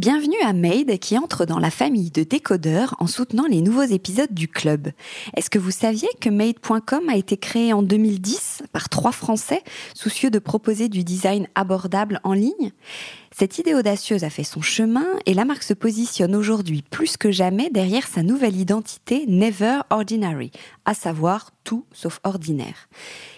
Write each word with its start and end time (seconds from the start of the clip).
Bienvenue 0.00 0.40
à 0.42 0.54
Made 0.54 0.98
qui 0.98 1.18
entre 1.18 1.44
dans 1.44 1.58
la 1.58 1.70
famille 1.70 2.10
de 2.10 2.22
décodeurs 2.22 2.96
en 3.00 3.06
soutenant 3.06 3.44
les 3.44 3.60
nouveaux 3.60 3.82
épisodes 3.82 4.32
du 4.32 4.48
club. 4.48 4.92
Est-ce 5.36 5.50
que 5.50 5.58
vous 5.58 5.70
saviez 5.70 6.08
que 6.22 6.30
Made.com 6.30 7.06
a 7.10 7.16
été 7.16 7.36
créé 7.36 7.74
en 7.74 7.82
2010 7.82 8.62
par 8.72 8.88
trois 8.88 9.12
Français 9.12 9.62
soucieux 9.92 10.30
de 10.30 10.38
proposer 10.38 10.88
du 10.88 11.04
design 11.04 11.48
abordable 11.54 12.18
en 12.24 12.32
ligne? 12.32 12.72
Cette 13.30 13.58
idée 13.58 13.74
audacieuse 13.74 14.24
a 14.24 14.30
fait 14.30 14.42
son 14.42 14.62
chemin 14.62 15.06
et 15.26 15.34
la 15.34 15.44
marque 15.44 15.62
se 15.62 15.74
positionne 15.74 16.34
aujourd'hui 16.34 16.82
plus 16.82 17.18
que 17.18 17.30
jamais 17.30 17.68
derrière 17.68 18.08
sa 18.08 18.22
nouvelle 18.22 18.56
identité 18.56 19.26
Never 19.28 19.80
Ordinary, 19.90 20.50
à 20.90 20.94
savoir 20.94 21.52
tout 21.62 21.84
sauf 21.92 22.18
ordinaire. 22.24 22.88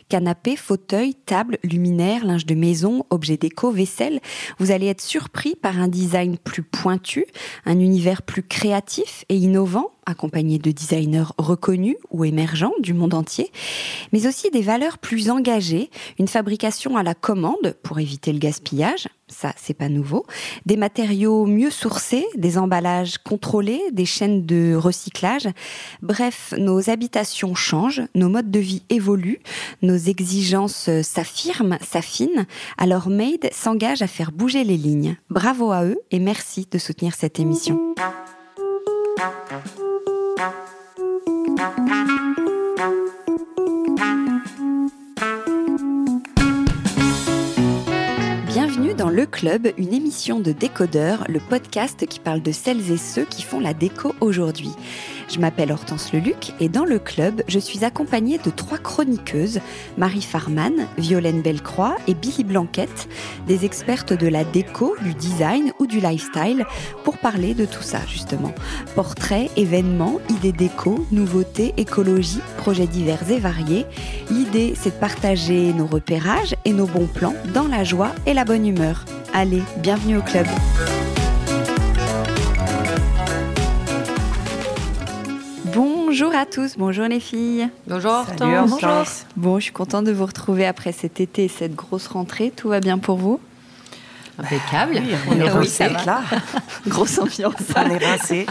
Canapé, 0.09 0.57
fauteuil, 0.57 1.15
table, 1.15 1.59
luminaire, 1.63 2.25
linge 2.25 2.47
de 2.47 2.55
maison, 2.55 3.05
objets 3.11 3.37
déco, 3.37 3.71
vaisselle, 3.71 4.21
vous 4.59 4.71
allez 4.71 4.87
être 4.87 5.03
surpris 5.03 5.55
par 5.55 5.79
un 5.79 5.89
design 5.89 6.39
plus 6.39 6.63
pointu, 6.63 7.27
un 7.67 7.79
univers 7.79 8.23
plus 8.23 8.43
créatif 8.43 9.27
et 9.29 9.37
innovant, 9.37 9.91
accompagné 10.07 10.59
de 10.59 10.71
designers 10.71 11.33
reconnus 11.39 11.97
ou 12.11 12.25
émergents 12.25 12.73
du 12.81 12.95
monde 12.95 13.15
entier, 13.15 13.51
mais 14.13 14.27
aussi 14.27 14.51
des 14.51 14.63
valeurs 14.63 14.99
plus 14.99 15.31
engagées, 15.31 15.91
une 16.19 16.29
fabrication 16.29 16.97
à 16.97 17.03
la 17.03 17.15
commande 17.15 17.77
pour 17.83 17.99
éviter 17.99 18.33
le 18.33 18.39
gaspillage, 18.39 19.09
ça 19.29 19.53
c'est 19.57 19.75
pas 19.75 19.89
nouveau, 19.89 20.27
des 20.67 20.77
matériaux 20.77 21.47
mieux 21.47 21.71
sourcés, 21.71 22.27
des 22.37 22.59
emballages 22.59 23.19
contrôlés, 23.19 23.81
des 23.93 24.05
chaînes 24.05 24.45
de 24.45 24.75
recyclage. 24.75 25.49
Bref, 26.03 26.53
nos 26.59 26.91
habitations 26.91 27.42
changent, 27.55 28.03
nos 28.15 28.29
modes 28.29 28.51
de 28.51 28.59
vie 28.59 28.83
évoluent, 28.89 29.41
nos 29.83 29.97
exigences 29.97 30.89
s'affirment, 31.03 31.79
s'affinent. 31.81 32.47
Alors 32.79 33.09
Made 33.09 33.51
s'engage 33.53 34.03
à 34.03 34.07
faire 34.07 34.33
bouger 34.33 34.65
les 34.65 34.77
lignes. 34.77 35.17
Bravo 35.31 35.73
à 35.73 35.85
eux 35.85 35.99
et 36.11 36.19
merci 36.19 36.67
de 36.71 36.79
soutenir 36.79 37.15
cette 37.15 37.41
émission. 37.41 37.95
Bienvenue 48.47 48.95
dans 48.95 49.09
Le 49.09 49.27
Club, 49.27 49.69
une 49.79 49.93
émission 49.93 50.41
de 50.41 50.53
décodeurs, 50.53 51.25
le 51.29 51.41
podcast 51.41 52.07
qui 52.07 52.21
parle 52.21 52.43
de 52.43 52.53
celles 52.53 52.91
et 52.91 52.97
ceux 52.97 53.25
qui 53.25 53.43
font 53.43 53.61
la 53.61 53.75
déco 53.75 54.15
aujourd'hui. 54.21 54.71
Je 55.29 55.39
m'appelle 55.39 55.73
Hortense 55.73 56.13
Leluc 56.13 56.53
et 56.61 56.69
dans 56.69 56.85
le 56.85 56.99
club, 56.99 57.43
je 57.49 57.59
suis 57.59 57.85
accompagnée 57.85 58.39
de 58.39 58.51
trois 58.51 58.79
chroniqueuses, 58.79 59.61
Marie 59.97 60.23
Farman, 60.23 60.87
Violaine 60.99 61.43
Bellecroix 61.43 61.97
et 62.07 62.15
Billy 62.15 62.45
Blanquette, 62.45 63.09
des 63.47 63.65
expertes 63.65 64.13
de 64.13 64.29
la 64.29 64.45
déco, 64.45 64.97
du 65.03 65.15
design 65.15 65.73
ou 65.79 65.87
du 65.87 66.01
lifestyle, 66.01 66.65
pour 67.05 67.19
parler 67.19 67.55
de 67.55 67.65
tout 67.65 67.83
ça 67.83 68.01
justement. 68.09 68.53
Portraits, 68.95 69.51
événements, 69.57 70.21
idées 70.29 70.53
déco, 70.53 71.07
nouveautés, 71.11 71.75
écologie, 71.77 72.41
projets 72.59 72.87
divers 72.87 73.31
et 73.31 73.39
variés. 73.39 73.87
L'idée, 74.31 74.75
c'est 74.77 74.95
de 74.95 75.01
partager 75.01 75.73
nos 75.73 75.87
repérages 75.87 76.55
et 76.65 76.73
nos 76.73 76.87
bons 76.87 77.07
plans 77.07 77.35
dans 77.55 77.69
la 77.69 77.85
joie 77.85 78.13
et 78.27 78.35
la 78.35 78.45
bonne 78.45 78.67
humeur. 78.67 79.05
Allez, 79.33 79.63
bienvenue 79.79 80.19
au 80.19 80.23
club. 80.23 80.47
Bonjour 86.23 86.39
à 86.39 86.47
tous, 86.47 86.77
bonjour 86.79 87.07
les 87.07 87.19
filles. 87.19 87.69
Bonjour 87.89 88.25
Bonjour. 88.39 89.05
Bon, 89.35 89.59
je 89.59 89.65
suis 89.65 89.73
contente 89.73 90.05
de 90.05 90.13
vous 90.13 90.25
retrouver 90.25 90.65
après 90.65 90.93
cet 90.93 91.19
été 91.19 91.47
et 91.47 91.49
cette 91.49 91.75
grosse 91.75 92.07
rentrée. 92.07 92.53
Tout 92.55 92.69
va 92.69 92.79
bien 92.79 92.99
pour 92.99 93.17
vous? 93.17 93.41
Impeccable. 94.39 95.03
Oui, 95.05 95.15
on 95.29 95.41
est 95.41 95.51
rincé 95.51 95.89
là. 96.07 96.23
Grosse 96.87 97.19
ambiance. 97.19 97.55
On 97.75 97.91
est 97.91 98.07
rincé. 98.07 98.47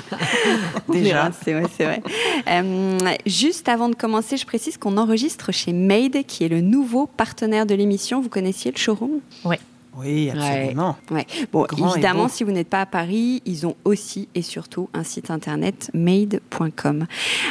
Déjà. 0.89 1.31
C'est 1.45 1.53
vrai, 1.53 1.63
c'est 1.77 1.85
vrai. 1.85 2.03
Euh, 2.49 2.99
juste 3.25 3.69
avant 3.69 3.87
de 3.87 3.95
commencer, 3.95 4.35
je 4.35 4.45
précise 4.45 4.77
qu'on 4.77 4.97
enregistre 4.97 5.53
chez 5.53 5.71
Made, 5.71 6.25
qui 6.27 6.43
est 6.43 6.49
le 6.49 6.59
nouveau 6.59 7.07
partenaire 7.07 7.65
de 7.65 7.73
l'émission. 7.73 8.19
Vous 8.19 8.27
connaissiez 8.27 8.71
le 8.71 8.77
showroom? 8.77 9.21
Oui. 9.45 9.55
Oui, 9.97 10.29
absolument. 10.29 10.95
Ouais. 11.09 11.25
Bon, 11.51 11.63
Grand 11.67 11.93
évidemment, 11.93 12.27
si 12.29 12.43
vous 12.43 12.51
n'êtes 12.51 12.69
pas 12.69 12.81
à 12.81 12.85
Paris, 12.85 13.41
ils 13.45 13.67
ont 13.67 13.75
aussi 13.83 14.29
et 14.35 14.41
surtout 14.41 14.89
un 14.93 15.03
site 15.03 15.29
internet 15.29 15.91
made.com. 15.93 17.05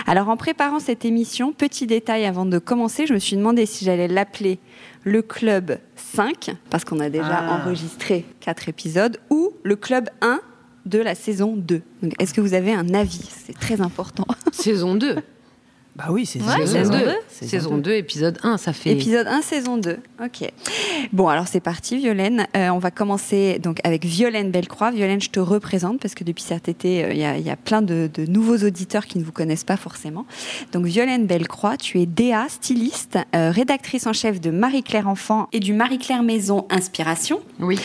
Alors, 0.06 0.28
en 0.28 0.36
préparant 0.36 0.80
cette 0.80 1.04
émission, 1.04 1.52
petit 1.52 1.86
détail 1.86 2.24
avant 2.24 2.46
de 2.46 2.58
commencer, 2.58 3.06
je 3.06 3.12
me 3.14 3.18
suis 3.18 3.36
demandé 3.36 3.66
si 3.66 3.84
j'allais 3.84 4.08
l'appeler 4.08 4.58
le 5.04 5.22
Club 5.22 5.78
5, 5.96 6.50
parce 6.70 6.84
qu'on 6.84 7.00
a 7.00 7.10
déjà 7.10 7.44
Ah. 7.46 7.60
enregistré 7.62 8.24
quatre 8.40 8.68
épisodes, 8.68 9.18
ou 9.30 9.50
le 9.62 9.76
Club 9.76 10.08
1 10.22 10.40
de 10.86 10.98
la 10.98 11.14
saison 11.14 11.54
2. 11.56 11.82
Donc, 12.02 12.12
Est-ce 12.18 12.32
que 12.32 12.40
vous 12.40 12.54
avez 12.54 12.72
un 12.72 12.94
avis? 12.94 13.28
C'est 13.46 13.52
très 13.58 13.80
important. 13.82 14.24
Saison 14.52 14.94
2. 14.94 15.16
Bah 16.02 16.12
oui, 16.12 16.24
c'est 16.24 16.40
Ouais, 16.40 16.66
saison 16.66 16.90
2. 16.92 16.98
Saison 17.28 17.50
Saison 17.50 17.76
2, 17.78 17.92
épisode 17.92 18.38
1, 18.42 18.56
ça 18.56 18.72
fait. 18.72 18.90
Épisode 18.92 19.26
1, 19.26 19.42
saison 19.42 19.76
2. 19.76 19.98
Ok. 20.24 20.50
Bon, 21.12 21.28
alors 21.28 21.46
c'est 21.46 21.60
parti, 21.60 21.96
Violaine. 21.98 22.46
Euh, 22.56 22.68
on 22.70 22.78
va 22.78 22.90
commencer 22.90 23.58
donc 23.58 23.80
avec 23.84 24.04
Violaine 24.06 24.50
Bellecroix. 24.50 24.90
Violaine, 24.92 25.20
je 25.20 25.28
te 25.28 25.40
représente 25.40 26.00
parce 26.00 26.14
que 26.14 26.24
depuis 26.24 26.42
cet 26.42 26.68
été, 26.68 27.04
euh, 27.04 27.12
il 27.12 27.18
y, 27.18 27.24
a- 27.24 27.36
il 27.36 27.44
y 27.44 27.50
a 27.50 27.56
plein 27.56 27.82
de, 27.82 28.08
de 28.12 28.24
nouveaux 28.24 28.56
auditeurs 28.56 29.04
qui 29.06 29.18
ne 29.18 29.24
vous 29.24 29.32
connaissent 29.32 29.64
pas 29.64 29.76
forcément. 29.76 30.24
Donc, 30.72 30.86
Violaine 30.86 31.26
Bellecroix, 31.26 31.76
tu 31.76 32.00
es 32.00 32.06
DA, 32.06 32.46
styliste, 32.48 33.18
euh, 33.36 33.50
rédactrice 33.50 34.06
en 34.06 34.12
chef 34.14 34.40
de 34.40 34.50
Marie-Claire 34.50 35.06
Enfant 35.08 35.48
et 35.52 35.60
du 35.60 35.74
Marie-Claire 35.74 36.22
Maison 36.22 36.66
Inspiration. 36.70 37.40
Oui. 37.58 37.78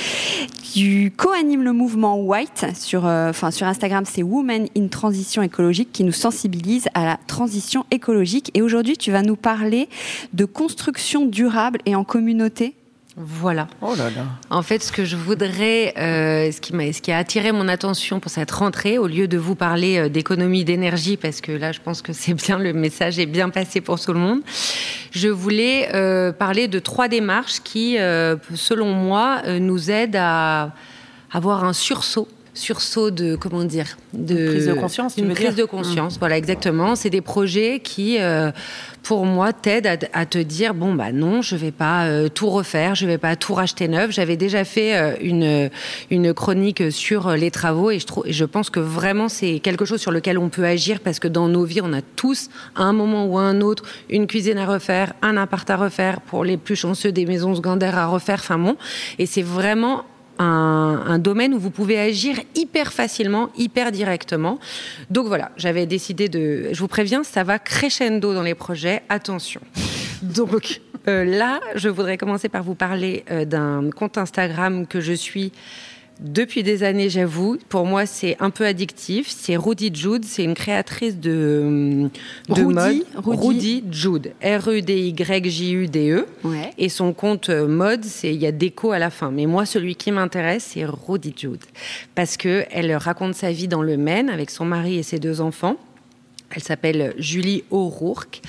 Tu 0.74 1.12
co-animes 1.16 1.64
le 1.64 1.74
mouvement 1.74 2.18
White 2.20 2.66
sur, 2.76 3.06
euh, 3.06 3.30
enfin, 3.30 3.52
sur 3.52 3.68
Instagram, 3.68 4.04
c'est 4.06 4.24
Women 4.24 4.68
in 4.78 4.88
Transition 4.88 5.42
écologique 5.42 5.92
qui 5.92 6.04
nous 6.04 6.12
sensibilise 6.12 6.88
à 6.94 7.06
la 7.06 7.18
transition 7.28 7.82
écologique. 7.92 8.05
Et 8.54 8.62
aujourd'hui, 8.62 8.98
tu 8.98 9.12
vas 9.12 9.22
nous 9.22 9.36
parler 9.36 9.90
de 10.34 10.46
construction 10.46 11.26
durable 11.26 11.80
et 11.86 11.96
en 11.96 12.04
communauté. 12.04 12.76
Voilà. 13.18 13.68
Oh 13.82 13.96
là 13.98 14.10
là. 14.10 14.26
En 14.50 14.62
fait, 14.62 14.84
ce 14.84 14.92
que 14.92 15.06
je 15.06 15.16
voudrais, 15.16 15.94
euh, 15.98 16.52
ce, 16.52 16.60
qui 16.60 16.76
m'a, 16.76 16.92
ce 16.92 17.02
qui 17.02 17.14
a 17.14 17.18
attiré 17.18 17.54
mon 17.54 17.70
attention 17.70 18.20
pour 18.20 18.30
cette 18.30 18.52
rentrée, 18.52 18.98
au 18.98 19.08
lieu 19.08 19.30
de 19.30 19.38
vous 19.38 19.56
parler 19.56 19.98
euh, 19.98 20.10
d'économie 20.10 20.66
d'énergie, 20.66 21.16
parce 21.16 21.40
que 21.40 21.54
là, 21.54 21.72
je 21.72 21.80
pense 21.80 22.02
que 22.02 22.12
c'est 22.14 22.34
bien, 22.34 22.60
le 22.60 22.74
message 22.74 23.18
est 23.18 23.26
bien 23.26 23.50
passé 23.50 23.80
pour 23.80 24.02
tout 24.02 24.12
le 24.12 24.20
monde, 24.20 24.42
je 25.12 25.30
voulais 25.30 25.96
euh, 25.96 26.34
parler 26.34 26.68
de 26.68 26.78
trois 26.78 27.08
démarches 27.08 27.62
qui, 27.64 27.98
euh, 27.98 28.36
selon 28.54 28.92
moi, 28.92 29.42
euh, 29.46 29.60
nous 29.60 29.90
aident 29.90 30.18
à 30.20 30.74
avoir 31.32 31.64
un 31.64 31.72
sursaut. 31.72 32.28
Sursaut 32.56 33.12
de 33.12 33.36
comment 33.36 33.66
dire 33.66 33.98
de 34.14 34.36
Une 34.36 34.48
prise 34.48 34.68
de 34.68 34.74
conscience, 34.74 35.18
une 35.18 35.34
prise 35.34 35.56
de 35.56 35.66
conscience 35.66 36.18
voilà 36.20 36.38
exactement. 36.38 36.96
C'est 36.96 37.10
des 37.10 37.22
projets 37.22 37.82
qui 37.82 38.18
euh, 38.20 38.52
pour 39.04 39.26
moi 39.26 39.52
t'aident 39.52 39.88
à, 39.88 39.98
à 40.22 40.26
te 40.26 40.38
dire 40.38 40.74
bon 40.74 40.94
bah 40.94 41.12
non 41.12 41.42
je 41.42 41.58
vais 41.58 41.72
pas 41.72 42.06
euh, 42.06 42.30
tout 42.30 42.50
refaire 42.50 42.96
je 42.96 43.06
vais 43.06 43.18
pas 43.18 43.36
tout 43.36 43.54
racheter 43.54 43.90
neuf. 43.90 44.12
J'avais 44.12 44.38
déjà 44.38 44.64
fait 44.64 44.96
euh, 44.96 45.16
une 45.22 45.70
une 46.10 46.34
chronique 46.34 46.92
sur 46.92 47.32
les 47.32 47.52
travaux 47.52 47.92
et 47.92 48.00
je 48.00 48.06
trouve 48.06 48.26
et 48.26 48.34
je 48.34 48.46
pense 48.46 48.70
que 48.70 48.80
vraiment 48.80 49.28
c'est 49.28 49.60
quelque 49.60 49.84
chose 49.84 50.00
sur 50.00 50.12
lequel 50.12 50.38
on 50.38 50.48
peut 50.48 50.66
agir 50.66 51.02
parce 51.02 51.20
que 51.20 51.28
dans 51.28 51.50
nos 51.50 51.66
vies 51.66 51.82
on 51.84 51.92
a 51.92 52.02
tous 52.02 52.50
à 52.76 52.84
un 52.84 52.94
moment 52.94 53.26
ou 53.26 53.38
à 53.38 53.42
un 53.42 53.60
autre 53.60 53.84
une 54.10 54.28
cuisine 54.28 54.58
à 54.58 54.66
refaire 54.66 55.14
un 55.22 55.36
appart 55.36 55.70
à 55.70 55.76
refaire 55.76 56.22
pour 56.22 56.46
les 56.46 56.56
plus 56.56 56.78
chanceux 56.78 57.12
des 57.12 57.26
maisons 57.26 57.54
secondaires 57.54 57.98
à 57.98 58.06
refaire. 58.08 58.40
Enfin 58.40 58.58
bon 58.58 58.78
et 59.20 59.26
c'est 59.26 59.42
vraiment 59.42 60.06
un, 60.40 61.20
domaine 61.20 61.54
où 61.54 61.60
vous 61.60 61.70
pouvez 61.70 62.00
agir 62.00 62.38
hyper 62.56 62.92
facilement, 62.94 63.50
hyper 63.58 63.92
directement. 63.92 64.60
Donc 65.10 65.28
voilà, 65.28 65.52
j'avais 65.58 65.86
décidé 65.86 66.30
de. 66.30 66.70
Je 66.72 66.80
vous 66.80 66.88
préviens, 66.88 67.24
ça 67.24 67.44
va 67.44 67.60
crescendo 67.60 68.34
dans 68.34 68.44
les 68.44 68.56
projets. 68.56 69.04
Attention. 69.10 69.62
Donc 70.22 70.82
euh, 71.08 71.24
là, 71.24 71.60
je 71.76 71.90
voudrais 71.90 72.18
commencer 72.18 72.50
par 72.50 72.64
vous 72.64 72.76
parler 72.76 73.24
euh, 73.32 73.46
d'un 73.46 73.90
compte 73.92 74.18
Instagram 74.18 74.88
que 74.88 75.02
je 75.02 75.14
suis. 75.14 75.52
Depuis 76.20 76.64
des 76.64 76.84
années, 76.84 77.10
j'avoue. 77.10 77.58
Pour 77.68 77.86
moi, 77.86 78.06
c'est 78.06 78.38
un 78.40 78.50
peu 78.50 78.66
addictif. 78.66 79.28
C'est 79.30 79.58
Rudy 79.58 79.92
Jude. 79.94 80.24
C'est 80.24 80.44
une 80.44 80.54
créatrice 80.54 81.18
de, 81.18 82.10
de 82.50 82.54
Rudy, 82.54 82.74
mode. 82.74 83.06
Rudy. 83.16 83.48
Rudy 83.48 83.84
Jude. 83.92 84.34
R-E-D-Y-J-U-D-E. 84.42 86.26
Ouais. 86.44 86.72
Et 86.78 86.90
son 86.90 87.14
compte 87.14 87.50
euh, 87.50 87.68
mode, 87.68 88.06
c'est 88.06 88.34
il 88.34 88.42
y 88.42 88.46
a 88.46 88.52
déco 88.52 88.92
à 88.92 89.00
la 89.00 89.10
fin. 89.10 89.32
Mais 89.32 89.46
moi, 89.46 89.66
celui 89.66 89.96
qui 89.96 90.12
m'intéresse, 90.12 90.72
c'est 90.74 90.86
Rudy 90.86 91.34
Jude, 91.36 91.64
parce 92.16 92.38
que 92.38 92.66
elle 92.72 92.96
raconte 92.96 93.36
sa 93.36 93.52
vie 93.52 93.68
dans 93.68 93.82
le 93.82 93.98
Maine 93.98 94.30
avec 94.30 94.50
son 94.50 94.66
mari 94.66 94.98
et 94.98 95.04
ses 95.04 95.20
deux 95.20 95.42
enfants. 95.42 95.76
Elle 96.52 96.64
s'appelle 96.64 97.14
Julie 97.18 97.64
O'Rourke. 97.72 98.42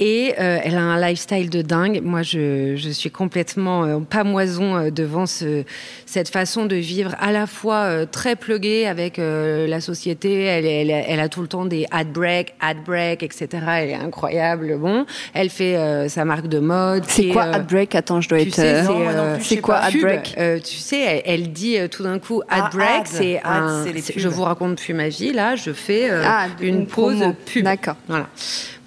Et 0.00 0.34
euh, 0.40 0.58
elle 0.64 0.74
a 0.74 0.80
un 0.80 1.00
lifestyle 1.00 1.50
de 1.50 1.62
dingue. 1.62 2.00
Moi, 2.02 2.22
je, 2.22 2.74
je 2.76 2.88
suis 2.90 3.12
complètement 3.12 3.84
euh, 3.84 3.98
pas 4.00 4.24
moison 4.24 4.76
euh, 4.76 4.90
devant 4.90 5.24
ce, 5.26 5.62
cette 6.04 6.28
façon 6.28 6.66
de 6.66 6.74
vivre 6.74 7.14
à 7.20 7.30
la 7.30 7.46
fois 7.46 7.82
euh, 7.84 8.04
très 8.04 8.34
pluguée 8.34 8.86
avec 8.88 9.20
euh, 9.20 9.68
la 9.68 9.80
société. 9.80 10.42
Elle, 10.42 10.66
elle, 10.66 10.90
elle, 10.90 11.20
a 11.20 11.28
tout 11.28 11.42
le 11.42 11.46
temps 11.46 11.64
des 11.64 11.86
ad 11.92 12.08
break, 12.12 12.54
ad 12.60 12.78
break, 12.84 13.22
etc. 13.22 13.48
Elle 13.78 13.90
est 13.90 13.94
incroyable. 13.94 14.76
Bon, 14.78 15.06
elle 15.32 15.48
fait 15.48 15.76
euh, 15.76 16.08
sa 16.08 16.24
marque 16.24 16.48
de 16.48 16.58
mode. 16.58 17.04
C'est 17.06 17.28
quoi 17.28 17.44
ad 17.44 17.66
break? 17.68 17.94
Attends, 17.94 18.20
je 18.20 18.28
dois 18.28 18.40
être. 18.40 18.52
sais, 18.52 18.82
c'est, 18.82 18.88
Non, 18.88 18.98
moi 18.98 19.12
non 19.12 19.34
plus, 19.34 19.42
je 19.44 19.48
c'est 19.48 19.54
sais 19.54 19.60
quoi 19.60 19.74
pas. 19.76 19.80
ad 19.86 19.94
break? 20.00 20.34
Euh, 20.38 20.58
tu 20.58 20.74
sais, 20.74 21.00
elle, 21.00 21.22
elle 21.24 21.52
dit 21.52 21.78
euh, 21.78 21.86
tout 21.86 22.02
d'un 22.02 22.18
coup 22.18 22.42
ad 22.48 22.64
Ah, 22.66 22.70
break, 22.72 22.88
ad. 23.02 23.06
c'est 23.06 23.36
Ad, 23.38 23.44
un. 23.62 23.84
c'est. 24.02 24.18
Je 24.18 24.26
vous 24.28 24.42
raconte 24.42 24.76
plus 24.80 24.92
ma 24.92 25.08
vie. 25.08 25.32
Là, 25.32 25.54
je 25.54 25.70
fais 25.72 26.10
euh, 26.10 26.22
Ah, 26.26 26.46
une, 26.60 26.80
une 26.80 26.86
pause 26.88 27.18
promo. 27.18 27.34
pub. 27.46 27.62
D'accord. 27.64 27.94
Voilà. 28.08 28.26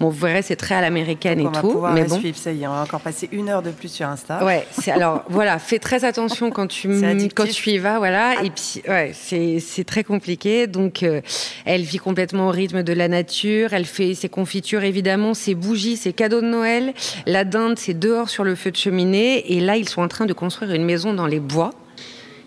Bon, 0.00 0.10
vous 0.10 0.26
verrez, 0.26 0.42
c'est 0.42 0.54
très 0.54 0.74
à 0.76 0.80
l'américaine 0.98 1.40
On 1.40 1.50
et 1.50 1.54
va 1.54 1.60
tout, 1.60 1.70
pouvoir 1.70 1.94
mais 1.94 2.04
bon. 2.04 2.18
suivre, 2.18 2.36
ça 2.36 2.52
y 2.52 2.62
est, 2.62 2.66
on 2.66 2.72
va 2.72 2.82
encore 2.82 3.00
passer 3.00 3.28
une 3.32 3.48
heure 3.48 3.62
de 3.62 3.70
plus 3.70 3.90
sur 3.90 4.06
Insta. 4.06 4.44
Ouais, 4.44 4.66
c'est 4.70 4.90
alors 4.90 5.24
voilà, 5.28 5.58
fais 5.58 5.78
très 5.78 6.04
attention 6.04 6.50
quand 6.50 6.66
tu 6.66 6.88
quand 7.34 7.48
tu 7.48 7.70
y 7.70 7.78
vas, 7.78 7.98
voilà. 7.98 8.42
Et 8.42 8.50
puis 8.50 8.82
ouais, 8.88 9.12
c'est 9.14 9.60
c'est 9.60 9.84
très 9.84 10.04
compliqué. 10.04 10.66
Donc 10.66 11.02
euh, 11.02 11.20
elle 11.64 11.82
vit 11.82 11.98
complètement 11.98 12.48
au 12.48 12.50
rythme 12.50 12.82
de 12.82 12.92
la 12.92 13.08
nature. 13.08 13.72
Elle 13.72 13.86
fait 13.86 14.14
ses 14.14 14.28
confitures 14.28 14.82
évidemment, 14.82 15.34
ses 15.34 15.54
bougies, 15.54 15.96
ses 15.96 16.12
cadeaux 16.12 16.40
de 16.40 16.46
Noël. 16.46 16.94
La 17.26 17.44
dinde, 17.44 17.78
c'est 17.78 17.98
dehors 17.98 18.28
sur 18.28 18.44
le 18.44 18.54
feu 18.54 18.70
de 18.70 18.76
cheminée. 18.76 19.52
Et 19.52 19.60
là, 19.60 19.76
ils 19.76 19.88
sont 19.88 20.02
en 20.02 20.08
train 20.08 20.26
de 20.26 20.32
construire 20.32 20.72
une 20.72 20.84
maison 20.84 21.12
dans 21.14 21.26
les 21.26 21.40
bois 21.40 21.70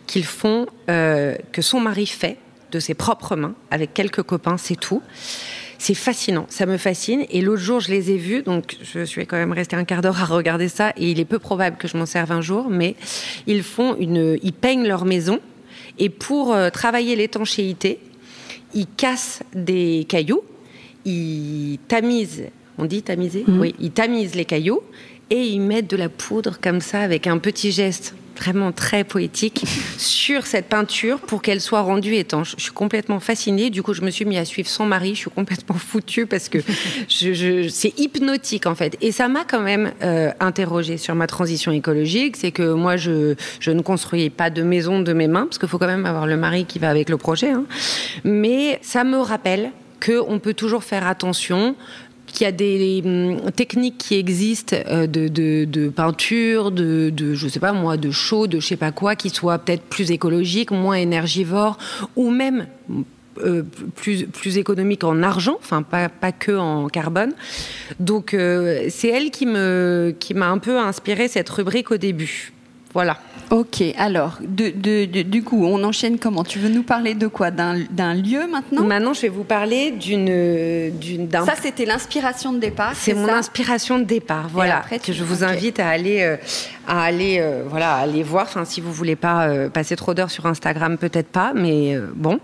qu'ils 0.07 0.25
font, 0.25 0.65
euh, 0.89 1.35
que 1.51 1.61
son 1.61 1.79
mari 1.79 2.05
fait 2.05 2.37
de 2.71 2.79
ses 2.79 2.93
propres 2.93 3.35
mains 3.35 3.53
avec 3.69 3.93
quelques 3.93 4.23
copains, 4.23 4.57
c'est 4.57 4.79
tout. 4.79 5.01
C'est 5.83 5.95
fascinant, 5.95 6.45
ça 6.47 6.67
me 6.67 6.77
fascine. 6.77 7.25
Et 7.31 7.41
l'autre 7.41 7.63
jour, 7.63 7.79
je 7.79 7.89
les 7.89 8.11
ai 8.11 8.17
vus, 8.17 8.43
donc 8.43 8.77
je 8.83 9.03
suis 9.03 9.25
quand 9.25 9.37
même 9.37 9.51
restée 9.51 9.75
un 9.75 9.83
quart 9.83 10.03
d'heure 10.03 10.21
à 10.21 10.25
regarder 10.25 10.67
ça, 10.67 10.93
et 10.95 11.09
il 11.09 11.19
est 11.19 11.25
peu 11.25 11.39
probable 11.39 11.77
que 11.77 11.87
je 11.87 11.97
m'en 11.97 12.05
serve 12.05 12.31
un 12.31 12.41
jour, 12.41 12.69
mais 12.69 12.95
ils 13.47 13.63
font 13.63 13.95
une, 13.95 14.37
ils 14.43 14.53
peignent 14.53 14.87
leur 14.87 15.05
maison, 15.05 15.39
et 15.97 16.09
pour 16.09 16.53
euh, 16.53 16.69
travailler 16.69 17.15
l'étanchéité, 17.15 17.97
ils 18.75 18.85
cassent 18.85 19.41
des 19.55 20.05
cailloux, 20.07 20.43
ils 21.03 21.79
tamisent, 21.87 22.43
on 22.77 22.85
dit 22.85 23.01
tamiser, 23.01 23.43
oui, 23.47 23.73
ils 23.79 23.89
tamisent 23.89 24.35
les 24.35 24.45
cailloux, 24.45 24.81
et 25.31 25.41
ils 25.41 25.61
mettent 25.61 25.89
de 25.89 25.97
la 25.97 26.09
poudre 26.09 26.59
comme 26.61 26.81
ça 26.81 27.01
avec 27.01 27.25
un 27.25 27.39
petit 27.39 27.71
geste 27.71 28.13
vraiment 28.41 28.71
très 28.71 29.03
poétique 29.03 29.63
sur 29.97 30.45
cette 30.47 30.65
peinture 30.67 31.19
pour 31.19 31.41
qu'elle 31.41 31.61
soit 31.61 31.81
rendue 31.81 32.15
étanche. 32.15 32.55
Je 32.57 32.63
suis 32.63 32.71
complètement 32.71 33.19
fascinée. 33.19 33.69
Du 33.69 33.83
coup, 33.83 33.93
je 33.93 34.01
me 34.01 34.09
suis 34.09 34.25
mis 34.25 34.37
à 34.37 34.45
suivre 34.45 34.67
son 34.67 34.85
mari. 34.85 35.11
Je 35.13 35.19
suis 35.21 35.29
complètement 35.29 35.75
foutue 35.91 36.25
parce 36.25 36.49
que 36.49 36.57
je, 37.07 37.33
je- 37.33 37.67
c'est 37.69 37.97
hypnotique 37.99 38.65
en 38.65 38.75
fait. 38.75 38.97
Et 39.01 39.11
ça 39.11 39.27
m'a 39.27 39.43
quand 39.43 39.61
même 39.61 39.91
euh, 40.03 40.31
interrogée 40.39 40.97
sur 40.97 41.13
ma 41.15 41.27
transition 41.27 41.71
écologique. 41.71 42.35
C'est 42.37 42.51
que 42.51 42.73
moi, 42.73 42.97
je, 42.97 43.35
je 43.59 43.71
ne 43.71 43.81
construis 43.81 44.29
pas 44.29 44.49
de 44.49 44.63
maison 44.63 44.99
de 45.01 45.13
mes 45.13 45.27
mains 45.27 45.45
parce 45.45 45.59
qu'il 45.59 45.69
faut 45.69 45.77
quand 45.77 45.87
même 45.87 46.05
avoir 46.05 46.25
le 46.27 46.37
mari 46.37 46.65
qui 46.65 46.79
va 46.79 46.89
avec 46.89 47.09
le 47.09 47.17
projet. 47.17 47.51
hein. 47.51 47.65
Mais 48.23 48.79
ça 48.81 49.03
me 49.03 49.17
rappelle 49.17 49.71
qu'on 50.03 50.39
peut 50.39 50.55
toujours 50.55 50.83
faire 50.83 51.05
attention 51.05 51.75
qu'il 52.31 52.45
y 52.45 52.47
a 52.47 52.51
des 52.51 53.01
hum, 53.05 53.51
techniques 53.51 53.97
qui 53.97 54.15
existent 54.15 54.75
euh, 54.87 55.07
de, 55.07 55.27
de, 55.27 55.65
de 55.65 55.89
peinture, 55.89 56.71
de, 56.71 57.09
de, 57.09 57.33
je 57.33 57.47
sais 57.47 57.59
pas 57.59 57.73
moi, 57.73 57.97
de 57.97 58.11
chaud, 58.11 58.47
de 58.47 58.59
je 58.59 58.67
sais 58.67 58.77
pas 58.77 58.91
quoi, 58.91 59.15
qui 59.15 59.29
soient 59.29 59.59
peut-être 59.59 59.83
plus 59.83 60.11
écologiques, 60.11 60.71
moins 60.71 60.95
énergivores, 60.95 61.77
ou 62.15 62.29
même 62.29 62.67
euh, 63.43 63.63
plus, 63.95 64.25
plus 64.25 64.57
économiques 64.57 65.03
en 65.03 65.23
argent, 65.23 65.55
enfin 65.59 65.83
pas, 65.83 66.09
pas 66.09 66.31
que 66.31 66.51
en 66.51 66.87
carbone. 66.87 67.33
Donc 67.99 68.33
euh, 68.33 68.87
c'est 68.89 69.07
elle 69.07 69.31
qui 69.31 69.45
me 69.45 70.13
qui 70.19 70.33
m'a 70.33 70.49
un 70.49 70.57
peu 70.57 70.77
inspiré 70.79 71.27
cette 71.27 71.49
rubrique 71.49 71.91
au 71.91 71.97
début. 71.97 72.51
Voilà. 72.93 73.17
Ok, 73.51 73.83
alors, 73.97 74.37
de, 74.41 74.69
de- 74.69 75.03
de- 75.03 75.21
du 75.23 75.43
coup, 75.43 75.65
on 75.65 75.83
enchaîne 75.83 76.17
comment? 76.17 76.45
Tu 76.45 76.57
veux 76.57 76.69
nous 76.69 76.83
parler 76.83 77.15
de 77.15 77.27
quoi? 77.27 77.51
D'un 77.51 77.75
lieu 78.13 78.47
maintenant? 78.49 78.81
Maintenant, 78.83 79.13
je 79.13 79.21
vais 79.23 79.27
vous 79.27 79.43
parler 79.43 79.91
d'une 79.91 80.89
d'une 80.97 81.27
d'un 81.27 81.45
Ça, 81.45 81.55
c'était 81.61 81.83
l'inspiration 81.83 82.53
de 82.53 82.59
départ. 82.59 82.93
C'est 82.95 83.13
mon 83.13 83.27
inspiration 83.27 83.99
de 83.99 84.05
départ, 84.05 84.47
voilà. 84.53 84.77
après, 84.77 84.99
que 84.99 85.11
je 85.11 85.23
vous 85.25 85.43
invite 85.43 85.81
à 85.81 85.89
aller, 85.89 86.21
euh, 86.21 86.37
à 86.87 87.03
aller, 87.03 87.37
euh, 87.39 87.63
voilà, 87.67 87.95
aller 87.95 88.23
voir. 88.23 88.43
Enfin, 88.43 88.65
si 88.65 88.81
vous 88.81 88.91
voulez 88.91 89.15
pas 89.15 89.47
euh, 89.47 89.69
passer 89.69 89.95
trop 89.95 90.13
d'heures 90.13 90.31
sur 90.31 90.45
Instagram, 90.45 90.97
peut-être 90.97 91.27
pas, 91.27 91.53
mais 91.55 91.95
euh, 91.95 92.07
bon. 92.15 92.39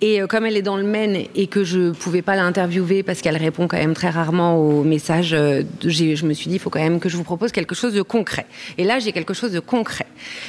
Et 0.00 0.20
comme 0.28 0.46
elle 0.46 0.56
est 0.56 0.62
dans 0.62 0.76
le 0.76 0.82
Maine 0.82 1.16
et 1.34 1.46
que 1.46 1.64
je 1.64 1.90
pouvais 1.92 2.22
pas 2.22 2.36
l'interviewer 2.36 3.02
parce 3.02 3.20
qu'elle 3.20 3.36
répond 3.36 3.68
quand 3.68 3.76
même 3.76 3.94
très 3.94 4.10
rarement 4.10 4.56
aux 4.56 4.82
messages, 4.82 5.30
je 5.30 6.26
me 6.26 6.34
suis 6.34 6.48
dit, 6.48 6.56
il 6.56 6.58
faut 6.58 6.70
quand 6.70 6.80
même 6.80 7.00
que 7.00 7.08
je 7.08 7.16
vous 7.16 7.24
propose 7.24 7.52
quelque 7.52 7.74
chose 7.74 7.94
de 7.94 8.02
concret. 8.02 8.46
Et 8.76 8.84
là, 8.84 8.98
j'ai 8.98 9.12
quelque 9.12 9.34
chose 9.34 9.52
de 9.52 9.60
concret. 9.60 10.06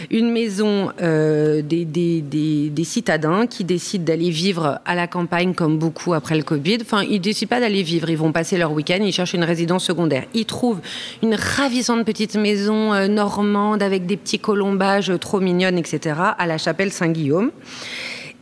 Une 0.09 0.31
maison 0.31 0.91
des, 0.99 1.61
des, 1.61 2.21
des, 2.21 2.83
citadins 2.83 3.45
qui 3.45 3.63
décident 3.63 4.05
d'aller 4.05 4.29
vivre 4.29 4.79
à 4.85 4.95
la 4.95 5.07
campagne 5.07 5.53
comme 5.53 5.77
beaucoup 5.77 6.13
après 6.13 6.35
le 6.35 6.43
Covid. 6.43 6.79
Enfin, 6.81 7.03
ils 7.03 7.19
décident 7.19 7.49
pas 7.49 7.59
d'aller 7.59 7.83
vivre, 7.83 8.09
ils 8.09 8.17
vont 8.17 8.31
passer 8.31 8.57
leur 8.57 8.71
week-end, 8.71 8.99
ils 9.01 9.13
cherchent 9.13 9.33
une 9.33 9.43
résidence 9.43 9.83
secondaire. 9.85 10.23
Ils 10.33 10.45
trouvent 10.45 10.79
une 11.21 11.35
ravissante 11.35 12.05
petite 12.05 12.35
maison 12.35 12.93
normande 13.19 13.83
avec 13.83 14.05
des 14.05 14.15
petits 14.15 14.39
colombages 14.39 15.11
trop 15.19 15.41
mignonnes, 15.41 15.77
etc. 15.77 16.15
à 16.37 16.47
la 16.47 16.57
chapelle 16.57 16.91
Saint-Guillaume. 16.91 17.51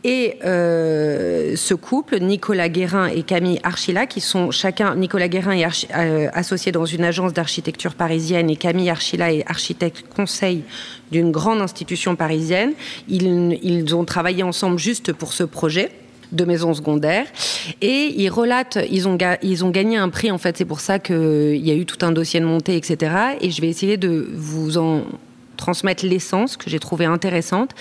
Et 0.04 0.36
euh, 0.44 1.56
ce 1.56 1.74
couple, 1.74 2.20
Nicolas 2.20 2.68
Guérin 2.68 3.08
et 3.08 3.24
Camille 3.24 3.58
Archila, 3.64 4.06
qui 4.06 4.20
sont 4.20 4.52
chacun, 4.52 4.94
Nicolas 4.94 5.26
Guérin 5.26 5.52
est 5.52 5.66
euh, 5.96 6.28
associé 6.32 6.70
dans 6.70 6.84
une 6.84 7.02
agence 7.02 7.32
d'architecture 7.32 7.96
parisienne 7.96 8.48
et 8.48 8.54
Camille 8.54 8.90
Archila 8.90 9.32
est 9.32 9.44
architecte 9.50 10.04
conseil 10.14 10.62
d'une 11.10 11.32
grande 11.32 11.60
institution 11.60 12.14
parisienne. 12.14 12.74
Ils 13.08 13.92
ont 13.96 14.04
travaillé 14.04 14.44
ensemble 14.44 14.78
juste 14.78 15.12
pour 15.12 15.32
ce 15.32 15.42
projet 15.42 15.90
de 16.32 16.44
maison 16.44 16.74
secondaire 16.74 17.26
et 17.80 18.14
ils 18.16 18.28
relatent 18.28 18.78
ils 18.90 19.08
ont 19.08 19.16
ils 19.42 19.64
ont 19.64 19.70
gagné 19.70 19.96
un 19.96 20.08
prix 20.08 20.30
en 20.30 20.38
fait 20.38 20.56
c'est 20.56 20.64
pour 20.64 20.80
ça 20.80 20.98
que 20.98 21.54
il 21.54 21.66
y 21.66 21.70
a 21.70 21.74
eu 21.74 21.86
tout 21.86 22.04
un 22.04 22.12
dossier 22.12 22.40
de 22.40 22.44
montée 22.44 22.76
etc 22.76 23.12
et 23.40 23.50
je 23.50 23.60
vais 23.60 23.68
essayer 23.68 23.96
de 23.96 24.28
vous 24.34 24.78
en 24.78 25.04
transmettre 25.58 26.06
l'essence 26.06 26.56
que 26.56 26.70
j'ai 26.70 26.78
trouvé 26.78 27.04
intéressante. 27.04 27.72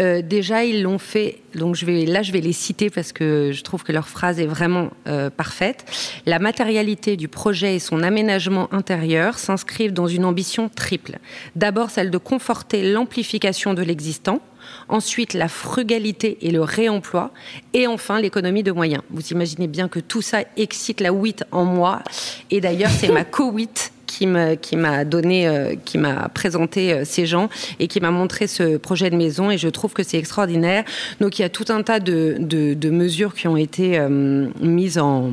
Euh, 0.00 0.22
déjà, 0.22 0.64
ils 0.64 0.82
l'ont 0.82 0.98
fait. 0.98 1.38
Donc, 1.54 1.76
je 1.76 1.86
vais 1.86 2.04
là, 2.06 2.22
je 2.22 2.32
vais 2.32 2.40
les 2.40 2.52
citer 2.52 2.90
parce 2.90 3.12
que 3.12 3.52
je 3.52 3.62
trouve 3.62 3.84
que 3.84 3.92
leur 3.92 4.08
phrase 4.08 4.40
est 4.40 4.46
vraiment 4.46 4.90
euh, 5.06 5.30
parfaite. 5.30 5.84
La 6.26 6.40
matérialité 6.40 7.16
du 7.16 7.28
projet 7.28 7.76
et 7.76 7.78
son 7.78 8.02
aménagement 8.02 8.72
intérieur 8.72 9.38
s'inscrivent 9.38 9.92
dans 9.92 10.08
une 10.08 10.24
ambition 10.24 10.68
triple. 10.68 11.18
D'abord, 11.54 11.90
celle 11.90 12.10
de 12.10 12.18
conforter 12.18 12.90
l'amplification 12.90 13.74
de 13.74 13.82
l'existant. 13.82 14.40
Ensuite, 14.88 15.34
la 15.34 15.48
frugalité 15.48 16.38
et 16.42 16.50
le 16.50 16.62
réemploi. 16.62 17.30
Et 17.74 17.86
enfin, 17.86 18.20
l'économie 18.20 18.62
de 18.62 18.72
moyens. 18.72 19.02
Vous 19.10 19.26
imaginez 19.28 19.66
bien 19.68 19.88
que 19.88 20.00
tout 20.00 20.22
ça 20.22 20.40
excite 20.56 21.00
la 21.00 21.12
WIT 21.12 21.36
en 21.52 21.64
moi. 21.64 22.02
Et 22.50 22.60
d'ailleurs, 22.60 22.90
c'est 22.90 23.10
ma 23.10 23.24
co-WIT 23.36 23.92
qui 24.06 24.26
m'a 24.26 25.04
donné, 25.04 25.46
euh, 25.46 25.74
qui 25.84 25.96
m'a 25.96 26.28
présenté 26.30 26.92
euh, 26.92 27.02
ces 27.04 27.26
gens 27.26 27.48
et 27.78 27.86
qui 27.86 28.00
m'a 28.00 28.10
montré 28.10 28.48
ce 28.48 28.76
projet 28.76 29.08
de 29.08 29.16
maison. 29.16 29.50
Et 29.52 29.56
je 29.58 29.68
trouve 29.68 29.92
que 29.92 30.02
c'est 30.02 30.18
extraordinaire. 30.18 30.84
Donc, 31.20 31.38
il 31.38 31.42
y 31.42 31.44
a 31.44 31.48
tout 31.48 31.66
un 31.68 31.82
tas 31.82 32.00
de, 32.00 32.36
de- 32.40 32.74
de 32.74 32.90
mesures 32.90 33.34
qui 33.34 33.46
ont 33.46 33.56
été 33.56 33.98
euh, 33.98 34.48
mises 34.60 34.98
en 34.98 35.30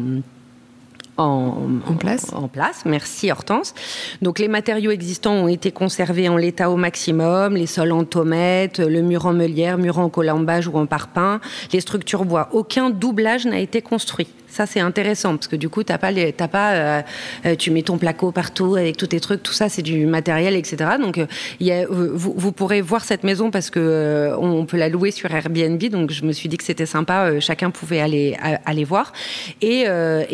en, 1.17 1.53
place. 2.00 2.31
En 2.33 2.47
place, 2.47 2.83
merci 2.86 3.31
Hortense. 3.31 3.74
Donc 4.21 4.39
les 4.39 4.47
matériaux 4.47 4.91
existants 4.91 5.33
ont 5.33 5.47
été 5.47 5.71
conservés 5.71 6.29
en 6.29 6.38
l'état 6.38 6.69
au 6.69 6.75
maximum, 6.75 7.55
les 7.55 7.65
sols 7.65 7.91
en 7.91 8.03
tomate, 8.03 8.79
le 8.79 9.01
mur 9.01 9.25
en 9.25 9.33
meulière, 9.33 9.77
mur 9.77 10.00
en 10.00 10.09
colombage 10.09 10.67
ou 10.67 10.77
en 10.77 10.86
parpaing, 10.86 11.39
les 11.74 11.81
structures 11.81 12.25
bois. 12.25 12.50
Aucun 12.51 12.89
doublage 12.89 13.45
n'a 13.45 13.59
été 13.59 13.81
construit. 13.81 14.27
Ça 14.57 14.65
c'est 14.65 14.79
intéressant 14.79 15.35
parce 15.37 15.47
que 15.47 15.55
du 15.55 15.69
coup 15.69 15.83
t'as 15.83 15.99
pas, 15.99 16.09
les, 16.09 16.31
pas, 16.31 16.71
euh, 16.73 17.01
euh, 17.45 17.55
tu 17.55 17.69
mets 17.69 17.83
ton 17.83 17.99
placo 17.99 18.31
partout 18.31 18.73
avec 18.75 18.97
tous 18.97 19.05
tes 19.05 19.19
trucs, 19.19 19.43
tout 19.43 19.53
ça 19.53 19.69
c'est 19.69 19.83
du 19.83 20.07
matériel, 20.07 20.55
etc. 20.55 20.77
Donc 20.99 21.19
euh, 21.19 21.27
y 21.59 21.71
a, 21.71 21.85
vous, 21.87 22.33
vous 22.35 22.51
pourrez 22.51 22.81
voir 22.81 23.05
cette 23.05 23.23
maison 23.23 23.51
parce 23.51 23.69
que 23.69 24.33
on 24.39 24.65
peut 24.65 24.77
la 24.77 24.89
louer 24.89 25.11
sur 25.11 25.29
Airbnb. 25.31 25.83
Donc 25.91 26.09
je 26.09 26.25
me 26.25 26.31
suis 26.31 26.49
dit 26.49 26.57
que 26.57 26.63
c'était 26.63 26.87
sympa, 26.87 27.39
chacun 27.39 27.69
pouvait 27.69 27.99
aller 27.99 28.35
aller 28.65 28.83
voir. 28.83 29.13
Et, 29.61 29.81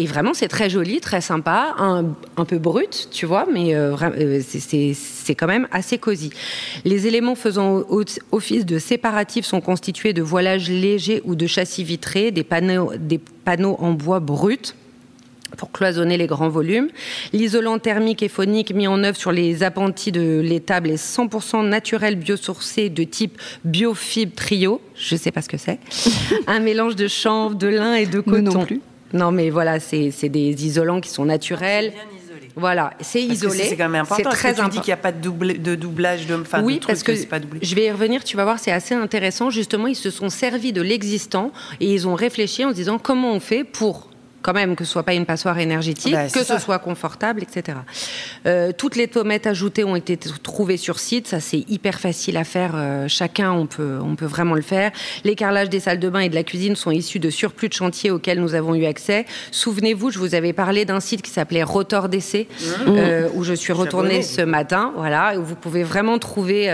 et 0.01 0.05
vraiment 0.05 0.33
c'est 0.33 0.47
très 0.47 0.69
joli, 0.69 1.01
très 1.01 1.19
sympa, 1.19 1.75
un, 1.77 2.05
un 2.37 2.45
peu 2.45 2.59
brut, 2.59 3.09
tu 3.11 3.25
vois, 3.25 3.45
mais 3.51 3.75
c'est- 4.41 4.93
c'est 5.23 5.35
quand 5.35 5.47
même 5.47 5.67
assez 5.71 5.97
cosy. 5.97 6.31
Les 6.85 7.07
éléments 7.07 7.35
faisant 7.35 7.83
office 8.31 8.65
de 8.65 8.79
séparatifs 8.79 9.45
sont 9.45 9.61
constitués 9.61 10.13
de 10.13 10.21
voilages 10.21 10.69
légers 10.69 11.21
ou 11.25 11.35
de 11.35 11.47
châssis 11.47 11.83
vitrés, 11.83 12.31
des 12.31 12.43
panneaux, 12.43 12.91
des 12.97 13.19
panneaux 13.45 13.77
en 13.79 13.91
bois 13.91 14.19
brut 14.19 14.75
pour 15.57 15.71
cloisonner 15.71 16.17
les 16.17 16.27
grands 16.27 16.49
volumes. 16.49 16.89
L'isolant 17.31 17.77
thermique 17.79 18.23
et 18.23 18.27
phonique 18.27 18.73
mis 18.73 18.87
en 18.87 19.03
œuvre 19.03 19.17
sur 19.17 19.31
les 19.31 19.63
appentis 19.63 20.11
de 20.11 20.41
l'étable 20.43 20.89
est 20.89 21.03
100% 21.03 21.67
naturel 21.67 22.15
biosourcé 22.15 22.89
de 22.89 23.03
type 23.03 23.39
biofibre 23.63 24.33
trio. 24.33 24.81
Je 24.95 25.15
sais 25.15 25.31
pas 25.31 25.41
ce 25.41 25.49
que 25.49 25.57
c'est. 25.57 25.79
Un 26.47 26.59
mélange 26.59 26.95
de 26.95 27.07
chanvre, 27.07 27.55
de 27.55 27.67
lin 27.67 27.93
et 27.93 28.05
de 28.05 28.19
coton. 28.19 28.41
non 28.41 28.65
plus. 28.65 28.81
Non, 29.13 29.31
mais 29.31 29.51
voilà, 29.51 29.79
c'est 29.79 30.29
des 30.29 30.65
isolants 30.65 30.99
qui 30.99 31.09
sont 31.09 31.25
naturels. 31.25 31.91
Bien. 31.91 32.22
Voilà, 32.55 32.93
c'est 33.01 33.21
isolé. 33.21 33.63
C'est 33.63 33.77
quand 33.77 33.89
même 33.89 34.01
important. 34.01 34.29
C'est 34.29 34.37
très 34.37 34.49
important. 34.51 34.69
Tu 34.69 34.75
dis 34.77 34.81
qu'il 34.81 34.89
n'y 34.89 34.93
a 34.93 34.97
pas 34.97 35.11
de, 35.11 35.19
double, 35.19 35.61
de 35.61 35.75
doublage 35.75 36.27
de. 36.27 36.37
oui, 36.63 36.79
parce 36.85 37.03
que, 37.03 37.25
pas 37.25 37.39
je 37.61 37.75
vais 37.75 37.85
y 37.85 37.91
revenir. 37.91 38.23
Tu 38.23 38.37
vas 38.37 38.43
voir, 38.43 38.59
c'est 38.59 38.71
assez 38.71 38.93
intéressant. 38.93 39.49
Justement, 39.49 39.87
ils 39.87 39.95
se 39.95 40.11
sont 40.11 40.29
servis 40.29 40.73
de 40.73 40.81
l'existant 40.81 41.51
et 41.79 41.91
ils 41.91 42.07
ont 42.07 42.15
réfléchi 42.15 42.63
en 42.63 42.69
se 42.69 42.75
disant 42.75 42.99
comment 42.99 43.33
on 43.33 43.39
fait 43.39 43.63
pour 43.63 44.07
quand 44.43 44.53
même 44.53 44.75
que 44.75 44.83
ce 44.83 44.91
soit 44.91 45.03
pas 45.03 45.13
une 45.13 45.25
passoire 45.25 45.57
énergétique, 45.57 46.13
bah, 46.13 46.27
que 46.27 46.43
ce 46.43 46.59
soit 46.59 46.77
confortable, 46.77 47.41
etc. 47.41 47.77
Euh, 48.45 48.71
toutes 48.77 48.95
les 48.95 49.07
tomates 49.07 49.47
ajoutées 49.47 49.83
ont 49.83 49.95
été 49.95 50.17
trouvées 50.17 50.77
sur 50.77 50.99
site, 50.99 51.27
ça 51.27 51.39
c'est 51.39 51.63
hyper 51.69 51.99
facile 51.99 52.37
à 52.37 52.43
faire. 52.43 52.73
Euh, 52.75 53.07
chacun, 53.07 53.51
on 53.53 53.65
peut, 53.65 53.97
on 54.03 54.15
peut 54.15 54.25
vraiment 54.25 54.53
le 54.53 54.61
faire. 54.61 54.91
Les 55.23 55.35
carrelages 55.35 55.69
des 55.69 55.79
salles 55.79 55.99
de 55.99 56.09
bain 56.09 56.19
et 56.19 56.29
de 56.29 56.35
la 56.35 56.43
cuisine 56.43 56.75
sont 56.75 56.91
issus 56.91 57.19
de 57.19 57.29
surplus 57.29 57.69
de 57.69 57.73
chantiers 57.73 58.11
auxquels 58.11 58.39
nous 58.39 58.53
avons 58.53 58.75
eu 58.75 58.85
accès. 58.85 59.25
Souvenez-vous, 59.51 60.11
je 60.11 60.19
vous 60.19 60.35
avais 60.35 60.53
parlé 60.53 60.83
d'un 60.83 60.99
site 60.99 61.21
qui 61.21 61.31
s'appelait 61.31 61.63
Rotor 61.63 62.09
d'essai, 62.09 62.47
mmh. 62.51 62.65
euh, 62.89 63.29
où 63.33 63.43
je 63.43 63.53
suis 63.53 63.73
retournée 63.73 64.21
ce 64.21 64.41
matin, 64.41 64.91
voilà, 64.97 65.39
où 65.39 65.43
vous 65.43 65.55
pouvez 65.55 65.83
vraiment 65.83 66.19
trouver 66.19 66.73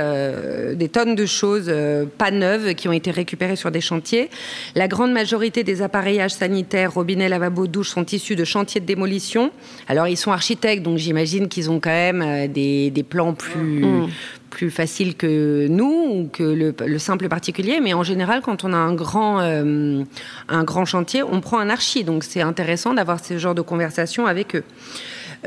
des 0.75 0.89
tonnes 0.89 1.13
de 1.13 1.25
choses 1.25 1.71
pas 2.17 2.31
neuves 2.31 2.73
qui 2.73 2.87
ont 2.87 2.91
été 2.91 3.11
récupérées 3.11 3.55
sur 3.55 3.69
des 3.69 3.81
chantiers. 3.81 4.29
La 4.73 4.87
grande 4.87 5.11
majorité 5.11 5.63
des 5.63 5.81
appareillages 5.83 6.31
sanitaires, 6.31 6.93
robinets, 6.93 7.29
lavabos 7.29 7.58
douches 7.67 7.89
sont 7.89 8.05
issus 8.05 8.35
de 8.35 8.43
chantiers 8.43 8.81
de 8.81 8.85
démolition. 8.85 9.51
Alors, 9.87 10.07
ils 10.07 10.17
sont 10.17 10.31
architectes, 10.31 10.83
donc 10.83 10.97
j'imagine 10.97 11.47
qu'ils 11.47 11.69
ont 11.69 11.79
quand 11.79 11.89
même 11.89 12.21
euh, 12.21 12.47
des, 12.47 13.05
plans 13.07 13.33
plus, 13.33 13.85
mm. 13.85 14.09
plus 14.49 14.71
faciles 14.71 15.15
que 15.15 15.67
nous 15.67 16.05
ou 16.11 16.29
que 16.31 16.43
le, 16.43 16.99
simple 16.99 17.27
particulier. 17.29 17.79
Mais 17.81 17.93
en 17.93 18.03
général, 18.03 18.41
quand 18.41 18.63
on 18.63 18.73
a 18.73 18.77
un 18.77 18.93
grand, 18.93 19.39
euh, 19.41 20.03
un 20.47 20.63
grand 20.63 20.85
chantier, 20.85 21.23
on 21.23 21.41
prend 21.41 21.59
un 21.59 21.69
archi. 21.69 22.03
Donc, 22.03 22.23
c'est 22.23 22.41
intéressant 22.41 22.93
d'avoir 22.93 23.23
ce 23.23 23.37
genre 23.37 23.55
de 23.55 23.61
conversation 23.61 24.25
avec 24.25 24.55
eux. 24.55 24.63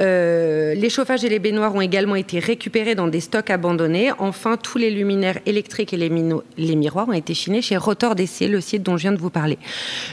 Euh, 0.01 0.75
les 0.75 0.89
chauffages 0.89 1.25
et 1.25 1.29
les 1.29 1.39
baignoires 1.39 1.75
ont 1.75 1.81
également 1.81 2.17
été 2.17 2.39
récupérés 2.39 2.95
dans 2.95 3.09
des 3.09 3.21
stocks 3.21 3.51
abandonnés. 3.51 4.11
Enfin, 4.19 4.57
tous 4.57 4.79
les 4.79 4.91
luminaires 4.91 5.39
électriques 5.47 5.93
et 5.93 5.97
les, 5.97 6.77
miroirs 6.77 7.09
ont 7.09 7.13
été 7.13 7.35
chinés 7.35 7.63
chez 7.63 7.77
Rotor 7.77 8.15
DC, 8.15 8.49
le 8.49 8.61
site 8.61 8.83
dont 8.83 8.97
je 8.97 9.03
viens 9.03 9.13
de 9.13 9.19
vous 9.19 9.31
parler. 9.31 9.59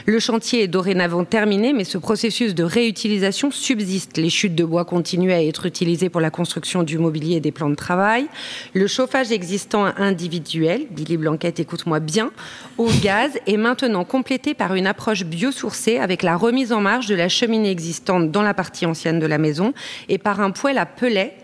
Le 0.06 0.18
chantier 0.18 0.62
est 0.62 0.68
dorénavant 0.68 1.24
terminé, 1.24 1.72
mais 1.72 1.84
ce 1.84 1.98
processus 1.98 2.54
de 2.54 2.62
réutilisation 2.62 3.50
subsiste. 3.50 4.18
Les 4.18 4.30
chutes 4.30 4.54
de 4.54 4.64
bois 4.64 4.84
continuent 4.84 5.32
à 5.32 5.42
être 5.42 5.66
utilisées 5.66 6.08
pour 6.08 6.20
la 6.20 6.30
construction 6.30 6.82
du 6.82 6.98
mobilier 6.98 7.36
et 7.36 7.40
des 7.40 7.52
plans 7.52 7.70
de 7.70 7.74
travail. 7.74 8.26
Le 8.74 8.86
chauffage 8.86 9.32
existant 9.32 9.86
individuel, 9.96 10.86
Billy 10.90 11.16
Blanquette, 11.16 11.60
écoute-moi 11.60 12.00
bien, 12.00 12.30
au 12.78 12.88
gaz 13.02 13.32
est 13.46 13.56
maintenant 13.56 14.04
complété 14.04 14.54
par 14.54 14.74
une 14.74 14.86
approche 14.86 15.24
biosourcée 15.24 15.98
avec 15.98 16.22
la 16.22 16.36
remise 16.36 16.72
en 16.72 16.80
marche 16.80 17.06
de 17.06 17.14
la 17.14 17.28
cheminée 17.28 17.70
existante 17.70 18.30
dans 18.30 18.42
la 18.42 18.54
partie 18.54 18.86
ancienne 18.86 19.18
de 19.18 19.26
la 19.26 19.38
maison 19.38 19.69
et 20.08 20.18
par 20.18 20.40
un 20.40 20.50
poêle 20.50 20.78
à 20.78 20.86
pelet 20.86 21.34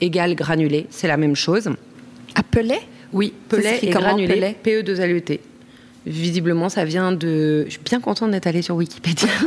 égal 0.00 0.34
granulé, 0.34 0.86
c'est 0.90 1.08
la 1.08 1.16
même 1.16 1.36
chose. 1.36 1.70
À 2.34 2.42
pelet? 2.42 2.80
Oui, 3.12 3.32
pelet 3.48 3.78
et 3.82 3.90
granulé, 3.90 4.56
PE2LET. 4.64 5.40
Visiblement, 6.06 6.68
ça 6.68 6.84
vient 6.84 7.12
de. 7.12 7.64
Je 7.66 7.70
suis 7.70 7.80
bien 7.82 8.00
contente 8.00 8.30
d'être 8.30 8.46
allée 8.46 8.62
sur 8.62 8.76
Wikipédia. 8.76 9.28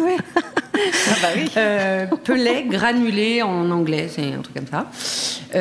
ah 1.10 1.16
bah 1.22 1.28
oui. 1.36 1.50
Euh, 1.58 2.06
pelet 2.24 2.64
granulé 2.64 3.42
en 3.42 3.70
anglais, 3.72 4.08
c'est 4.10 4.34
un 4.34 4.42
truc 4.42 4.56
comme 4.56 4.68
ça. 4.68 4.90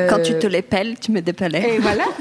Quand 0.09 0.21
tu 0.21 0.37
te 0.37 0.47
les 0.47 0.61
pelles, 0.61 0.95
tu 0.99 1.11
mets 1.11 1.21
des 1.21 1.33
pelets. 1.33 1.75
Et 1.75 1.79
voilà. 1.79 2.05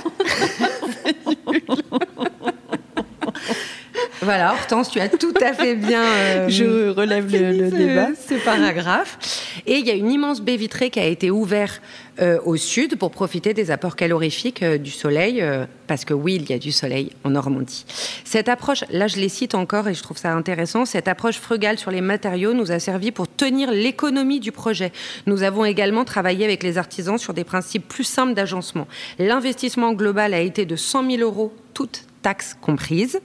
Voilà, 4.23 4.55
Hortense, 4.55 4.91
tu 4.91 4.99
as 4.99 5.09
tout 5.09 5.35
à 5.41 5.53
fait 5.53 5.77
bien. 5.77 6.03
Euh, 6.03 6.49
Je 6.49 6.89
relève 6.89 7.31
le, 7.31 7.71
débat. 7.71 8.09
Ce 8.29 8.35
paragraphe. 8.35 9.19
Et 9.67 9.79
il 9.79 9.87
y 9.87 9.91
a 9.91 9.95
une 9.95 10.11
immense 10.11 10.41
baie 10.41 10.57
vitrée 10.57 10.91
qui 10.91 11.01
a 11.01 11.07
été 11.07 11.31
ouverte 11.31 11.83
euh, 12.21 12.39
au 12.45 12.57
sud 12.57 12.97
pour 12.97 13.11
profiter 13.11 13.53
des 13.53 13.71
apports 13.71 13.97
calorifiques 13.97 14.63
euh, 14.63 14.79
du 14.79 14.91
soleil, 14.91 15.45
parce 15.87 16.05
que 16.05 16.15
oui, 16.15 16.37
il 16.37 16.49
y 16.49 16.53
a 16.53 16.59
du 16.59 16.73
soleil 16.73 17.11
en 17.25 17.31
Normandie. 17.31 17.85
Cette 18.25 18.49
approche, 18.49 18.85
là 18.91 19.07
je 19.07 19.17
les 19.17 19.29
cite 19.29 19.55
encore 19.55 19.89
et 19.89 19.95
je 19.95 20.03
trouve 20.03 20.17
ça 20.17 20.33
intéressant, 20.33 20.85
cette 20.85 21.09
approche 21.09 21.39
frugale 21.39 21.79
sur 21.79 21.91
les 21.91 22.01
matériaux 22.01 22.55
nous 22.55 22.73
a 22.73 22.79
servi 22.79 23.11
pour 23.11 23.29
tenir 23.29 23.71
l'économie 23.71 24.41
du 24.41 24.53
projet. 24.53 24.93
Nous 25.27 25.43
avons 25.43 25.65
également 25.65 26.05
travaillé 26.05 26.45
avec 26.45 26.63
les 26.63 26.79
artisans 26.79 27.19
sur 27.19 27.35
des 27.35 27.45
principes 27.45 27.87
plus 27.89 28.05
simples 28.05 28.35
d'agencement. 28.35 28.87
L'investissement 29.19 29.93
global 29.93 30.35
a 30.35 30.41
été 30.41 30.65
de 30.65 30.77
100 30.77 31.11
000 31.11 31.23
euros, 31.23 31.53
toutes 31.75 32.05
taxes 32.23 32.57
comprises 32.61 33.21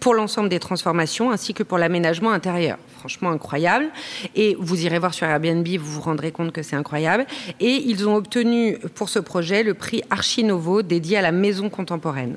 pour 0.00 0.14
l'ensemble 0.14 0.48
des 0.48 0.58
transformations 0.58 1.30
ainsi 1.30 1.54
que 1.54 1.62
pour 1.62 1.78
l'aménagement 1.78 2.30
intérieur. 2.30 2.78
Franchement 2.98 3.30
incroyable. 3.30 3.86
Et 4.34 4.56
vous 4.58 4.84
irez 4.84 4.98
voir 4.98 5.14
sur 5.14 5.26
Airbnb, 5.26 5.66
vous 5.66 5.92
vous 5.92 6.00
rendrez 6.00 6.32
compte 6.32 6.52
que 6.52 6.62
c'est 6.62 6.76
incroyable. 6.76 7.26
Et 7.60 7.82
ils 7.86 8.08
ont 8.08 8.16
obtenu 8.16 8.78
pour 8.94 9.08
ce 9.08 9.18
projet 9.18 9.62
le 9.62 9.74
prix 9.74 10.02
Archinovo 10.10 10.82
dédié 10.82 11.18
à 11.18 11.22
la 11.22 11.32
maison 11.32 11.68
contemporaine. 11.68 12.36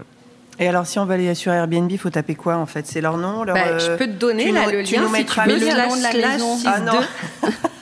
Et 0.60 0.68
alors, 0.68 0.86
si 0.86 1.00
on 1.00 1.06
va 1.06 1.16
aller 1.16 1.34
sur 1.34 1.52
Airbnb, 1.52 1.92
il 1.92 1.98
faut 1.98 2.12
taper 2.12 2.36
quoi 2.36 2.58
en 2.58 2.68
fait? 2.68 2.86
C'est 2.86 3.02
leur 3.02 3.18
nom 3.18 3.44
leur, 3.44 3.56
bah, 3.56 3.80
Je 3.80 3.96
peux 3.96 4.06
te 4.06 4.12
donner 4.12 4.52
là, 4.52 4.72
le 4.72 4.82
lien. 4.82 4.86
Si 4.86 5.26
tu 5.26 5.40
veux, 5.40 5.60
le 5.60 5.88
nom 5.88 5.96
de 5.96 6.04
la 6.04 6.30
maison. 6.30 6.58
Ah 6.66 6.80
non. 6.80 7.00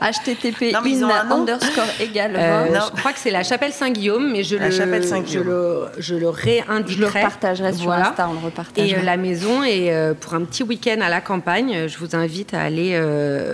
HTTP 0.00 0.74
in 0.74 1.30
underscore 1.30 1.84
égal. 2.00 2.32
Euh, 2.36 2.66
je 2.74 3.00
crois 3.00 3.12
que 3.12 3.18
c'est 3.18 3.30
la 3.30 3.42
chapelle 3.42 3.72
Saint-Guillaume, 3.72 4.30
mais 4.32 4.44
je 4.44 4.56
le, 4.56 4.70
je 4.70 5.38
le, 5.40 5.86
je 5.98 6.14
le 6.14 6.28
réindiquerai. 6.28 7.10
Je 7.10 7.16
le 7.18 7.22
partagerai 7.22 7.72
sur 7.72 7.92
Insta, 7.92 8.28
on 8.28 8.34
le. 8.34 8.82
Et 8.82 8.94
euh, 8.94 9.02
la 9.02 9.16
maison, 9.16 9.64
et 9.64 9.92
euh, 9.92 10.14
pour 10.14 10.34
un 10.34 10.44
petit 10.44 10.62
week-end 10.62 11.00
à 11.00 11.08
la 11.08 11.20
campagne, 11.20 11.88
je 11.88 11.98
vous 11.98 12.14
invite 12.14 12.54
à 12.54 12.62
aller 12.62 13.00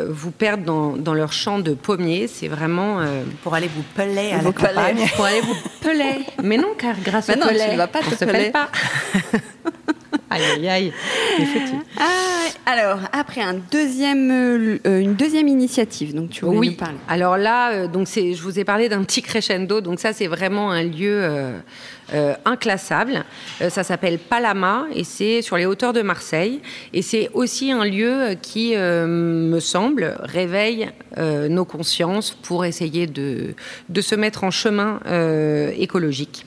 vous 0.09 0.31
perdre 0.31 0.65
dans, 0.65 0.97
dans 0.97 1.15
leur 1.15 1.33
champ 1.33 1.59
de 1.59 1.75
pommiers. 1.75 2.29
C'est 2.29 2.49
vraiment... 2.49 3.01
pour 3.43 3.55
aller 3.55 3.71
vous 3.75 3.85
peler 3.95 4.33
à 4.33 4.43
la 4.43 4.53
campagne. 4.53 5.09
Pour 5.17 5.25
aller 5.25 5.41
vous 5.41 5.57
peler. 5.81 6.27
Mais 6.43 6.57
non, 6.57 6.75
car 6.77 6.95
grâce 7.03 7.29
mais 7.29 7.37
au 7.37 7.41
non, 7.41 7.47
tu 7.49 7.73
ne 7.73 7.77
vas 7.77 7.87
pas 7.87 8.01
te 8.01 8.25
peler. 8.25 8.51
pas. 8.51 8.69
Aïe, 10.35 10.43
aïe, 10.57 10.69
aïe. 10.69 10.93
Ah, 11.99 12.45
alors, 12.67 13.01
après 13.13 13.41
un 13.41 13.55
deuxième, 13.55 14.31
euh, 14.31 15.01
une 15.01 15.15
deuxième 15.15 15.49
initiative, 15.49 16.15
donc 16.15 16.31
tu 16.31 16.45
voulais 16.45 16.59
oui. 16.59 16.71
nous 16.71 16.77
parler. 16.77 16.97
Alors 17.09 17.37
là, 17.37 17.73
euh, 17.73 17.89
donc 17.89 18.09
je 18.09 18.41
vous 18.43 18.59
ai 18.59 18.65
parlé 18.65 18.89
d'un 18.89 19.03
petit 19.05 19.23
crescendo. 19.23 19.81
Donc 19.81 20.01
ça, 20.01 20.13
c'est 20.13 20.27
vraiment 20.27 20.71
un 20.71 20.83
lieu 20.83 21.21
euh, 21.23 21.59
euh, 22.13 22.35
inclassable. 22.45 23.25
Euh, 23.63 23.71
ça 23.71 23.83
s'appelle 23.83 24.19
Palama 24.19 24.85
et 24.95 25.05
c'est 25.05 25.41
sur 25.41 25.57
les 25.57 25.65
hauteurs 25.65 25.95
de 25.95 26.03
Marseille. 26.03 26.61
Et 26.93 27.01
c'est 27.01 27.31
aussi 27.33 27.73
un 27.73 27.85
lieu 27.85 28.37
qui, 28.43 28.77
euh, 28.77 29.07
me 29.07 29.59
semble, 29.59 30.17
réveille 30.21 30.91
nos 31.17 31.65
consciences 31.65 32.33
pour 32.43 32.65
essayer 32.65 33.07
de, 33.07 33.55
de 33.89 34.01
se 34.01 34.17
mettre 34.17 34.43
en 34.43 34.51
chemin 34.51 34.99
écologique. 35.79 36.45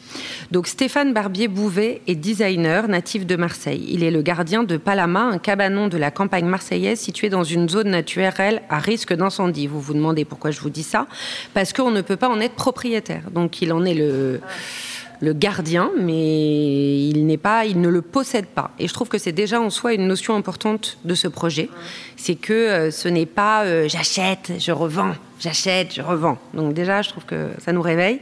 Donc 0.51 0.67
Stéphane 0.67 1.13
Barbier-Bouvet 1.13 2.01
est 2.05 2.15
designer 2.15 2.89
natif 2.89 3.25
de 3.25 3.37
Marseille. 3.37 3.76
Il 3.87 4.03
est 4.03 4.11
le 4.11 4.21
gardien 4.21 4.63
de 4.63 4.77
Palama, 4.77 5.21
un 5.21 5.37
cabanon 5.37 5.87
de 5.87 5.97
la 5.97 6.11
campagne 6.11 6.45
marseillaise 6.45 6.99
situé 6.99 7.29
dans 7.29 7.43
une 7.43 7.69
zone 7.69 7.89
naturelle 7.89 8.61
à 8.69 8.79
risque 8.79 9.13
d'incendie. 9.13 9.67
Vous 9.67 9.79
vous 9.79 9.93
demandez 9.93 10.25
pourquoi 10.25 10.51
je 10.51 10.59
vous 10.59 10.69
dis 10.69 10.83
ça 10.83 11.07
Parce 11.53 11.73
qu'on 11.73 11.91
ne 11.91 12.01
peut 12.01 12.15
pas 12.15 12.29
en 12.29 12.39
être 12.39 12.55
propriétaire. 12.55 13.29
Donc 13.31 13.61
il 13.61 13.71
en 13.73 13.85
est 13.85 13.93
le 13.93 15.33
gardien, 15.33 15.91
mais 15.97 17.07
il 17.07 17.25
n'est 17.25 17.37
pas, 17.37 17.65
il 17.65 17.81
ne 17.81 17.89
le 17.89 18.01
possède 18.01 18.47
pas. 18.47 18.71
Et 18.79 18.87
je 18.87 18.93
trouve 18.93 19.09
que 19.09 19.17
c'est 19.17 19.31
déjà 19.31 19.59
en 19.61 19.69
soi 19.69 19.93
une 19.93 20.07
notion 20.07 20.35
importante 20.35 20.97
de 21.05 21.15
ce 21.15 21.27
projet, 21.27 21.69
c'est 22.15 22.35
que 22.35 22.53
euh, 22.53 22.91
ce 22.91 23.07
n'est 23.07 23.25
pas 23.25 23.63
euh, 23.63 23.87
j'achète, 23.87 24.53
je 24.59 24.71
revends, 24.71 25.13
j'achète, 25.39 25.93
je 25.93 26.01
revends. 26.01 26.37
Donc 26.53 26.73
déjà, 26.73 27.01
je 27.01 27.09
trouve 27.09 27.25
que 27.25 27.49
ça 27.63 27.71
nous 27.73 27.81
réveille. 27.81 28.21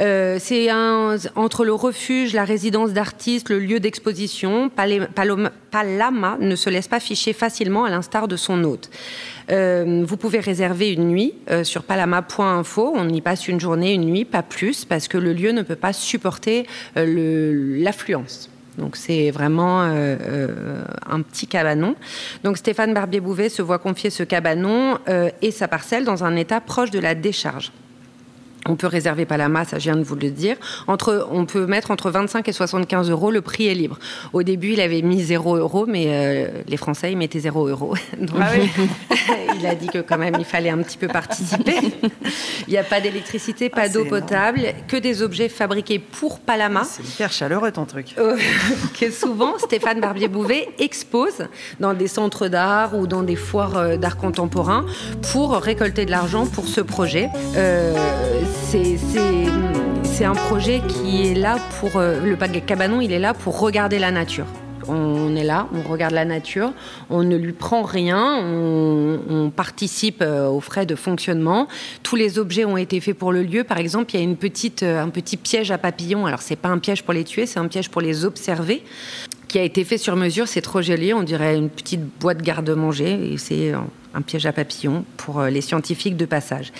Euh, 0.00 0.36
c'est 0.40 0.68
entre 0.72 1.64
le 1.64 1.72
refuge, 1.72 2.32
la 2.32 2.44
résidence 2.44 2.92
d'artistes, 2.92 3.48
le 3.48 3.58
lieu 3.58 3.80
d'exposition. 3.80 4.70
Palama 4.70 6.36
ne 6.40 6.56
se 6.56 6.70
laisse 6.70 6.88
pas 6.88 7.00
ficher 7.00 7.32
facilement 7.32 7.84
à 7.84 7.90
l'instar 7.90 8.28
de 8.28 8.36
son 8.36 8.64
hôte. 8.64 8.90
Euh, 9.50 10.04
vous 10.06 10.16
pouvez 10.16 10.40
réserver 10.40 10.92
une 10.92 11.08
nuit 11.08 11.34
euh, 11.50 11.64
sur 11.64 11.82
palama.info. 11.82 12.92
On 12.94 13.08
y 13.08 13.20
passe 13.20 13.48
une 13.48 13.60
journée, 13.60 13.92
une 13.92 14.06
nuit, 14.06 14.24
pas 14.24 14.42
plus, 14.42 14.84
parce 14.84 15.08
que 15.08 15.18
le 15.18 15.32
lieu 15.32 15.52
ne 15.52 15.62
peut 15.62 15.76
pas 15.76 15.92
supporter 15.92 16.66
l'affluence. 16.96 18.50
Donc 18.78 18.96
c'est 18.96 19.30
vraiment 19.30 19.82
un 19.82 21.20
petit 21.20 21.46
cabanon. 21.46 21.94
Donc 22.42 22.58
Stéphane 22.58 22.92
Barbier-Bouvet 22.92 23.48
se 23.48 23.62
voit 23.62 23.78
confier 23.78 24.10
ce 24.10 24.24
cabanon 24.24 24.98
et 25.42 25.52
sa 25.52 25.68
parcelle 25.68 26.04
dans 26.04 26.24
un 26.24 26.34
état 26.34 26.60
proche 26.60 26.90
de 26.90 26.98
la 26.98 27.14
décharge. 27.14 27.70
On 28.68 28.76
peut 28.76 28.86
réserver 28.86 29.26
Palama, 29.26 29.64
ça 29.64 29.78
je 29.78 29.84
viens 29.84 29.96
de 29.96 30.02
vous 30.02 30.14
le 30.16 30.30
dire. 30.30 30.56
Entre, 30.86 31.26
on 31.30 31.44
peut 31.46 31.66
mettre 31.66 31.90
entre 31.90 32.10
25 32.10 32.48
et 32.48 32.52
75 32.52 33.10
euros, 33.10 33.30
le 33.30 33.40
prix 33.40 33.66
est 33.66 33.74
libre. 33.74 33.98
Au 34.32 34.42
début, 34.42 34.72
il 34.72 34.80
avait 34.80 35.02
mis 35.02 35.22
0 35.22 35.56
euros, 35.56 35.84
mais 35.86 36.06
euh, 36.08 36.48
les 36.66 36.76
Français, 36.76 37.12
ils 37.12 37.18
mettaient 37.18 37.40
0 37.40 37.68
euros. 37.68 37.94
Donc, 38.18 38.36
Ah 38.40 38.50
oui. 38.56 38.70
il 39.58 39.66
a 39.66 39.74
dit 39.74 39.88
que 39.88 39.98
quand 39.98 40.18
même, 40.18 40.36
il 40.38 40.44
fallait 40.44 40.70
un 40.70 40.78
petit 40.78 40.96
peu 40.98 41.08
participer. 41.08 41.76
il 42.66 42.70
n'y 42.70 42.78
a 42.78 42.84
pas 42.84 43.00
d'électricité, 43.00 43.68
pas 43.68 43.82
Ah, 43.84 43.88
d'eau 43.88 44.04
potable, 44.04 44.62
que 44.88 44.96
des 44.96 45.22
objets 45.22 45.48
fabriqués 45.48 45.98
pour 45.98 46.40
Palama. 46.40 46.84
C'est 46.84 47.06
hyper 47.06 47.32
chaleureux 47.32 47.70
ton 47.70 47.84
truc. 47.84 48.14
Euh, 48.18 48.36
que 48.98 49.10
souvent 49.10 49.58
Stéphane 49.58 50.00
Barbier-Bouvet 50.00 50.68
expose 50.78 51.48
dans 51.80 51.92
des 51.94 52.08
centres 52.08 52.48
d'art 52.48 52.96
ou 52.96 53.06
dans 53.06 53.22
des 53.22 53.36
foires 53.36 53.76
euh, 53.76 53.96
d'art 53.96 54.16
contemporain 54.16 54.86
pour 55.32 55.52
récolter 55.56 56.06
de 56.06 56.10
l'argent 56.10 56.46
pour 56.46 56.66
ce 56.66 56.80
projet. 56.80 57.28
Euh, 57.56 57.94
c'est- 58.54 60.24
un 60.24 60.32
projet 60.32 60.80
qui 60.88 61.26
est 61.26 61.34
là 61.34 61.56
pour 61.80 61.96
euh, 61.96 62.20
le 62.20 62.36
cabanon, 62.60 63.00
il 63.00 63.12
est 63.12 63.18
là 63.18 63.34
pour 63.34 63.60
regarder 63.60 63.98
la 63.98 64.10
nature. 64.10 64.46
On 64.88 65.34
est 65.34 65.44
là, 65.44 65.66
on 65.74 65.88
regarde 65.88 66.14
la 66.14 66.24
nature, 66.24 66.72
on 67.10 67.22
ne 67.22 67.36
lui 67.36 67.52
prend 67.52 67.82
rien, 67.82 68.42
on, 68.42 69.50
participe 69.54 70.22
euh, 70.22 70.48
aux 70.48 70.60
frais 70.60 70.86
de 70.86 70.94
fonctionnement. 70.94 71.68
Tous 72.02 72.16
les 72.16 72.38
objets 72.38 72.64
ont 72.64 72.76
été 72.76 73.00
faits 73.00 73.16
pour 73.16 73.32
le 73.32 73.42
lieu. 73.42 73.64
Par 73.64 73.78
exemple, 73.78 74.14
il 74.14 74.18
y 74.18 74.20
a 74.20 74.24
une 74.24 74.36
petite, 74.36 74.82
euh, 74.82 75.02
un 75.02 75.08
petit 75.08 75.36
piège 75.36 75.70
à 75.70 75.78
papillons. 75.78 76.26
Alors, 76.26 76.42
c'est 76.42 76.56
pas 76.56 76.68
un 76.68 76.78
piège 76.78 77.02
pour 77.02 77.14
les 77.14 77.24
tuer, 77.24 77.46
c'est 77.46 77.58
un 77.58 77.68
piège 77.68 77.90
pour 77.90 78.00
les 78.00 78.24
observer 78.24 78.82
qui 79.48 79.58
a 79.58 79.62
été 79.62 79.84
fait 79.84 79.98
sur 79.98 80.16
mesure. 80.16 80.48
C'est 80.48 80.62
trop 80.62 80.82
joli. 80.82 81.12
On 81.12 81.22
dirait 81.22 81.56
une 81.56 81.70
petite 81.70 82.02
boîte 82.20 82.42
garde-manger. 82.42 83.36
C'est 83.38 83.72
un 84.14 84.22
piège 84.22 84.46
à 84.46 84.52
papillons 84.52 85.04
pour 85.16 85.40
euh, 85.40 85.50
les 85.50 85.60
scientifiques 85.60 86.16
de 86.16 86.24
passage. 86.24 86.72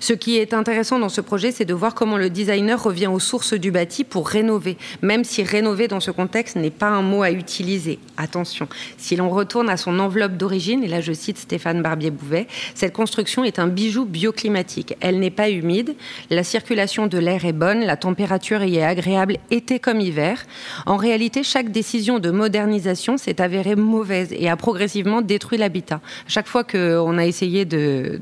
Ce 0.00 0.12
qui 0.12 0.36
est 0.36 0.52
intéressant 0.52 0.98
dans 0.98 1.08
ce 1.08 1.20
projet, 1.20 1.52
c'est 1.52 1.64
de 1.64 1.74
voir 1.74 1.94
comment 1.94 2.16
le 2.16 2.30
designer 2.30 2.82
revient 2.82 3.06
aux 3.06 3.18
sources 3.18 3.54
du 3.54 3.70
bâti 3.70 4.04
pour 4.04 4.28
rénover. 4.28 4.76
Même 5.02 5.24
si 5.24 5.42
rénover 5.42 5.88
dans 5.88 6.00
ce 6.00 6.10
contexte 6.10 6.56
n'est 6.56 6.70
pas 6.70 6.88
un 6.88 7.02
mot 7.02 7.22
à 7.22 7.30
utiliser. 7.30 7.98
Attention. 8.16 8.68
Si 8.98 9.16
l'on 9.16 9.30
retourne 9.30 9.68
à 9.70 9.76
son 9.76 9.98
enveloppe 9.98 10.36
d'origine, 10.36 10.84
et 10.84 10.88
là 10.88 11.00
je 11.00 11.12
cite 11.12 11.38
Stéphane 11.38 11.82
Barbier-Bouvet, 11.82 12.46
cette 12.74 12.92
construction 12.92 13.44
est 13.44 13.58
un 13.58 13.68
bijou 13.68 14.04
bioclimatique. 14.04 14.96
Elle 15.00 15.20
n'est 15.20 15.30
pas 15.30 15.50
humide. 15.50 15.94
La 16.30 16.42
circulation 16.44 17.06
de 17.06 17.18
l'air 17.18 17.44
est 17.44 17.52
bonne. 17.52 17.80
La 17.80 17.96
température 17.96 18.62
y 18.62 18.76
est 18.76 18.84
agréable 18.84 19.38
été 19.50 19.78
comme 19.78 20.00
hiver. 20.00 20.44
En 20.86 20.96
réalité, 20.96 21.42
chaque 21.42 21.70
décision 21.70 22.18
de 22.18 22.30
modernisation 22.30 23.16
s'est 23.16 23.40
avérée 23.40 23.76
mauvaise 23.76 24.32
et 24.32 24.48
a 24.48 24.56
progressivement 24.56 25.22
détruit 25.22 25.58
l'habitat. 25.58 26.00
Chaque 26.26 26.46
fois 26.46 26.64
qu'on 26.80 27.18
a 27.18 27.26
essayé 27.26 27.64
de, 27.64 28.20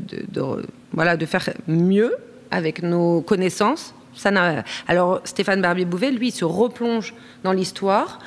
faire 1.26 1.50
mieux 1.66 2.16
avec 2.50 2.82
nos 2.82 3.20
connaissances. 3.20 3.94
Alors 4.88 5.20
Stéphane 5.24 5.62
Barbier-Bouvet, 5.62 6.10
lui, 6.10 6.30
se 6.30 6.44
replonge 6.44 7.14
dans 7.44 7.52
l'histoire 7.52 8.18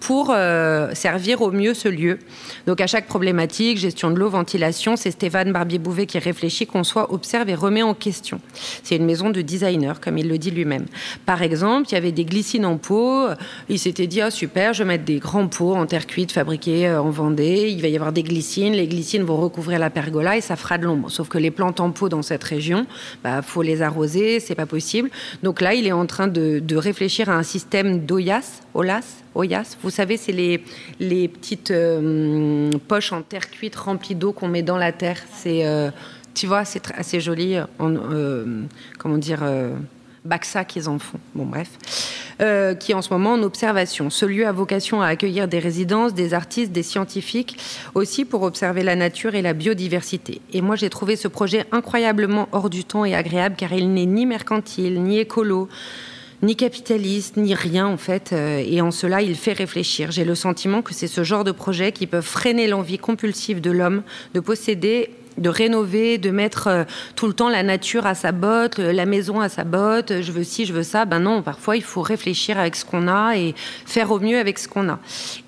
pour 0.00 0.30
euh, 0.30 0.94
servir 0.94 1.42
au 1.42 1.50
mieux 1.50 1.74
ce 1.74 1.88
lieu. 1.88 2.18
Donc 2.66 2.80
à 2.80 2.86
chaque 2.86 3.06
problématique, 3.06 3.78
gestion 3.78 4.10
de 4.10 4.18
l'eau, 4.18 4.28
ventilation, 4.28 4.96
c'est 4.96 5.10
Stéphane 5.10 5.52
Barbier-Bouvet 5.52 6.06
qui 6.06 6.18
réfléchit, 6.18 6.66
conçoit, 6.66 7.12
observe 7.12 7.48
et 7.48 7.54
remet 7.54 7.82
en 7.82 7.94
question. 7.94 8.40
C'est 8.82 8.96
une 8.96 9.04
maison 9.04 9.30
de 9.30 9.40
designer, 9.40 10.00
comme 10.00 10.18
il 10.18 10.28
le 10.28 10.38
dit 10.38 10.50
lui-même. 10.50 10.86
Par 11.26 11.42
exemple, 11.42 11.88
il 11.90 11.94
y 11.94 11.96
avait 11.96 12.12
des 12.12 12.24
glycines 12.24 12.66
en 12.66 12.76
pot. 12.76 13.28
Il 13.68 13.78
s'était 13.78 14.06
dit, 14.06 14.20
ah 14.20 14.30
super, 14.30 14.72
je 14.72 14.82
vais 14.82 14.88
mettre 14.88 15.04
des 15.04 15.18
grands 15.18 15.48
pots 15.48 15.74
en 15.74 15.86
terre 15.86 16.06
cuite 16.06 16.32
fabriqués 16.32 16.88
euh, 16.88 17.02
en 17.02 17.10
Vendée. 17.10 17.68
Il 17.70 17.82
va 17.82 17.88
y 17.88 17.96
avoir 17.96 18.12
des 18.12 18.22
glycines. 18.22 18.74
Les 18.74 18.86
glycines 18.86 19.22
vont 19.22 19.36
recouvrir 19.36 19.78
la 19.78 19.90
pergola 19.90 20.36
et 20.36 20.40
ça 20.40 20.56
fera 20.56 20.78
de 20.78 20.84
l'ombre. 20.84 21.10
Sauf 21.10 21.28
que 21.28 21.38
les 21.38 21.50
plantes 21.50 21.80
en 21.80 21.90
pot 21.90 22.08
dans 22.08 22.22
cette 22.22 22.44
région, 22.44 22.86
bah, 23.24 23.42
faut 23.42 23.62
les 23.62 23.82
arroser, 23.82 24.40
c'est 24.40 24.54
pas 24.54 24.66
possible. 24.66 25.10
Donc 25.42 25.60
là, 25.60 25.74
il 25.74 25.86
est 25.86 25.92
en 25.92 26.06
train 26.06 26.28
de, 26.28 26.60
de 26.60 26.76
réfléchir 26.76 27.28
à 27.28 27.34
un 27.34 27.42
système 27.42 28.04
d'OIAS, 28.04 28.60
OLAS, 28.74 29.24
Vous 29.82 29.90
savez, 29.90 30.16
c'est 30.16 30.32
les, 30.32 31.28
petites 31.28 31.70
euh, 31.70 32.70
poches 32.88 33.12
en 33.12 33.22
terre 33.22 33.48
cuite 33.50 33.76
remplies 33.76 34.16
d'eau 34.16 34.32
qu'on 34.32 34.48
met 34.48 34.62
dans 34.62 34.76
la 34.76 34.90
terre. 34.90 35.18
C'est, 35.32 35.64
euh, 35.64 35.90
tu 36.34 36.48
vois, 36.48 36.64
c'est 36.64 36.90
assez 36.96 37.20
joli. 37.20 37.56
En, 37.78 37.94
euh, 37.94 38.64
comment 38.98 39.16
dire 39.16 39.40
euh, 39.42 39.76
Baxa 40.24 40.64
qu'ils 40.64 40.88
en 40.88 40.98
font. 40.98 41.20
Bon, 41.36 41.46
bref. 41.46 41.70
Qui 42.38 42.92
est 42.92 42.94
en 42.94 43.02
ce 43.02 43.12
moment 43.12 43.32
en 43.32 43.42
observation. 43.42 44.10
Ce 44.10 44.24
lieu 44.24 44.46
a 44.46 44.52
vocation 44.52 45.02
à 45.02 45.08
accueillir 45.08 45.48
des 45.48 45.58
résidences, 45.58 46.14
des 46.14 46.34
artistes, 46.34 46.70
des 46.70 46.84
scientifiques, 46.84 47.58
aussi 47.94 48.24
pour 48.24 48.42
observer 48.42 48.84
la 48.84 48.94
nature 48.94 49.34
et 49.34 49.42
la 49.42 49.54
biodiversité. 49.54 50.40
Et 50.52 50.62
moi, 50.62 50.76
j'ai 50.76 50.88
trouvé 50.88 51.16
ce 51.16 51.26
projet 51.26 51.64
incroyablement 51.72 52.48
hors 52.52 52.70
du 52.70 52.84
temps 52.84 53.04
et 53.04 53.16
agréable 53.16 53.56
car 53.58 53.72
il 53.72 53.92
n'est 53.92 54.06
ni 54.06 54.24
mercantile, 54.24 55.02
ni 55.02 55.18
écolo 55.18 55.68
ni 56.42 56.54
capitaliste, 56.56 57.36
ni 57.36 57.54
rien 57.54 57.86
en 57.86 57.96
fait. 57.96 58.30
euh, 58.32 58.62
Et 58.64 58.80
en 58.80 58.90
cela, 58.90 59.22
il 59.22 59.34
fait 59.34 59.52
réfléchir. 59.52 60.10
J'ai 60.10 60.24
le 60.24 60.34
sentiment 60.34 60.82
que 60.82 60.94
c'est 60.94 61.08
ce 61.08 61.24
genre 61.24 61.44
de 61.44 61.52
projet 61.52 61.92
qui 61.92 62.06
peuvent 62.06 62.24
freiner 62.24 62.66
l'envie 62.68 62.98
compulsive 62.98 63.60
de 63.60 63.70
l'homme 63.70 64.02
de 64.34 64.40
posséder 64.40 65.10
de 65.36 65.48
rénover, 65.48 66.18
de 66.18 66.30
mettre 66.30 66.66
euh, 66.66 66.84
tout 67.14 67.28
le 67.28 67.32
temps 67.32 67.48
la 67.48 67.62
nature 67.62 68.06
à 68.06 68.16
sa 68.16 68.32
botte, 68.32 68.78
la 68.78 69.06
maison 69.06 69.40
à 69.40 69.48
sa 69.48 69.62
botte, 69.62 70.20
je 70.20 70.32
veux 70.32 70.42
ci, 70.42 70.66
je 70.66 70.72
veux 70.72 70.82
ça. 70.82 71.04
Ben 71.04 71.20
non, 71.20 71.42
parfois 71.42 71.76
il 71.76 71.84
faut 71.84 72.02
réfléchir 72.02 72.58
avec 72.58 72.74
ce 72.74 72.84
qu'on 72.84 73.06
a 73.06 73.36
et 73.36 73.54
faire 73.86 74.10
au 74.10 74.18
mieux 74.18 74.36
avec 74.40 74.58
ce 74.58 74.66
qu'on 74.66 74.88
a. 74.88 74.98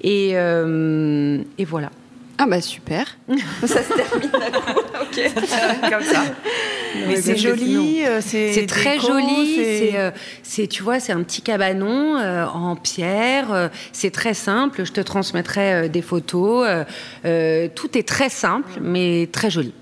Et, 0.00 0.30
euh, 0.34 1.42
et 1.58 1.64
voilà. 1.64 1.90
Ah 2.38 2.46
bah 2.46 2.60
super. 2.60 3.18
ça 3.66 3.82
se 3.82 3.92
termine. 3.92 4.30
Ok. 5.10 5.30
Comme 5.90 6.02
ça. 6.04 6.22
Mais 7.06 7.14
Ouais, 7.14 7.20
c'est 7.22 7.34
que 7.34 7.38
joli, 7.38 8.02
euh, 8.04 8.20
c'est 8.20 8.66
très 8.66 8.94
déco, 8.98 9.06
joli. 9.08 9.54
c'est- 9.56 9.96
euh, 9.98 10.10
c'est, 10.42 10.66
tu 10.66 10.82
vois, 10.82 10.98
c'est 11.00 11.12
un 11.12 11.22
petit 11.22 11.40
cabanon 11.42 12.16
euh, 12.18 12.44
en 12.46 12.74
pierre. 12.76 13.52
euh, 13.52 13.68
c'est 13.92 14.10
très 14.10 14.34
simple. 14.34 14.84
Je 14.84 14.92
te 14.92 15.00
transmettrai 15.00 15.72
euh, 15.72 15.88
des 15.88 16.02
photos. 16.02 16.66
euh, 16.68 16.84
euh, 17.24 17.68
tout 17.74 17.96
est 17.96 18.06
très 18.06 18.28
simple, 18.28 18.70
mais 18.80 19.28
très 19.32 19.50
joli. 19.50 19.72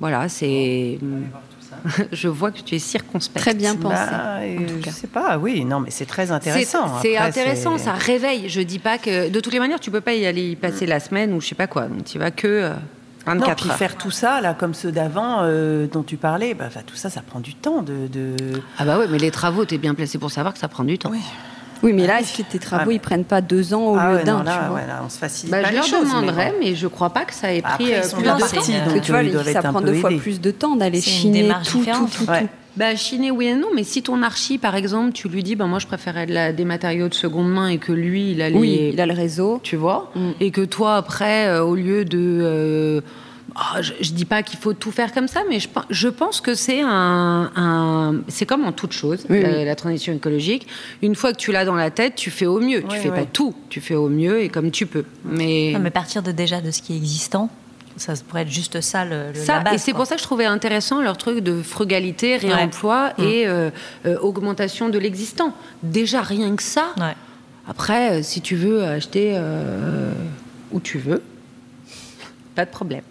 Voilà, 0.00 0.28
c'est. 0.28 0.98
Je 2.12 2.28
vois 2.28 2.50
que 2.50 2.60
tu 2.62 2.74
es 2.76 2.78
circonspect. 2.78 3.40
Très 3.44 3.52
bien 3.54 3.76
pensé. 3.76 3.94
Bah, 4.10 4.38
euh, 4.40 4.56
en 4.56 4.66
tout 4.66 4.74
je 4.86 4.90
sais 4.90 5.06
pas, 5.06 5.36
oui, 5.38 5.64
non, 5.64 5.80
mais 5.80 5.90
c'est 5.90 6.06
très 6.06 6.30
intéressant. 6.30 6.86
c'est 7.02 7.16
intéressant, 7.16 7.76
ça 7.78 7.92
réveille. 7.92 8.48
Je 8.48 8.60
dis 8.62 8.78
pas 8.78 8.96
que 8.98 9.28
de 9.28 9.40
toutes 9.40 9.52
les 9.52 9.58
manières, 9.58 9.80
tu 9.80 9.90
peux 9.90 10.00
pas 10.00 10.14
y 10.14 10.24
aller 10.26 10.50
y 10.50 10.56
passer 10.56 10.86
la 10.86 10.98
semaine 10.98 11.32
ou 11.34 11.40
je 11.40 11.48
sais 11.48 11.54
pas 11.54 11.66
quoi. 11.66 11.82
Donc 11.86 12.04
tu 12.04 12.18
vas 12.18 12.30
que 12.30 12.70
euh, 13.28 13.34
Non, 13.34 13.40
24 13.40 13.56
puis 13.60 13.70
heures. 13.70 13.76
faire 13.76 13.96
tout 13.96 14.10
ça, 14.10 14.40
là, 14.40 14.54
comme 14.54 14.74
ceux 14.74 14.92
d'avant 14.92 15.38
euh, 15.42 15.86
dont 15.86 16.02
tu 16.02 16.16
parlais, 16.16 16.54
bah, 16.54 16.64
enfin, 16.68 16.80
tout 16.86 16.96
ça, 16.96 17.10
ça 17.10 17.20
prend 17.22 17.40
du 17.40 17.54
temps 17.54 17.82
de. 17.82 18.06
de- 18.12 18.36
Ah 18.78 18.84
bah 18.84 18.98
ouais, 18.98 19.06
mais 19.10 19.18
les 19.18 19.30
travaux, 19.30 19.64
t'es 19.64 19.78
bien 19.78 19.94
placé 19.94 20.18
pour 20.18 20.30
savoir 20.30 20.52
que 20.54 20.60
ça 20.60 20.68
prend 20.68 20.84
du 20.84 20.98
temps. 20.98 21.10
Oui. 21.12 21.20
Oui, 21.82 21.92
mais 21.92 22.06
là, 22.06 22.20
est-ce 22.20 22.34
que 22.38 22.42
tes 22.42 22.58
travaux, 22.58 22.82
Ah, 22.84 22.88
mais- 22.88 22.94
ils 22.94 23.00
prennent 23.00 23.24
pas 23.24 23.42
deux 23.42 23.74
ans 23.74 23.82
au 23.92 23.96
Ah 23.98 24.10
lieu 24.12 24.16
ouais, 24.18 24.24
d'un, 24.24 24.38
non, 24.38 24.42
là, 24.44 24.64
tu 24.68 24.72
ouais, 24.74 24.80
on 25.04 25.08
se 25.10 25.18
facilite 25.18 25.50
Bah, 25.52 25.60
pas 25.60 25.66
je 25.66 25.70
les 25.72 25.76
leur 25.76 25.86
choses, 25.86 26.08
mais 26.22 26.52
mais, 26.58 26.74
je 26.74 26.86
crois 26.86 27.10
pas 27.10 27.24
que 27.26 27.34
ça 27.34 27.52
ait 27.52 27.60
pris 27.60 27.92
euh, 27.92 28.00
plus 28.00 28.22
de 28.22 28.26
temps. 28.26 28.36
Parce 28.38 28.52
que 28.52 29.00
tu 29.00 29.12
vois, 29.12 29.52
ça 29.52 29.62
prend 29.62 29.80
deux 29.82 29.94
fois 29.94 30.10
aidés. 30.10 30.20
plus 30.20 30.40
de 30.40 30.50
temps 30.50 30.76
d'aller 30.76 31.00
chiner 31.02 31.52
tout, 31.64 31.84
tout, 31.84 32.06
tout. 32.24 32.24
Bah, 32.76 32.96
chiner, 32.96 33.30
oui 33.30 33.46
et 33.46 33.54
non, 33.54 33.68
mais 33.74 33.84
si 33.84 34.02
ton 34.02 34.22
archi, 34.22 34.58
par 34.58 34.74
exemple, 34.74 35.12
tu 35.12 35.28
lui 35.28 35.42
dis, 35.44 35.54
bah, 35.54 35.66
moi, 35.66 35.78
je 35.78 35.86
préférais 35.86 36.26
de 36.26 36.32
la- 36.34 36.52
des 36.52 36.64
matériaux 36.64 37.08
de 37.08 37.14
seconde 37.14 37.50
main 37.52 37.68
et 37.68 37.78
que 37.78 37.92
lui, 37.92 38.32
il 38.32 38.42
a 38.42 38.50
les. 38.50 38.58
Oui, 38.58 38.90
il 38.92 39.00
a 39.00 39.06
le 39.06 39.14
réseau. 39.14 39.60
Tu 39.62 39.76
vois 39.76 40.10
Mm. 40.16 40.30
Et 40.40 40.50
que 40.50 40.62
toi, 40.64 40.96
après, 40.96 41.46
euh, 41.46 41.62
au 41.62 41.74
lieu 41.76 42.04
de. 42.04 42.18
euh, 42.42 43.00
ah, 43.56 43.80
je, 43.80 43.92
je 44.00 44.10
dis 44.12 44.24
pas 44.24 44.42
qu'il 44.42 44.58
faut 44.58 44.72
tout 44.72 44.90
faire 44.90 45.12
comme 45.12 45.28
ça, 45.28 45.42
mais 45.48 45.60
je, 45.60 45.68
je 45.90 46.08
pense 46.08 46.40
que 46.40 46.54
c'est 46.56 46.80
un, 46.80 47.52
un- 47.54 48.16
c'est 48.26 48.46
comme 48.46 48.64
en 48.64 48.72
toute 48.72 48.90
chose, 48.92 49.24
Oui, 49.30 49.40
la, 49.40 49.50
oui. 49.58 49.64
la 49.64 49.76
transition 49.76 50.12
écologique. 50.12 50.66
Une 51.02 51.14
fois 51.14 51.32
que 51.32 51.38
tu 51.38 51.52
l'as 51.52 51.64
dans 51.64 51.76
la 51.76 51.92
tête, 51.92 52.16
tu 52.16 52.32
fais 52.32 52.46
au 52.46 52.58
mieux. 52.58 52.82
tu 52.88 52.96
fais 52.98 53.10
oui. 53.10 53.14
pas 53.14 53.24
tout, 53.26 53.54
tu 53.68 53.80
fais 53.80 53.94
au 53.94 54.08
mieux 54.08 54.42
et 54.42 54.48
comme 54.48 54.72
tu 54.72 54.86
peux. 54.86 55.04
Mais, 55.24 55.70
Non, 55.74 55.78
mais 55.78 55.90
partir 55.90 56.22
de 56.24 56.32
déjà 56.32 56.60
de 56.60 56.72
ce 56.72 56.82
qui 56.82 56.94
est 56.94 56.96
existant, 56.96 57.48
ça 57.96 58.14
pourrait 58.28 58.42
être 58.42 58.50
juste 58.50 58.80
ça 58.80 59.04
le, 59.04 59.28
le- 59.32 59.34
ça, 59.34 59.58
la 59.58 59.60
base. 59.64 59.74
et 59.74 59.78
c'est 59.78 59.92
pour 59.92 60.06
ça 60.06 60.14
que 60.16 60.20
je 60.20 60.26
trouvais 60.26 60.44
intéressant 60.46 61.00
leur 61.02 61.16
truc 61.16 61.38
de 61.40 61.62
frugalité, 61.62 62.36
réemploi 62.36 63.12
Mm. 63.18 63.22
et 63.22 63.46
euh, 63.46 63.70
euh, 64.06 64.18
augmentation 64.20 64.88
de 64.88 64.98
l'existant. 64.98 65.52
Déjà 65.82 66.22
rien 66.22 66.54
que 66.56 66.62
ça. 66.62 66.86
Ouais. 66.98 67.14
Après, 67.68 68.18
euh, 68.18 68.22
si 68.22 68.40
tu 68.40 68.56
veux 68.56 68.84
acheter 68.84 69.32
euh, 69.36 70.12
où 70.72 70.80
tu 70.80 70.98
veux, 70.98 71.22
pas 72.54 72.64
de 72.64 72.70
problème. 72.70 73.02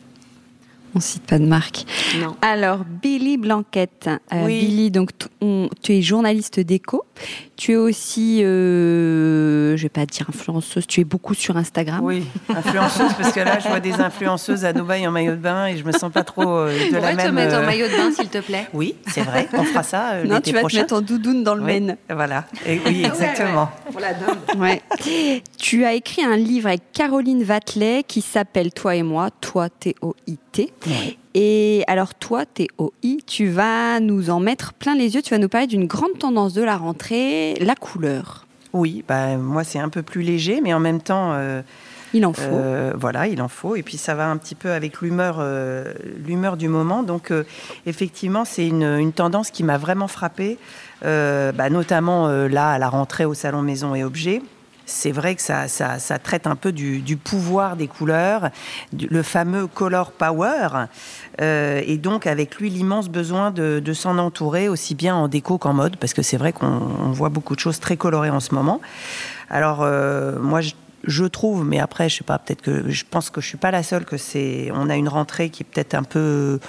On 0.96 1.00
cite 1.00 1.24
pas 1.24 1.40
de 1.40 1.46
marque. 1.46 1.86
Non. 2.22 2.36
Alors, 2.42 2.80
Billy 3.02 3.38
Blanquette. 3.38 4.10
Euh, 4.32 4.46
Oui. 4.46 4.60
Billy, 4.60 4.92
donc 4.92 5.10
on- 5.42 5.68
tu 5.82 5.94
es 5.94 6.02
journaliste 6.04 6.60
d'éco. 6.60 7.04
Tu 7.56 7.72
es 7.74 7.76
aussi, 7.76 8.44
euh, 8.44 9.76
je 9.78 9.84
vais 9.84 9.90
pas 9.90 10.06
dire 10.06 10.28
influenceuse, 10.30 10.86
tu 10.88 11.02
es 11.02 11.04
beaucoup 11.04 11.34
sur 11.34 11.58
Instagram. 11.58 12.00
Oui, 12.04 12.24
influenceuse, 12.50 13.14
parce 13.20 13.32
que 13.32 13.40
là, 13.40 13.60
je 13.60 13.68
vois 13.68 13.80
des 13.80 13.94
influenceuses 13.94 14.66
à 14.66 14.74
Dubaï 14.74 15.08
en 15.08 15.12
maillot 15.12 15.32
de 15.32 15.38
bain 15.38 15.68
et 15.68 15.78
je 15.78 15.84
me 15.84 15.92
sens 15.92 16.12
pas 16.12 16.24
trop 16.24 16.44
euh, 16.58 16.72
de 16.90 16.94
la 16.94 17.00
Pourrais 17.00 17.12
te 17.18 17.22
même. 17.24 17.36
mettre 17.36 17.56
en 17.56 17.60
euh, 17.62 17.66
maillot 17.66 17.88
de 17.88 17.92
bain, 17.96 18.12
s'il 18.12 18.28
te 18.30 18.40
plaît 18.40 18.68
Oui, 18.74 18.96
c'est 19.08 19.22
vrai, 19.22 19.48
on 19.54 19.64
fera 19.64 19.84
ça 19.84 20.12
euh, 20.14 20.24
non, 20.28 20.42
tu 20.42 20.52
vas 20.52 20.60
prochain. 20.60 20.78
te 20.78 20.82
mettre 20.84 20.94
en 20.96 21.02
doudoune 21.02 21.44
dans 21.44 21.56
le 21.56 21.62
Oui, 21.62 21.68
Maine. 21.68 21.98
Voilà, 22.10 22.46
Et 22.66 22.80
oui, 22.86 23.04
exactement. 23.06 23.70
Pour 23.92 24.00
la 24.00 24.14
dinde. 24.14 24.38
Ouais. 24.58 24.82
Tu 25.58 25.86
as 25.86 25.94
écrit 25.94 26.24
un 26.24 26.36
livre 26.38 26.68
avec 26.68 26.92
Caroline 26.92 27.44
Vatelet 27.44 28.04
qui 28.08 28.22
s'appelle 28.22 28.72
Toi 28.74 28.96
et 28.96 29.04
moi, 29.04 29.30
Toi 29.42 29.70
Et 31.36 31.84
alors 31.88 32.14
toi, 32.14 32.46
T-O-I, 32.46 33.24
tu 33.26 33.48
vas 33.48 34.00
nous 34.00 34.30
en 34.30 34.40
mettre 34.40 34.74
plein 34.74 34.96
les 34.96 35.16
yeux, 35.16 35.22
tu 35.22 35.32
vas 35.34 35.40
nous 35.40 35.50
parler 35.50 35.68
d'une 35.68 35.88
grande 35.88 36.18
tendance 36.20 36.54
de 36.54 36.62
la 36.62 36.78
rentrée, 36.78 37.56
la 37.60 37.76
couleur. 37.76 38.46
Oui, 38.74 39.04
bah, 39.08 39.38
moi 39.38 39.64
c'est 39.64 39.80
un 39.80 39.90
peu 39.90 40.02
plus 40.04 40.22
léger, 40.22 40.60
mais 40.62 40.74
en 40.74 40.80
même 40.80 41.02
temps, 41.02 41.32
euh, 41.34 41.62
Il 42.14 42.26
en 42.26 42.34
faut. 42.34 42.42
euh, 42.44 42.94
voilà, 42.96 43.28
il 43.28 43.42
en 43.42 43.48
faut. 43.48 43.76
Et 43.76 43.84
puis 43.84 43.98
ça 43.98 44.16
va 44.16 44.30
un 44.30 44.38
petit 44.38 44.56
peu 44.56 44.72
avec 44.72 45.02
l'humeur, 45.02 45.38
euh, 45.40 45.94
l'humeur 46.26 46.58
du 46.58 46.68
moment. 46.68 47.04
Donc 47.04 47.32
effectivement, 47.86 48.46
c'est 48.46 48.68
une, 48.68 48.84
une 48.84 49.14
tendance 49.14 49.50
qui 49.52 49.64
m'a 49.64 49.78
vraiment 49.78 50.08
frappée, 50.08 50.58
bah, 51.02 51.70
notamment 51.70 52.28
là 52.28 52.72
à 52.72 52.78
la 52.80 52.90
rentrée 52.90 53.26
au 53.26 53.34
salon 53.34 53.62
Maison 53.62 53.96
et 53.96 54.04
Objets. 54.04 54.42
C'est 54.86 55.12
vrai 55.12 55.36
que 55.36 55.42
ça, 55.42 55.68
ça, 55.68 56.20
traite 56.20 56.46
un 56.46 56.56
peu 56.56 56.72
du, 56.72 57.18
pouvoir 57.18 57.78
des 57.78 57.88
couleurs, 57.88 58.50
le 58.92 59.24
fameux 59.24 59.68
color 59.68 60.12
power, 60.12 60.88
euh, 61.42 61.82
et 61.86 61.98
donc 61.98 62.28
avec 62.28 62.56
lui 62.56 62.70
l'immense 62.70 63.10
besoin 63.10 63.52
de, 63.52 63.94
s'en 63.94 64.18
entourer 64.18 64.68
aussi 64.68 64.96
bien 64.96 65.16
en 65.16 65.28
déco 65.28 65.58
qu'en 65.58 65.74
mode, 65.74 65.96
parce 65.98 66.14
que 66.14 66.22
c'est 66.22 66.38
vrai 66.38 66.52
qu'on 66.52 66.66
on 66.68 67.12
voit 67.12 67.30
beaucoup 67.30 67.56
de 67.56 67.60
choses 67.60 67.80
très 67.80 67.96
colorées 67.96 68.30
en 68.30 68.40
ce 68.40 68.54
moment. 68.54 68.82
Alors 69.50 69.84
euh, 69.84 70.38
moi 70.40 70.62
je, 70.62 70.72
je 71.06 71.26
trouve, 71.26 71.64
mais 71.64 71.80
après 71.80 72.10
je 72.10 72.18
sais 72.18 72.24
pas, 72.24 72.38
peut-être 72.38 72.62
que 72.62 72.90
je 72.90 73.04
pense 73.10 73.30
que 73.30 73.40
je 73.40 73.48
suis 73.48 73.58
pas 73.58 73.72
la 73.72 73.84
seule 73.84 74.04
que 74.04 74.18
c'est, 74.18 74.70
on 74.74 74.90
a 74.90 74.96
une 74.96 75.10
rentrée 75.10 75.50
qui 75.50 75.64
est 75.64 75.66
peut-être 75.66 75.94
un 75.94 76.04
peu 76.04 76.60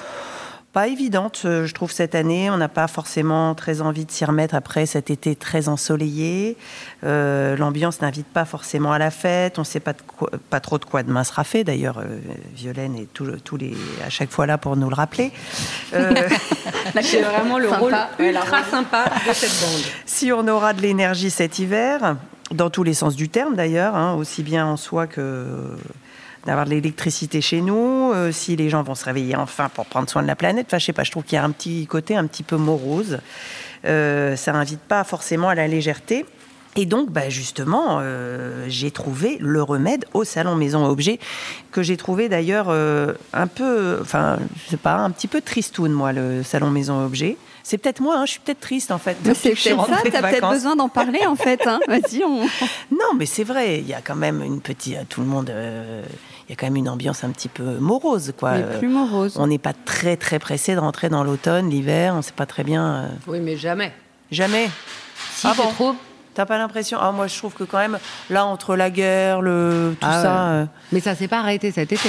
pas 0.75 0.89
évidente, 0.89 1.43
euh, 1.45 1.67
je 1.67 1.73
trouve, 1.73 1.91
cette 1.93 2.15
année. 2.15 2.51
On 2.51 2.57
n'a 2.59 2.69
pas 2.69 2.89
forcément 2.89 3.55
très 3.55 3.81
envie 3.81 4.05
de 4.05 4.11
s'y 4.11 4.25
remettre 4.25 4.55
après 4.57 4.85
cet 4.87 5.09
été 5.09 5.37
très 5.37 5.69
ensoleillé. 5.69 6.57
Euh, 7.05 7.57
L'ambiance 7.57 8.01
n'invite 8.03 8.27
pas 8.27 8.45
forcément 8.45 8.93
à 8.93 8.99
la 8.99 9.11
fête. 9.13 9.59
On 9.59 9.63
ne 9.63 9.67
sait 9.67 9.81
pas, 9.81 9.93
de 9.93 10.03
quoi- 10.03 10.31
pas 10.51 10.59
trop 10.61 10.79
de 10.79 10.85
quoi 10.85 11.03
demain 11.05 11.23
sera 11.25 11.45
fait. 11.45 11.63
D'ailleurs, 11.65 11.99
euh, 11.99 12.19
Violaine 12.55 12.97
est 12.97 13.11
tout- 13.13 13.39
tous 13.45 13.57
les, 13.57 13.75
à 14.05 14.11
chaque 14.11 14.31
fois 14.31 14.47
là 14.47 14.59
pour 14.59 14.77
nous 14.77 14.89
le 14.91 14.95
rappeler. 14.97 15.31
Euh, 15.95 16.13
C'est 17.03 17.23
vraiment 17.23 17.59
le 17.59 17.69
Sympa. 17.69 17.79
rôle 17.79 17.95
Ouais, 18.19 18.31
ultra 18.31 18.65
sympa 18.65 19.05
de 19.29 19.33
cette 19.33 19.51
bande. 19.63 19.81
si 20.07 20.33
on 20.33 20.47
aura 20.49 20.73
de 20.75 20.83
l'énergie 20.83 21.31
cet 21.31 21.59
hiver, 21.61 22.17
dans 22.51 22.69
tous 22.69 22.83
les 22.83 22.95
sens 22.95 23.15
du 23.17 23.29
terme 23.29 23.55
d'ailleurs, 23.55 23.95
hein, 23.95 24.15
aussi 24.15 24.43
bien 24.43 24.67
en 24.67 24.77
soi 24.77 25.07
que 25.07 25.47
d'avoir 26.47 26.65
de 26.67 26.71
l'électricité 26.71 27.41
chez 27.41 27.61
nous, 27.61 28.13
euh, 28.15 28.33
si 28.33 28.57
les 28.57 28.69
gens 28.69 28.83
vont 28.83 28.95
se 28.95 29.05
réveiller 29.05 29.37
enfin 29.37 29.69
pour 29.69 29.87
prendre 29.87 30.09
soin 30.09 30.23
de 30.23 30.27
la 30.27 30.37
planète, 30.37 30.67
enfin 30.69 30.79
je 30.79 30.87
sais 30.87 30.93
pas, 30.93 31.05
je 31.05 31.11
trouve 31.11 31.25
qu'il 31.25 31.37
y 31.37 31.39
a 31.39 31.45
un 31.45 31.51
petit 31.51 31.87
côté 31.87 32.17
un 32.17 32.27
petit 32.27 32.43
peu 32.43 32.57
morose. 32.57 33.19
Euh, 33.85 34.37
ça 34.37 34.53
invite 34.55 34.81
pas 34.81 35.05
forcément 35.05 35.49
à 35.49 35.55
la 35.55 35.69
légèreté. 35.69 36.25
Et 36.77 36.87
donc, 36.87 37.11
bah, 37.11 37.29
justement, 37.29 37.99
euh, 38.01 38.65
j'ai 38.69 38.91
trouvé 38.91 39.37
le 39.41 39.63
remède 39.63 40.07
au 40.13 40.25
salon 40.25 40.57
Maison 40.57 40.85
Objet, 40.85 41.21
que 41.71 41.83
j'ai 41.83 41.97
trouvé 41.97 42.29
d'ailleurs 42.29 42.67
euh, 42.69 43.13
un 43.33 43.47
peu, 43.47 43.99
enfin, 44.01 44.39
je 44.65 44.71
sais 44.71 44.77
pas, 44.77 44.97
un 44.97 45.11
petit 45.11 45.29
peu 45.29 45.41
tristoun, 45.41 45.93
moi, 45.93 46.13
le 46.13 46.43
salon 46.43 46.71
Maison 46.71 47.05
Objet. 47.05 47.37
C'est 47.63 47.79
peut-être 47.79 48.01
moi, 48.01 48.17
hein, 48.19 48.27
je 48.27 48.33
suis 48.33 48.41
peut-être 48.41 48.61
triste 48.61 48.91
en 48.91 48.99
fait. 48.99 49.17
C'est 49.35 49.51
peut-être 49.51 49.87
ça, 49.87 50.03
t'as 50.03 50.21
peut-être 50.21 50.51
besoin 50.51 50.77
d'en 50.77 50.91
parler 50.91 51.25
en 51.27 51.37
fait. 51.37 51.67
Hein. 51.67 51.81
Vas-y, 51.89 52.23
on... 52.25 52.41
Non, 52.91 53.15
mais 53.17 53.25
c'est 53.25 53.45
vrai, 53.45 53.79
il 53.79 53.87
y 53.87 53.95
a 53.95 54.03
quand 54.03 54.17
même 54.17 54.43
une 54.43 54.61
petite. 54.61 55.09
Tout 55.09 55.23
le 55.23 55.27
monde. 55.29 55.49
euh, 55.49 56.03
il 56.49 56.51
y 56.51 56.53
a 56.53 56.57
quand 56.57 56.67
même 56.67 56.77
une 56.77 56.89
ambiance 56.89 57.25
un 57.25 57.31
petit 57.31 57.49
peu 57.49 57.79
morose, 57.79 58.33
quoi. 58.39 58.53
Mais 58.59 58.79
plus 58.79 58.89
morose. 58.89 59.37
On 59.39 59.47
n'est 59.47 59.59
pas 59.59 59.73
très, 59.73 60.17
très 60.17 60.39
pressé 60.39 60.75
de 60.75 60.81
rentrer 60.81 61.09
dans 61.09 61.25
l'automne, 61.25 61.71
l'hiver, 61.71 62.13
on 62.15 62.19
ne 62.19 62.23
sait 62.23 62.33
pas 62.33 62.47
très 62.47 62.65
bien. 62.65 62.85
euh, 62.87 63.09
Oui, 63.27 63.41
mais 63.41 63.57
jamais. 63.57 63.93
jamais. 64.31 64.69
Si, 65.35 65.47
Ah 65.47 65.55
bon 65.57 65.69
trouves 65.71 65.97
T'as 66.35 66.47
pas 66.47 66.59
l'impression? 66.59 66.99
Ah, 67.01 67.13
moi, 67.13 67.29
je 67.29 67.39
trouve 67.39 67.55
que 67.55 67.63
quand 67.63 67.79
même, 67.79 67.97
là, 68.29 68.45
entre 68.45 68.75
la 68.75 68.91
guerre, 68.91 69.41
le, 69.41 69.95
tout 70.01 70.07
Ah 70.11 70.23
ça. 70.23 70.33
ouais. 70.33 70.51
euh, 70.51 70.65
Mais 70.91 70.99
ça 71.01 71.15
s'est 71.15 71.29
pas 71.29 71.39
arrêté 71.39 71.71
cet 71.71 71.93
été. 71.93 72.09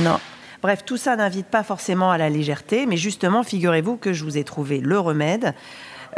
non. 0.00 0.18
Bref, 0.62 0.84
tout 0.84 0.96
ça 0.96 1.14
n'invite 1.14 1.46
pas 1.46 1.62
forcément 1.62 2.10
à 2.10 2.18
la 2.18 2.28
légèreté, 2.30 2.86
mais 2.86 2.96
justement, 2.96 3.42
figurez-vous 3.44 3.96
que 3.96 4.12
je 4.12 4.24
vous 4.24 4.38
ai 4.38 4.44
trouvé 4.44 4.80
le 4.80 4.98
remède. 4.98 5.54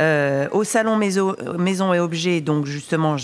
Euh, 0.00 0.48
au 0.52 0.64
salon 0.64 0.96
Maison, 0.96 1.36
Maison 1.58 1.92
et 1.92 1.98
Objets, 1.98 2.40
donc 2.40 2.64
justement, 2.64 3.16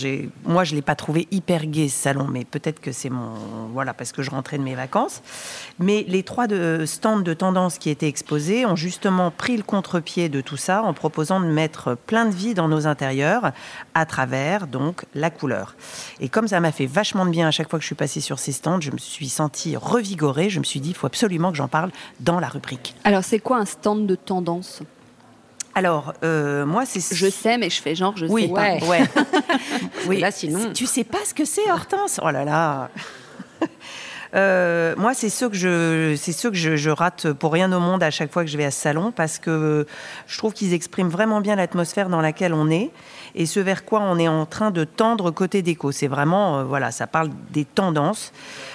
moi 0.44 0.64
je 0.64 0.74
l'ai 0.74 0.82
pas 0.82 0.94
trouvé 0.94 1.26
hyper 1.30 1.66
gai 1.66 1.88
ce 1.88 2.02
salon, 2.02 2.26
mais 2.30 2.44
peut-être 2.44 2.80
que 2.80 2.92
c'est 2.92 3.08
mon, 3.08 3.32
voilà, 3.72 3.94
parce 3.94 4.12
que 4.12 4.22
je 4.22 4.30
rentrais 4.30 4.58
de 4.58 4.62
mes 4.62 4.74
vacances. 4.74 5.22
Mais 5.78 6.04
les 6.06 6.22
trois 6.22 6.46
de, 6.46 6.84
stands 6.84 7.20
de 7.20 7.34
tendance 7.34 7.78
qui 7.78 7.88
étaient 7.88 8.08
exposés 8.08 8.66
ont 8.66 8.76
justement 8.76 9.30
pris 9.30 9.56
le 9.56 9.62
contre-pied 9.62 10.28
de 10.28 10.40
tout 10.40 10.58
ça 10.58 10.82
en 10.82 10.92
proposant 10.92 11.40
de 11.40 11.46
mettre 11.46 11.96
plein 12.06 12.26
de 12.26 12.34
vie 12.34 12.52
dans 12.52 12.68
nos 12.68 12.86
intérieurs 12.86 13.52
à 13.94 14.04
travers 14.04 14.66
donc 14.66 15.04
la 15.14 15.30
couleur. 15.30 15.76
Et 16.20 16.28
comme 16.28 16.48
ça 16.48 16.60
m'a 16.60 16.72
fait 16.72 16.86
vachement 16.86 17.24
de 17.24 17.30
bien 17.30 17.48
à 17.48 17.50
chaque 17.50 17.70
fois 17.70 17.78
que 17.78 17.82
je 17.82 17.88
suis 17.88 17.94
passée 17.94 18.20
sur 18.20 18.38
ces 18.38 18.52
stands, 18.52 18.80
je 18.80 18.90
me 18.90 18.98
suis 18.98 19.28
sentie 19.28 19.76
revigorée. 19.76 20.50
Je 20.50 20.58
me 20.58 20.64
suis 20.64 20.80
dit, 20.80 20.90
il 20.90 20.94
faut 20.94 21.06
absolument 21.06 21.50
que 21.50 21.56
j'en 21.56 21.68
parle 21.68 21.90
dans 22.20 22.38
la 22.38 22.48
rubrique. 22.48 22.94
Alors, 23.04 23.24
c'est 23.24 23.38
quoi 23.38 23.58
un 23.58 23.64
stand 23.64 24.06
de 24.06 24.14
tendance? 24.14 24.82
Alors, 25.76 26.14
euh, 26.24 26.64
moi, 26.64 26.86
c'est 26.86 27.14
Je 27.14 27.28
sais, 27.28 27.58
mais 27.58 27.68
je 27.68 27.82
fais 27.82 27.94
genre, 27.94 28.16
je 28.16 28.24
oui, 28.24 28.46
sais 28.46 28.48
pas. 28.48 28.74
Ouais. 28.76 28.82
ouais. 28.88 29.02
oui. 30.08 30.20
là, 30.20 30.30
sinon- 30.30 30.72
Tu 30.72 30.86
sais 30.86 31.04
pas 31.04 31.18
ce 31.26 31.34
que 31.34 31.44
c'est, 31.44 31.70
Hortense 31.70 32.18
Oh 32.24 32.30
là 32.30 32.44
là 32.44 32.90
Euh, 34.34 34.94
moi, 34.98 35.14
c'est 35.14 35.30
ceux 35.30 35.48
que 35.48 35.56
je, 35.56 36.14
c'est 36.16 36.32
ceux 36.32 36.50
que 36.50 36.56
je, 36.56 36.76
je 36.76 36.90
rate 36.90 37.32
pour 37.32 37.52
rien 37.52 37.72
au 37.72 37.78
monde 37.80 38.02
à 38.02 38.10
chaque 38.10 38.30
fois 38.32 38.44
que 38.44 38.50
je 38.50 38.56
vais 38.58 38.64
à 38.64 38.70
ce 38.70 38.80
salon 38.80 39.10
parce 39.12 39.38
que 39.38 39.86
je 40.26 40.36
trouve 40.38 40.52
qu'ils 40.52 40.74
expriment 40.74 41.08
vraiment 41.08 41.40
bien 41.40 41.56
l'atmosphère 41.56 42.08
dans 42.10 42.20
laquelle 42.20 42.52
on 42.52 42.68
est 42.68 42.90
et 43.34 43.46
ce 43.46 43.60
vers 43.60 43.84
quoi 43.84 44.00
on 44.00 44.18
est 44.18 44.28
en 44.28 44.44
train 44.44 44.70
de 44.72 44.84
tendre 44.84 45.30
côté 45.30 45.62
déco. 45.62 45.92
C'est 45.92 46.08
vraiment, 46.08 46.58
euh, 46.58 46.64
voilà, 46.64 46.90
ça 46.90 47.06
parle 47.06 47.30
des 47.52 47.64
tendances. 47.64 48.32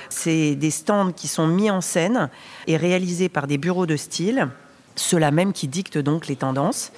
C'est 0.09 0.55
des 0.55 0.71
stands 0.71 1.11
qui 1.11 1.27
sont 1.27 1.47
mis 1.47 1.69
en 1.69 1.81
scène 1.81 2.29
et 2.65 2.77
réalisés 2.77 3.29
par 3.29 3.45
des 3.45 3.57
bureaux 3.57 3.85
de 3.85 3.97
style 3.97 4.47
ceux-là 4.95 5.31
même 5.31 5.53
qui 5.53 5.67
dictent 5.67 5.97
donc 5.97 6.27
les 6.27 6.35
tendances. 6.35 6.91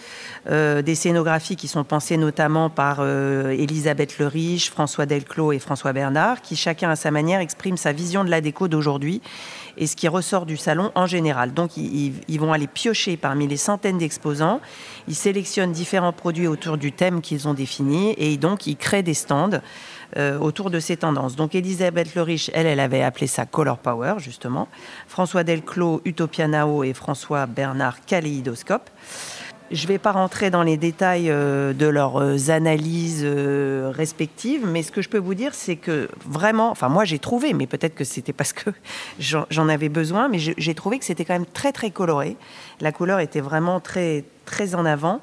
Euh, 0.49 0.81
des 0.81 0.95
scénographies 0.95 1.55
qui 1.55 1.67
sont 1.67 1.83
pensées 1.83 2.17
notamment 2.17 2.69
par 2.69 2.97
euh, 2.99 3.51
Elisabeth 3.51 4.17
Le 4.19 4.27
Riche, 4.27 4.69
François 4.69 5.05
Delclos 5.05 5.51
et 5.51 5.59
François 5.59 5.93
Bernard, 5.93 6.41
qui 6.41 6.55
chacun 6.55 6.89
à 6.89 6.95
sa 6.95 7.11
manière 7.11 7.39
exprime 7.39 7.77
sa 7.77 7.91
vision 7.91 8.23
de 8.23 8.29
la 8.29 8.41
déco 8.41 8.67
d'aujourd'hui 8.67 9.21
et 9.77 9.87
ce 9.87 9.95
qui 9.95 10.07
ressort 10.07 10.45
du 10.45 10.57
salon 10.57 10.91
en 10.95 11.07
général. 11.07 11.53
Donc 11.53 11.77
ils 11.77 12.39
vont 12.39 12.53
aller 12.53 12.67
piocher 12.67 13.17
parmi 13.17 13.47
les 13.47 13.57
centaines 13.57 13.97
d'exposants, 13.97 14.61
ils 15.07 15.15
sélectionnent 15.15 15.71
différents 15.71 16.13
produits 16.13 16.47
autour 16.47 16.77
du 16.77 16.91
thème 16.91 17.21
qu'ils 17.21 17.47
ont 17.47 17.53
défini 17.53 18.13
et 18.17 18.37
donc 18.37 18.67
ils 18.67 18.77
créent 18.77 19.03
des 19.03 19.15
stands 19.15 19.61
euh, 20.17 20.37
autour 20.37 20.69
de 20.69 20.79
ces 20.79 20.97
tendances. 20.97 21.35
Donc 21.35 21.55
Elisabeth 21.55 22.15
Le 22.15 22.21
Riche, 22.21 22.51
elle, 22.53 22.67
elle 22.67 22.79
avait 22.79 23.01
appelé 23.01 23.27
ça 23.27 23.45
Color 23.45 23.77
Power, 23.77 24.15
justement. 24.17 24.67
François 25.07 25.43
Delclos, 25.43 26.01
Utopia 26.05 26.47
Nao 26.47 26.83
et 26.83 26.93
François 26.93 27.45
Bernard, 27.45 28.05
Kaléidoscope. 28.05 28.89
Je 29.71 29.83
ne 29.83 29.87
vais 29.87 29.97
pas 29.97 30.11
rentrer 30.11 30.51
dans 30.51 30.61
les 30.61 30.77
détails 30.77 31.31
euh, 31.31 31.73
de 31.73 31.87
leurs 31.87 32.21
euh, 32.21 32.49
analyses 32.49 33.25
respectives, 33.25 34.67
mais 34.67 34.83
ce 34.83 34.91
que 34.91 35.01
je 35.01 35.09
peux 35.09 35.17
vous 35.17 35.33
dire, 35.33 35.55
c'est 35.55 35.77
que 35.77 36.09
vraiment, 36.27 36.69
enfin 36.69 36.89
moi 36.89 37.05
j'ai 37.05 37.19
trouvé, 37.19 37.53
mais 37.53 37.65
peut-être 37.65 37.95
que 37.95 38.03
c'était 38.03 38.33
parce 38.33 38.53
que 38.53 38.69
j'en 39.19 39.69
avais 39.69 39.89
besoin, 39.89 40.27
mais 40.27 40.39
j'ai 40.39 40.75
trouvé 40.75 40.99
que 40.99 41.05
c'était 41.05 41.25
quand 41.25 41.33
même 41.33 41.45
très 41.45 41.71
très 41.71 41.89
coloré. 41.89 42.37
La 42.81 42.91
couleur 42.91 43.19
était 43.19 43.41
vraiment 43.41 43.79
très 43.79 44.25
très 44.45 44.75
en 44.75 44.85
avant. 44.85 45.21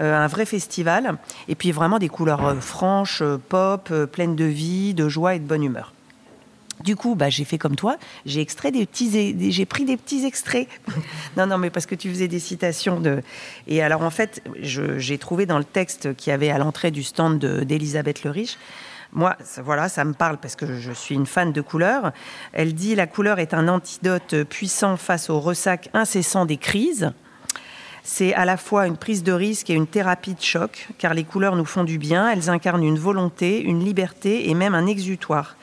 Euh, 0.00 0.14
un 0.16 0.28
vrai 0.28 0.46
festival, 0.46 1.18
et 1.48 1.56
puis 1.56 1.72
vraiment 1.72 1.98
des 1.98 2.08
couleurs 2.08 2.46
euh, 2.46 2.54
franches, 2.60 3.20
euh, 3.20 3.36
pop, 3.36 3.92
pleines 4.12 4.36
de 4.36 4.44
vie, 4.44 4.94
de 4.94 5.08
joie 5.08 5.34
et 5.34 5.40
de 5.40 5.44
bonne 5.44 5.64
humeur. 5.64 5.92
Du 6.84 6.94
coup, 6.94 7.16
bah, 7.16 7.28
j'ai 7.30 7.44
fait 7.44 7.58
comme 7.58 7.74
toi, 7.74 7.96
j'ai 8.24 8.40
extrait 8.40 8.70
des 8.70 8.86
petits, 8.86 9.50
j'ai 9.50 9.66
pris 9.66 9.84
des 9.84 9.96
petits 9.96 10.24
extraits. 10.24 10.68
non, 11.36 11.48
non, 11.48 11.58
mais 11.58 11.70
parce 11.70 11.86
que 11.86 11.96
tu 11.96 12.08
faisais 12.08 12.28
des 12.28 12.38
citations 12.38 13.00
de. 13.00 13.20
Et 13.66 13.82
alors 13.82 14.02
en 14.02 14.10
fait, 14.10 14.40
j'ai 14.62 15.18
trouvé 15.18 15.44
dans 15.46 15.58
le 15.58 15.64
texte 15.64 16.14
qu'il 16.14 16.30
y 16.30 16.34
avait 16.34 16.50
à 16.50 16.58
l'entrée 16.58 16.92
du 16.92 17.02
stand 17.02 17.40
de- 17.40 17.64
d'Elisabeth 17.64 18.22
Le 18.22 18.30
Riche. 18.30 18.56
Moi, 19.12 19.34
ça- 19.42 19.62
voilà, 19.62 19.88
ça 19.88 20.04
me 20.04 20.12
parle 20.12 20.36
parce 20.38 20.54
que 20.54 20.78
je 20.78 20.92
suis 20.92 21.16
une 21.16 21.26
fan 21.26 21.50
de 21.52 21.60
couleurs. 21.60 22.12
Elle 22.52 22.72
dit 22.74 22.94
la 22.94 23.08
couleur 23.08 23.40
est 23.40 23.52
un 23.54 23.66
antidote 23.66 24.44
puissant 24.44 24.96
face 24.96 25.28
au 25.30 25.40
ressac 25.40 25.90
incessant 25.94 26.44
des 26.46 26.58
crises. 26.58 27.10
C'est 28.10 28.32
à 28.32 28.46
la 28.46 28.56
fois 28.56 28.86
une 28.86 28.96
prise 28.96 29.22
de 29.22 29.32
risque 29.32 29.68
et 29.68 29.74
une 29.74 29.86
thérapie 29.86 30.32
de 30.32 30.40
choc, 30.40 30.88
car 30.96 31.12
les 31.12 31.24
couleurs 31.24 31.56
nous 31.56 31.66
font 31.66 31.84
du 31.84 31.98
bien, 31.98 32.30
elles 32.30 32.48
incarnent 32.48 32.82
une 32.82 32.98
volonté, 32.98 33.60
une 33.60 33.84
liberté 33.84 34.48
et 34.48 34.54
même 34.54 34.74
un 34.74 34.86
exutoire. 34.86 35.56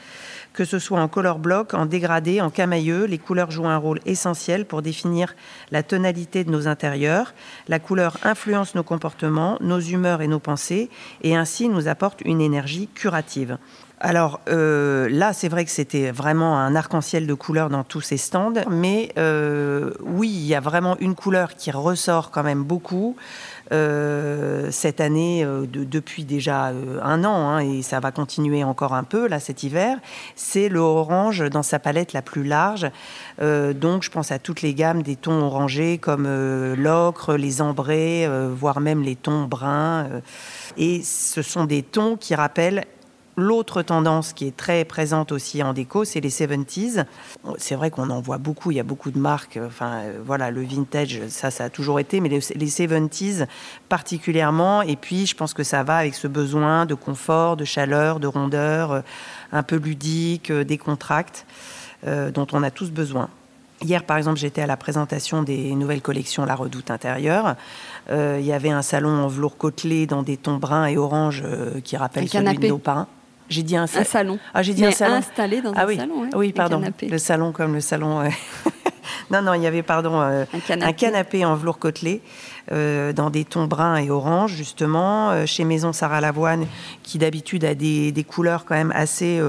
Que 0.53 0.63
ce 0.63 0.77
soit 0.77 1.01
en 1.01 1.07
color 1.07 1.39
block, 1.39 1.73
en 1.73 1.87
dégradé, 1.87 2.41
en 2.41 2.51
camailleux, 2.51 3.05
les 3.05 3.17
couleurs 3.17 3.49
jouent 3.49 3.65
un 3.65 3.77
rôle 3.77 3.99
essentiel 4.05 4.65
pour 4.65 4.83
définir 4.83 5.35
la 5.71 5.81
tonalité 5.81 6.43
de 6.43 6.51
nos 6.51 6.67
intérieurs. 6.67 7.33
La 7.67 7.79
couleur 7.79 8.17
influence 8.21 8.75
nos 8.75 8.83
comportements, 8.83 9.57
nos 9.59 9.79
humeurs 9.79 10.21
et 10.21 10.27
nos 10.27 10.39
pensées, 10.39 10.91
et 11.23 11.35
ainsi 11.35 11.67
nous 11.67 11.87
apporte 11.87 12.21
une 12.25 12.41
énergie 12.41 12.87
curative. 12.93 13.57
Alors 14.05 14.39
euh, 14.49 15.09
là, 15.09 15.33
c'est 15.33 15.49
vrai 15.49 15.65
que 15.65 15.71
c'était 15.71 16.11
vraiment 16.11 16.59
un 16.59 16.75
arc-en-ciel 16.75 17.25
de 17.25 17.33
couleurs 17.33 17.71
dans 17.71 17.83
tous 17.83 18.01
ces 18.01 18.17
stands, 18.17 18.53
mais 18.69 19.11
euh, 19.17 19.93
oui, 20.01 20.29
il 20.29 20.45
y 20.45 20.53
a 20.53 20.59
vraiment 20.59 20.95
une 20.99 21.15
couleur 21.15 21.55
qui 21.55 21.71
ressort 21.71 22.29
quand 22.29 22.43
même 22.43 22.61
beaucoup. 22.61 23.15
Euh, 23.71 24.69
cette 24.69 25.01
année, 25.01 25.43
depuis 25.73 26.23
déjà 26.23 26.71
un 27.01 27.23
an, 27.23 27.49
hein, 27.49 27.59
et 27.61 27.81
ça 27.81 27.99
va 27.99 28.11
continuer 28.11 28.63
encore 28.63 28.93
un 28.93 29.03
peu 29.03 29.27
là 29.27 29.39
cet 29.39 29.63
hiver, 29.63 29.97
c'est 30.35 30.69
le 30.69 30.81
orange 30.81 31.49
dans 31.49 31.63
sa 31.63 31.79
palette 31.79 32.13
la 32.13 32.21
plus 32.21 32.43
large. 32.43 32.85
donc 33.39 34.03
je 34.03 34.11
pense 34.11 34.31
à 34.31 34.37
toutes 34.37 34.61
les 34.61 34.75
gammes 34.75 35.01
des 35.01 35.15
tons 35.15 35.41
orangés 35.41 35.97
comme 35.97 36.27
l'ocre, 36.75 37.33
les 37.33 37.59
ambrés, 37.59 38.29
voire 38.55 38.81
même 38.81 39.01
les 39.01 39.15
tons 39.15 39.45
bruns. 39.45 40.05
et 40.77 41.01
ce 41.01 41.41
sont 41.41 41.65
des 41.65 41.81
tons 41.81 42.17
qui 42.17 42.35
rappellent 42.35 42.85
L'autre 43.37 43.81
tendance 43.81 44.31
qui 44.31 44.47
est 44.47 44.55
très 44.55 44.85
présente 44.85 45.33
aussi 45.33 45.61
en 45.61 45.73
déco, 45.73 46.05
c'est 46.05 46.21
les 46.21 46.29
70s. 46.29 47.03
C'est 47.57 47.75
vrai 47.75 47.91
qu'on 47.91 48.09
en 48.09 48.21
voit 48.21 48.37
beaucoup, 48.37 48.71
il 48.71 48.77
y 48.77 48.79
a 48.79 48.83
beaucoup 48.83 49.11
de 49.11 49.19
marques. 49.19 49.59
Enfin, 49.61 50.03
euh, 50.03 50.19
voilà, 50.23 50.51
le 50.51 50.61
vintage, 50.61 51.19
ça, 51.27 51.51
ça 51.51 51.65
a 51.65 51.69
toujours 51.69 51.99
été, 51.99 52.21
mais 52.21 52.29
les, 52.29 52.39
70s 52.39 53.45
particulièrement. 53.89 54.83
Et 54.83 54.95
puis, 54.95 55.25
je 55.25 55.35
pense 55.35 55.53
que 55.53 55.63
ça 55.63 55.83
va 55.83 55.97
avec 55.97 56.15
ce 56.15 56.29
besoin 56.29 56.85
de 56.85 56.93
confort, 56.93 57.57
de 57.57 57.65
chaleur, 57.65 58.21
de 58.21 58.27
rondeur, 58.27 58.91
euh, 58.93 59.01
un 59.51 59.63
peu 59.63 59.75
ludique, 59.75 60.49
euh, 60.49 60.63
décontracte, 60.63 61.45
dont 62.35 62.45
on 62.51 62.61
a 62.61 62.69
tous 62.69 62.91
besoin. 62.91 63.29
Hier, 63.81 64.03
par 64.03 64.17
exemple, 64.17 64.37
j'étais 64.37 64.61
à 64.61 64.67
la 64.67 64.77
présentation 64.77 65.41
des 65.41 65.73
nouvelles 65.73 66.03
collections 66.03 66.45
La 66.45 66.53
Redoute 66.53 66.91
intérieure. 66.91 67.55
il 68.11 68.45
y 68.45 68.53
avait 68.53 68.69
un 68.69 68.83
salon 68.83 69.09
en 69.09 69.27
velours 69.27 69.57
côtelé 69.57 70.05
dans 70.05 70.21
des 70.21 70.37
tons 70.37 70.57
bruns 70.57 70.85
et 70.85 70.97
orange 70.97 71.43
qui 71.83 71.97
rappellent 71.97 72.29
celui 72.29 72.59
de 72.59 72.67
nos. 72.67 72.79
J'ai 73.49 73.63
dit 73.63 73.77
un, 73.77 73.87
salon. 73.87 74.39
Ah, 74.53 74.63
j'ai 74.63 74.73
dit 74.73 74.85
un 74.85 74.91
salon. 74.91 75.15
Installé 75.15 75.61
dans 75.61 75.73
ah, 75.75 75.83
un 75.83 75.87
oui. 75.87 75.97
salon. 75.97 76.29
Oui, 76.35 76.51
pardon. 76.51 76.81
Le 77.01 77.17
salon 77.17 77.51
comme 77.51 77.73
le 77.73 77.81
salon. 77.81 78.23
non, 79.31 79.41
non, 79.41 79.53
il 79.53 79.61
y 79.61 79.67
avait 79.67 79.83
pardon 79.83 80.21
euh, 80.21 80.45
un, 80.53 80.93
canapé. 80.93 81.45
en 81.45 81.55
velours 81.55 81.79
côtelé 81.79 82.21
euh, 82.71 83.13
dans 83.13 83.29
des 83.29 83.45
tons 83.45 83.65
bruns 83.65 83.97
et 83.97 84.09
orange 84.09 84.53
justement 84.53 85.31
euh, 85.31 85.45
chez 85.45 85.63
Maison 85.63 85.93
Sarah 85.93 86.21
Lavoine 86.21 86.65
qui 87.03 87.17
d'habitude 87.17 87.65
a 87.65 87.75
des, 87.75 88.11
des, 88.11 88.23
couleurs 88.23 88.65
quand 88.65 88.75
même 88.75 88.91
assez 88.95 89.41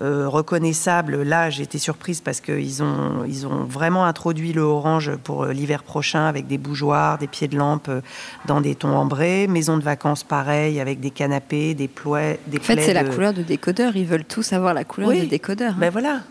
euh, 0.00 0.28
reconnaissable. 0.28 1.22
Là, 1.22 1.50
j'ai 1.50 1.62
été 1.62 1.78
surprise 1.78 2.20
parce 2.20 2.40
qu'ils 2.40 2.82
ont, 2.82 3.24
ils 3.28 3.46
ont 3.46 3.62
vraiment 3.62 4.04
introduit 4.06 4.52
le 4.52 4.62
orange 4.62 5.12
pour 5.22 5.44
euh, 5.44 5.52
l'hiver 5.52 5.84
prochain 5.84 6.26
avec 6.26 6.48
des 6.48 6.58
bougeoirs, 6.58 7.18
des 7.18 7.28
pieds 7.28 7.46
de 7.46 7.56
lampe 7.56 7.88
euh, 7.88 8.00
dans 8.46 8.60
des 8.60 8.74
tons 8.74 8.96
ambrés. 8.96 9.46
Maison 9.46 9.76
de 9.76 9.84
vacances, 9.84 10.24
pareil, 10.24 10.80
avec 10.80 10.98
des 10.98 11.10
canapés, 11.10 11.74
des 11.74 11.86
ploies. 11.86 12.34
Des 12.48 12.58
en 12.58 12.60
fait, 12.60 12.80
c'est 12.80 12.92
la 12.92 13.04
couleur 13.04 13.32
de 13.32 13.42
décodeur. 13.42 13.94
Ils 13.94 14.04
veulent 14.04 14.24
tous 14.24 14.52
avoir 14.52 14.74
la 14.74 14.82
couleur 14.82 15.12
de 15.12 15.26
décodeur. 15.26 15.74
Ben 15.74 15.90
voilà. 15.90 16.22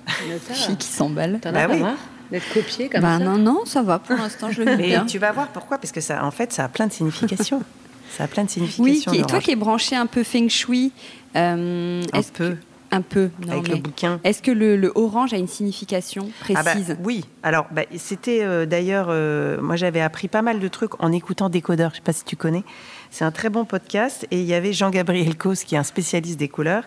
Filles 0.52 0.76
qui 0.80 0.88
s'emballent. 0.88 1.40
T'en 1.40 1.56
as 1.56 1.68
bah 1.68 1.78
pas 1.78 1.96
d'être 2.32 2.54
copié 2.54 2.90
comme 2.90 3.02
bah 3.02 3.18
ça 3.18 3.24
Non, 3.24 3.38
non, 3.38 3.62
ça 3.66 3.82
va. 3.82 4.00
Pour 4.00 4.18
l'instant, 4.18 4.52
je 4.52 4.64
le 4.64 4.76
Mais 4.76 5.06
tu 5.06 5.20
vas 5.20 5.32
voir 5.32 5.48
pourquoi 5.48 5.78
Parce 5.78 5.94
que 5.94 6.02
ça, 6.02 6.26
en 6.26 6.32
fait, 6.32 6.52
ça 6.52 6.66
a 6.66 6.68
plein 6.68 6.88
de 6.88 6.94
significations. 6.94 7.62
Ça 8.18 8.26
a 8.26 8.28
plein 8.28 8.44
de 8.44 8.50
significations. 8.52 9.12
Oui, 9.12 9.18
et 9.18 9.24
toi 9.24 9.40
qui 9.40 9.50
es 9.50 9.56
branché 9.56 9.96
un 9.96 10.06
peu 10.06 10.22
feng 10.22 10.48
shui, 10.48 10.92
un 11.34 12.02
peu. 12.36 12.58
Un 12.94 13.02
peu, 13.02 13.30
avec 13.50 13.68
le 13.68 13.78
bouquin. 13.78 14.20
Est-ce 14.24 14.42
que 14.42 14.52
le, 14.52 14.92
orange 14.96 15.34
a 15.34 15.38
une 15.38 15.48
signification 15.48 16.30
ah 16.50 16.54
bah, 16.54 16.64
précise? 16.64 16.98
Oui. 17.04 17.26
Alors, 17.42 17.66
bah, 17.72 17.84
c'était 17.98 18.44
euh, 18.44 18.66
d'ailleurs, 18.66 19.08
euh, 19.10 19.60
moi 19.62 19.76
j'avais 19.76 20.02
appris 20.02 20.28
pas 20.28 20.42
mal 20.42 20.60
de 20.60 20.68
trucs 20.68 21.02
en 21.02 21.12
écoutant 21.12 21.50
Décodeur. 21.50 21.90
Je 21.90 21.96
ne 21.96 21.98
sais 21.98 22.04
pas 22.04 22.14
si 22.14 22.24
tu 22.24 22.36
connais. 22.36 22.64
C'est 23.10 23.26
un 23.26 23.32
très 23.32 23.50
bon 23.50 23.66
podcast. 23.66 24.28
Et 24.32 24.40
il 24.40 24.46
y 24.46 24.54
avait 24.54 24.74
Jean-Gabriel 24.74 25.36
Cos, 25.38 25.56
qui 25.66 25.76
est 25.76 25.78
un 25.78 25.84
spécialiste 25.84 26.40
des 26.40 26.50
couleurs, 26.50 26.84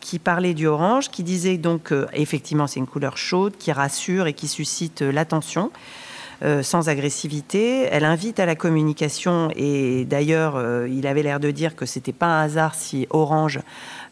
qui 0.00 0.18
parlait 0.18 0.54
du 0.54 0.66
orange, 0.66 1.10
qui 1.10 1.22
disait 1.22 1.58
donc, 1.58 1.92
effectivement, 2.12 2.66
c'est 2.66 2.80
une 2.80 2.86
couleur 2.86 3.16
chaude, 3.16 3.54
qui 3.58 3.72
rassure 3.72 4.26
et 4.26 4.32
qui 4.32 4.48
suscite 4.48 5.02
euh, 6.42 6.62
sans 6.62 6.88
agressivité. 6.88 7.88
Elle 7.90 8.04
invite 8.04 8.40
à 8.40 8.46
la 8.46 8.54
communication 8.54 9.50
et 9.56 10.04
d'ailleurs, 10.04 10.62
il 10.86 11.06
avait 11.06 11.22
l'air 11.22 11.40
de 11.40 11.50
dire 11.50 11.76
que 11.76 11.86
c'était 11.86 12.12
pas 12.12 12.26
un 12.26 12.44
hasard 12.44 12.74
si 12.74 13.06
Orange 13.10 13.60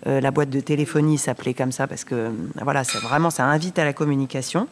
euh, 0.06 0.20
la 0.20 0.30
boîte 0.30 0.50
de 0.50 0.60
téléphonie 0.60 1.18
s'appelait 1.18 1.54
comme 1.54 1.72
ça 1.72 1.88
parce 1.88 2.04
que 2.04 2.14
euh, 2.14 2.30
voilà, 2.62 2.84
c'est 2.84 2.98
vraiment 2.98 3.30
ça 3.30 3.44
invite 3.44 3.78
à 3.78 3.84
la 3.84 3.92
communication. 3.92 4.68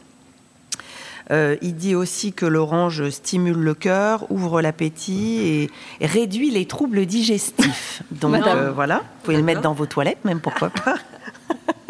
Euh, 1.33 1.57
il 1.61 1.75
dit 1.75 1.97
aussi 1.97 2.33
que 2.33 2.47
l'orange 2.47 3.11
stimule 3.11 3.57
le 3.57 3.75
cœur, 3.75 4.31
ouvre 4.31 4.63
l'appétit 4.63 5.69
et, 6.01 6.07
réduit 6.07 6.51
les 6.51 6.67
troubles 6.67 7.05
digestifs. 7.05 8.05
Donc 8.13 8.37
voilà, 8.75 8.99
vous 8.99 9.25
pouvez 9.25 9.37
le 9.37 9.43
mettre 9.43 9.61
dans 9.61 9.73
vos 9.73 9.87
toilettes, 9.87 10.25
même 10.25 10.41
pourquoi 10.41 10.71
pas. 10.71 10.95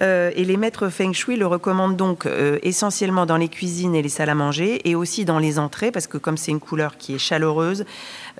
et 0.00 0.44
les 0.44 0.56
maîtres 0.56 0.88
feng 0.88 1.12
shui 1.12 1.36
le 1.36 1.46
recommandent 1.46 1.96
donc 1.96 2.26
essentiellement 2.62 3.26
dans 3.26 3.36
les 3.36 3.48
cuisines 3.48 3.94
et 3.94 4.02
les 4.02 4.08
salles 4.08 4.30
à 4.30 4.34
manger 4.34 4.88
et 4.88 4.94
aussi 4.94 5.24
dans 5.24 5.38
les 5.38 5.58
entrées 5.58 5.90
parce 5.90 6.06
que 6.06 6.18
comme 6.18 6.36
c'est 6.36 6.50
une 6.50 6.60
couleur 6.60 6.96
qui 6.96 7.14
est 7.14 7.18
chaleureuse, 7.18 7.80
euh, 7.80 7.84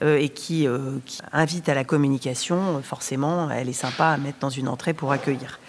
et 0.02 0.28
qui, 0.28 0.66
euh, 0.66 0.98
qui, 1.04 1.20
invite 1.32 1.68
à 1.68 1.74
la 1.74 1.84
communication, 1.84 2.80
forcément, 2.82 3.50
elle 3.50 3.68
est 3.68 3.72
sympa 3.72 4.06
à 4.06 4.16
mettre 4.16 4.38
dans 4.40 4.50
une 4.50 4.68
entrée 4.68 4.94
pour 4.94 5.12
accueillir. 5.12 5.60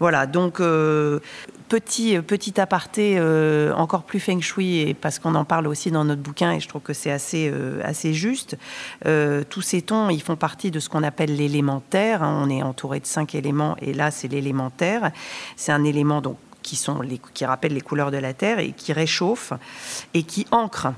Voilà, 0.00 0.26
donc 0.26 0.60
euh, 0.60 1.20
petit, 1.68 2.18
petit 2.20 2.60
aparté 2.60 3.20
encore 3.76 4.02
plus 4.02 4.20
feng 4.20 4.40
shui, 4.40 4.80
et 4.80 4.94
parce 4.94 5.18
qu'on 5.18 5.34
en 5.34 5.44
parle 5.44 5.66
aussi 5.66 5.90
dans 5.90 6.04
notre 6.04 6.22
bouquin, 6.22 6.52
et 6.52 6.60
je 6.60 6.68
trouve 6.68 6.82
que 6.82 6.92
c'est 6.92 7.12
assez, 7.12 7.52
assez 7.82 8.12
juste. 8.14 8.56
tous 9.04 9.62
ces 9.62 9.82
tons, 9.82 10.10
ils 10.10 10.22
font 10.22 10.36
partie 10.36 10.70
de 10.70 10.80
ce 10.80 10.88
qu'on 10.88 11.02
appelle 11.02 11.36
l'élémentaire. 11.36 12.22
Hein. 12.22 12.42
on 12.44 12.50
est 12.50 12.62
entouré 12.62 13.00
de 13.00 13.06
cinq 13.06 13.34
éléments, 13.34 13.76
et 13.80 13.92
là, 13.92 14.10
c'est 14.10 14.28
l'élémentaire. 14.28 15.12
C'est 15.56 15.72
un 15.72 15.84
élément 15.84 16.20
donc 16.20 16.36
qui, 16.64 16.74
sont 16.74 17.00
qui 17.34 17.44
rappellent 17.44 17.74
les 17.74 17.80
couleurs 17.80 18.10
de 18.10 18.16
la 18.16 18.32
Terre 18.32 18.58
et 18.58 18.72
qui 18.72 18.92
réchauffe 18.92 19.52
et 20.14 20.24
qui 20.24 20.46
ancre. 20.50 20.88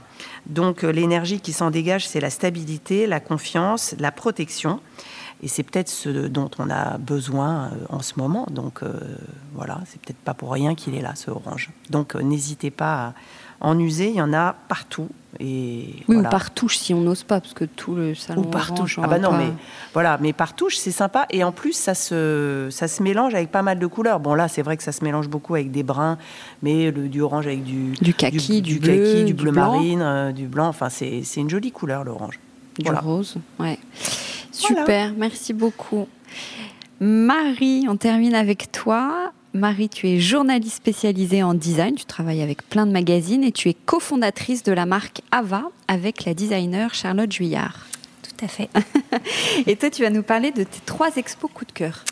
Donc 0.46 0.84
euh, 0.84 0.90
l'énergie 0.90 1.40
qui 1.40 1.52
s'en 1.52 1.70
dégage, 1.70 2.06
c'est 2.08 2.20
la 2.20 2.30
stabilité, 2.30 3.06
la 3.06 3.20
confiance, 3.20 3.94
la 3.98 4.12
protection. 4.12 4.80
Et 5.42 5.48
c'est 5.48 5.64
peut-être 5.64 5.90
ce 5.90 6.28
dont 6.28 6.50
on 6.58 6.70
a 6.70 6.96
besoin 6.96 7.66
euh, 7.66 7.70
en 7.90 8.00
ce 8.00 8.14
moment. 8.16 8.46
Donc 8.50 8.82
euh, 8.82 8.98
voilà, 9.54 9.80
c'est 9.86 10.00
peut-être 10.00 10.18
pas 10.18 10.32
pour 10.32 10.52
rien 10.52 10.74
qu'il 10.74 10.94
est 10.94 11.02
là, 11.02 11.14
ce 11.16 11.30
orange. 11.30 11.70
Donc 11.90 12.14
n'hésitez 12.14 12.70
pas 12.70 13.08
à 13.08 13.14
en 13.60 13.78
user, 13.78 14.08
il 14.08 14.16
y 14.16 14.22
en 14.22 14.32
a 14.32 14.54
partout. 14.68 15.08
Et 15.38 15.96
oui, 16.08 16.16
ou 16.16 16.22
par 16.22 16.50
touche 16.50 16.78
si 16.78 16.94
on 16.94 17.00
n'ose 17.00 17.22
pas, 17.22 17.40
parce 17.40 17.52
que 17.52 17.64
tout 17.64 17.94
le 17.94 18.14
salon. 18.14 18.42
Ou 18.42 18.44
par 18.44 18.74
touche. 18.74 18.98
Ah 19.02 19.06
bah 19.06 19.18
non, 19.18 19.32
mais 19.32 19.52
voilà, 19.92 20.18
mais 20.20 20.32
par 20.32 20.54
touche, 20.54 20.76
c'est 20.76 20.90
sympa. 20.90 21.26
Et 21.30 21.44
en 21.44 21.52
plus, 21.52 21.74
ça 21.74 21.94
se, 21.94 22.68
ça 22.70 22.88
se 22.88 23.02
mélange 23.02 23.34
avec 23.34 23.50
pas 23.50 23.62
mal 23.62 23.78
de 23.78 23.86
couleurs. 23.86 24.20
Bon, 24.20 24.34
là, 24.34 24.48
c'est 24.48 24.62
vrai 24.62 24.76
que 24.76 24.82
ça 24.82 24.92
se 24.92 25.04
mélange 25.04 25.28
beaucoup 25.28 25.54
avec 25.54 25.70
des 25.70 25.82
bruns, 25.82 26.16
mais 26.62 26.90
le, 26.90 27.08
du 27.08 27.20
orange 27.20 27.46
avec 27.46 27.64
du. 27.64 27.92
Du 28.00 28.14
kaki, 28.14 28.62
du, 28.62 28.78
bleu, 28.78 29.24
du 29.24 29.34
bleu 29.34 29.52
marine, 29.52 30.00
euh, 30.00 30.32
du 30.32 30.46
blanc. 30.46 30.68
Enfin, 30.68 30.88
c'est 30.88 31.22
une 31.36 31.50
jolie 31.50 31.72
couleur, 31.72 32.04
l'orange. 32.04 32.40
Du 32.78 32.90
rose, 32.90 33.36
ouais. 33.58 33.78
Super, 34.52 35.12
merci 35.16 35.52
beaucoup. 35.52 36.08
Marie, 37.00 37.86
on 37.88 37.96
termine 37.96 38.34
avec 38.34 38.72
toi. 38.72 39.32
Marie, 39.56 39.88
tu 39.88 40.06
es 40.08 40.20
journaliste 40.20 40.76
spécialisée 40.76 41.42
en 41.42 41.54
design, 41.54 41.94
tu 41.94 42.04
travailles 42.04 42.42
avec 42.42 42.68
plein 42.68 42.86
de 42.86 42.92
magazines 42.92 43.42
et 43.42 43.52
tu 43.52 43.68
es 43.68 43.74
cofondatrice 43.74 44.62
de 44.62 44.72
la 44.72 44.86
marque 44.86 45.22
Ava 45.30 45.70
avec 45.88 46.24
la 46.24 46.34
designer 46.34 46.94
Charlotte 46.94 47.32
Juillard. 47.32 47.86
Tout 48.22 48.44
à 48.44 48.48
fait. 48.48 48.68
et 49.66 49.76
toi, 49.76 49.90
tu 49.90 50.02
vas 50.02 50.10
nous 50.10 50.22
parler 50.22 50.50
de 50.50 50.62
tes 50.62 50.80
trois 50.84 51.16
expos 51.16 51.50
coup 51.52 51.64
de 51.64 51.72
cœur. 51.72 52.04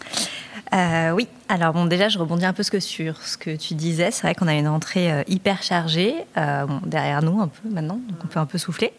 Euh, 0.75 1.13
oui, 1.13 1.29
alors 1.49 1.73
bon, 1.73 1.85
déjà, 1.85 2.09
je 2.09 2.19
rebondis 2.19 2.45
un 2.45 2.53
peu 2.53 2.65
sur 2.65 3.23
ce 3.23 3.37
que 3.37 3.55
tu 3.55 3.75
disais. 3.75 4.11
C'est 4.11 4.23
vrai 4.23 4.35
qu'on 4.35 4.49
a 4.49 4.55
une 4.55 4.67
entrée 4.67 5.13
euh, 5.13 5.23
hyper 5.29 5.63
chargée 5.63 6.15
euh, 6.37 6.67
derrière 6.85 7.23
nous 7.23 7.41
un 7.41 7.47
peu 7.47 7.69
maintenant, 7.69 8.01
donc 8.09 8.19
on 8.25 8.27
peut 8.27 8.41
un 8.41 8.47
peu 8.47 8.59
souffler. 8.59 8.93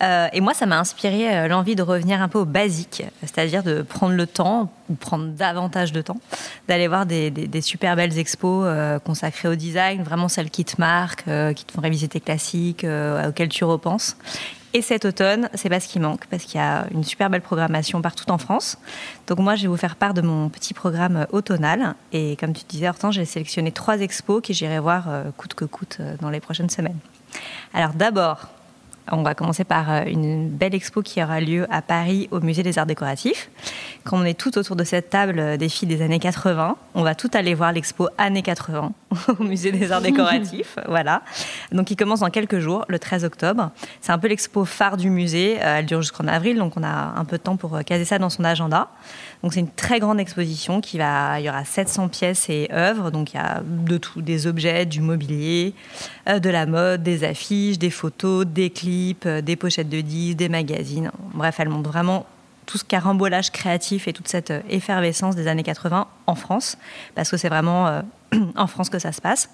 et 0.00 0.40
moi, 0.40 0.54
ça 0.54 0.66
m'a 0.66 0.78
inspiré 0.78 1.48
l'envie 1.48 1.74
de 1.74 1.82
revenir 1.82 2.22
un 2.22 2.28
peu 2.28 2.38
au 2.38 2.44
basique, 2.44 3.02
c'est-à-dire 3.22 3.62
de 3.62 3.82
prendre 3.82 4.14
le 4.14 4.26
temps, 4.26 4.70
ou 4.88 4.94
prendre 4.94 5.26
davantage 5.28 5.90
de 5.90 6.00
temps, 6.00 6.20
d'aller 6.68 6.86
voir 6.86 7.06
des, 7.06 7.30
des, 7.30 7.60
super 7.60 7.96
belles 7.96 8.18
expos 8.18 8.68
consacrées 9.04 9.48
au 9.48 9.54
design, 9.54 10.02
vraiment 10.02 10.28
celles 10.28 10.50
qui 10.50 10.64
te 10.64 10.78
marquent, 10.78 11.24
qui 11.54 11.64
te 11.64 11.72
font 11.72 11.80
réviser 11.80 12.08
tes 12.08 12.20
classiques, 12.20 12.86
auxquelles 13.26 13.48
tu 13.48 13.64
repenses. 13.64 14.16
Et 14.76 14.82
cet 14.82 15.06
automne, 15.06 15.48
c'est 15.54 15.70
pas 15.70 15.80
ce 15.80 15.88
qui 15.88 15.98
manque, 15.98 16.26
parce 16.26 16.44
qu'il 16.44 16.60
y 16.60 16.62
a 16.62 16.86
une 16.90 17.02
super 17.02 17.30
belle 17.30 17.40
programmation 17.40 18.02
partout 18.02 18.30
en 18.30 18.36
France. 18.36 18.76
Donc 19.26 19.38
moi, 19.38 19.54
je 19.54 19.62
vais 19.62 19.68
vous 19.68 19.78
faire 19.78 19.96
part 19.96 20.12
de 20.12 20.20
mon 20.20 20.50
petit 20.50 20.74
programme 20.74 21.26
automnal. 21.32 21.94
Et 22.12 22.36
comme 22.36 22.52
tu 22.52 22.62
disais, 22.68 22.86
Hortense, 22.86 23.14
j'ai 23.14 23.24
sélectionné 23.24 23.72
trois 23.72 24.00
expos 24.00 24.42
que 24.42 24.52
j'irai 24.52 24.78
voir 24.78 25.04
euh, 25.08 25.30
coûte 25.34 25.54
que 25.54 25.64
coûte 25.64 25.96
euh, 26.00 26.16
dans 26.20 26.28
les 26.28 26.40
prochaines 26.40 26.68
semaines. 26.68 26.98
Alors 27.72 27.94
d'abord, 27.94 28.48
on 29.12 29.22
va 29.22 29.34
commencer 29.34 29.64
par 29.64 29.90
euh, 29.90 30.04
une 30.06 30.48
belle 30.48 30.74
expo 30.74 31.02
qui 31.02 31.22
aura 31.22 31.40
lieu 31.40 31.66
à 31.70 31.82
Paris 31.82 32.28
au 32.30 32.40
Musée 32.40 32.62
des 32.62 32.78
Arts 32.78 32.86
Décoratifs. 32.86 33.50
Quand 34.04 34.18
on 34.18 34.24
est 34.24 34.38
tout 34.38 34.56
autour 34.58 34.76
de 34.76 34.84
cette 34.84 35.10
table 35.10 35.58
des 35.58 35.68
filles 35.68 35.88
des 35.88 36.02
années 36.02 36.18
80, 36.18 36.76
on 36.94 37.02
va 37.02 37.14
tout 37.14 37.30
aller 37.34 37.54
voir 37.54 37.72
l'expo 37.72 38.08
années 38.18 38.42
80. 38.42 38.92
au 39.38 39.42
musée 39.42 39.72
des 39.72 39.92
arts 39.92 40.00
décoratifs. 40.00 40.78
voilà. 40.88 41.22
Donc 41.72 41.90
il 41.90 41.96
commence 41.96 42.20
dans 42.20 42.30
quelques 42.30 42.58
jours, 42.58 42.84
le 42.88 42.98
13 42.98 43.24
octobre. 43.24 43.70
C'est 44.00 44.12
un 44.12 44.18
peu 44.18 44.28
l'expo 44.28 44.64
phare 44.64 44.96
du 44.96 45.10
musée. 45.10 45.58
Euh, 45.62 45.78
elle 45.78 45.86
dure 45.86 46.02
jusqu'en 46.02 46.26
avril, 46.26 46.58
donc 46.58 46.76
on 46.76 46.82
a 46.82 47.14
un 47.16 47.24
peu 47.24 47.38
de 47.38 47.42
temps 47.42 47.56
pour 47.56 47.78
caser 47.84 48.04
ça 48.04 48.18
dans 48.18 48.30
son 48.30 48.44
agenda. 48.44 48.88
Donc 49.46 49.52
c'est 49.52 49.60
une 49.60 49.70
très 49.70 50.00
grande 50.00 50.18
exposition 50.18 50.80
qui 50.80 50.98
va, 50.98 51.38
il 51.38 51.46
y 51.46 51.48
aura 51.48 51.64
700 51.64 52.08
pièces 52.08 52.50
et 52.50 52.68
œuvres, 52.72 53.12
donc 53.12 53.32
il 53.32 53.36
y 53.36 53.38
a 53.38 53.62
de 53.64 53.96
tout, 53.96 54.20
des 54.20 54.48
objets, 54.48 54.86
du 54.86 55.00
mobilier, 55.00 55.72
de 56.26 56.50
la 56.50 56.66
mode, 56.66 57.04
des 57.04 57.22
affiches, 57.22 57.78
des 57.78 57.90
photos, 57.90 58.44
des 58.44 58.70
clips, 58.70 59.28
des 59.28 59.54
pochettes 59.54 59.88
de 59.88 60.00
disques, 60.00 60.38
des 60.38 60.48
magazines. 60.48 61.12
Bref, 61.32 61.60
elle 61.60 61.68
montre 61.68 61.88
vraiment 61.88 62.26
tout 62.66 62.76
ce 62.76 62.82
carambolage 62.82 63.52
créatif 63.52 64.08
et 64.08 64.12
toute 64.12 64.26
cette 64.26 64.50
euh, 64.50 64.62
effervescence 64.68 65.36
des 65.36 65.46
années 65.46 65.62
80 65.62 66.08
en 66.26 66.34
France, 66.34 66.76
parce 67.14 67.30
que 67.30 67.36
c'est 67.36 67.48
vraiment 67.48 67.86
euh, 67.86 68.02
en 68.56 68.66
France 68.66 68.90
que 68.90 68.98
ça 68.98 69.12
se 69.12 69.20
passe. 69.20 69.48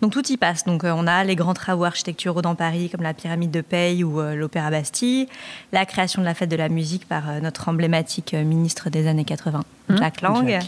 Donc 0.00 0.12
tout 0.12 0.26
y 0.30 0.36
passe. 0.36 0.64
Donc 0.64 0.84
euh, 0.84 0.92
on 0.96 1.06
a 1.06 1.24
les 1.24 1.36
grands 1.36 1.54
travaux 1.54 1.84
architecturaux 1.84 2.42
dans 2.42 2.54
Paris, 2.54 2.90
comme 2.90 3.02
la 3.02 3.14
pyramide 3.14 3.50
de 3.50 3.60
Paye 3.60 4.04
ou 4.04 4.20
l'Opéra 4.20 4.70
Bastille, 4.70 5.28
la 5.72 5.86
création 5.86 6.20
de 6.20 6.26
la 6.26 6.34
fête 6.34 6.48
de 6.48 6.56
la 6.56 6.68
musique 6.68 7.06
par 7.06 7.40
notre 7.42 7.68
emblématique 7.68 8.34
ministre 8.34 8.90
des 8.90 9.06
années 9.06 9.24
80, 9.24 9.62
mmh. 9.88 9.96
Jacques 9.96 10.20
Lang, 10.20 10.58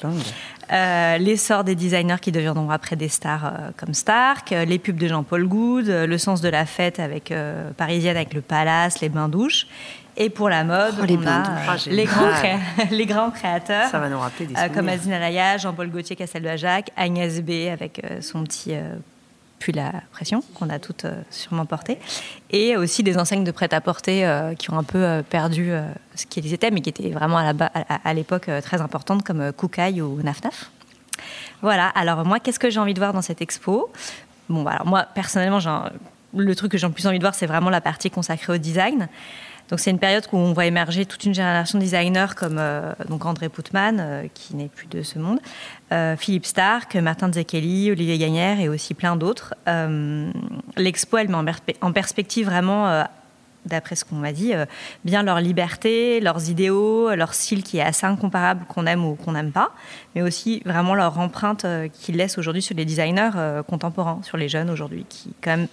l'essor 1.18 1.64
des 1.64 1.74
designers 1.74 2.20
qui 2.20 2.32
deviendront 2.32 2.70
après 2.70 2.96
des 2.96 3.08
stars 3.08 3.52
comme 3.76 3.94
Stark, 3.94 4.50
les 4.50 4.78
pubs 4.78 4.96
de 4.96 5.08
Jean-Paul 5.08 5.46
Goud, 5.46 5.86
le 5.86 6.18
sens 6.18 6.40
de 6.40 6.48
la 6.48 6.66
fête 6.66 7.00
avec 7.00 7.32
parisienne 7.76 8.16
avec 8.16 8.34
le 8.34 8.40
Palace, 8.40 9.00
les 9.00 9.08
bains 9.08 9.28
douches, 9.28 9.66
et 10.16 10.30
pour 10.30 10.48
la 10.48 10.64
mode, 10.64 10.94
oh, 11.00 11.04
les 11.04 11.16
on 11.16 11.26
a 11.26 11.42
ah, 11.68 11.76
les, 11.86 12.04
grands 12.04 12.30
les 12.90 13.06
grands 13.06 13.30
créateurs. 13.30 13.90
Ça 13.90 13.98
va 13.98 14.08
nous 14.08 14.18
rappeler 14.18 14.46
des 14.46 14.54
euh, 14.56 14.68
Comme 14.72 14.88
Azine 14.88 15.12
Alaya, 15.12 15.58
Jean-Paul 15.58 15.90
Gaultier, 15.90 16.16
Castel 16.16 16.42
de 16.42 16.56
Jacques, 16.56 16.90
Agnès 16.96 17.42
B 17.42 17.68
avec 17.70 18.02
euh, 18.02 18.20
son 18.22 18.42
petit 18.44 18.74
euh, 18.74 18.94
pull 19.58 19.78
à 19.78 19.92
pression 20.12 20.42
qu'on 20.54 20.70
a 20.70 20.78
toutes 20.78 21.06
sûrement 21.30 21.66
porté. 21.66 21.98
Et 22.50 22.76
aussi 22.76 23.02
des 23.02 23.18
enseignes 23.18 23.44
de 23.44 23.50
prêt-à-porter 23.50 24.54
qui 24.58 24.70
ont 24.70 24.78
un 24.78 24.84
peu 24.84 25.22
perdu 25.28 25.72
ce 26.14 26.26
qu'ils 26.26 26.52
étaient, 26.52 26.70
mais 26.70 26.82
qui 26.82 26.90
étaient 26.90 27.10
vraiment 27.10 27.38
à 27.38 28.14
l'époque 28.14 28.50
très 28.62 28.82
importantes, 28.82 29.22
comme 29.22 29.52
Koukaï 29.52 30.02
ou 30.02 30.20
Naf 30.22 30.44
Naf. 30.44 30.70
Voilà, 31.62 31.88
alors 31.88 32.26
moi, 32.26 32.38
qu'est-ce 32.38 32.58
que 32.58 32.68
j'ai 32.68 32.80
envie 32.80 32.92
de 32.92 32.98
voir 32.98 33.14
dans 33.14 33.22
cette 33.22 33.40
expo? 33.40 33.90
Bon, 34.50 34.62
bah, 34.62 34.72
alors 34.72 34.86
moi, 34.86 35.06
personnellement, 35.14 35.58
le 36.34 36.54
truc 36.54 36.72
que 36.72 36.78
j'ai 36.78 36.86
le 36.86 36.92
plus 36.92 37.06
envie 37.06 37.18
de 37.18 37.24
voir, 37.24 37.34
c'est 37.34 37.46
vraiment 37.46 37.70
la 37.70 37.80
partie 37.80 38.10
consacrée 38.10 38.52
au 38.52 38.58
design. 38.58 39.08
Donc 39.70 39.80
c'est 39.80 39.90
une 39.90 39.98
période 39.98 40.24
où 40.32 40.36
on 40.36 40.52
voit 40.52 40.66
émerger 40.66 41.06
toute 41.06 41.24
une 41.24 41.34
génération 41.34 41.78
de 41.78 41.84
designers 41.84 42.34
comme 42.36 42.58
euh, 42.58 42.92
donc 43.08 43.24
André 43.24 43.48
Poutman, 43.48 43.98
euh, 43.98 44.26
qui 44.32 44.54
n'est 44.54 44.68
plus 44.68 44.86
de 44.86 45.02
ce 45.02 45.18
monde, 45.18 45.40
euh, 45.92 46.16
Philippe 46.16 46.46
Stark, 46.46 46.94
Martin 46.96 47.32
Zekeli, 47.32 47.90
Olivier 47.90 48.18
Gagnère 48.18 48.60
et 48.60 48.68
aussi 48.68 48.94
plein 48.94 49.16
d'autres. 49.16 49.54
L'expo, 50.76 51.18
elle 51.18 51.28
met 51.28 51.52
en, 51.80 51.92
perspective 51.92 52.46
vraiment 52.46 53.04
d'après 53.64 53.96
ce 53.96 54.04
qu'on 54.04 54.16
m'a 54.16 54.32
dit, 54.32 54.52
bien 55.04 55.22
leur 55.22 55.40
liberté, 55.40 56.20
leurs 56.20 56.48
idéaux, 56.50 57.14
leur 57.14 57.34
style 57.34 57.62
qui 57.62 57.78
est 57.78 57.82
assez 57.82 58.06
incomparable 58.06 58.64
qu'on 58.68 58.86
aime 58.86 59.04
ou 59.04 59.14
qu'on 59.14 59.32
n'aime 59.32 59.52
pas, 59.52 59.72
mais 60.14 60.22
aussi 60.22 60.62
vraiment 60.64 60.94
leur 60.94 61.18
empreinte 61.18 61.66
qu'ils 61.92 62.16
laissent 62.16 62.38
aujourd'hui 62.38 62.62
sur 62.62 62.76
les 62.76 62.84
designers 62.84 63.30
contemporains, 63.66 64.20
sur 64.22 64.36
les 64.36 64.48
jeunes 64.48 64.70
aujourd'hui, 64.70 65.04
qui 65.08 65.32
quand 65.42 65.56
même 65.56 65.68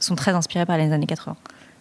sont 0.00 0.16
très 0.16 0.32
inspirés 0.32 0.66
par 0.66 0.78
les 0.78 0.92
années 0.92 1.06
80. 1.06 1.36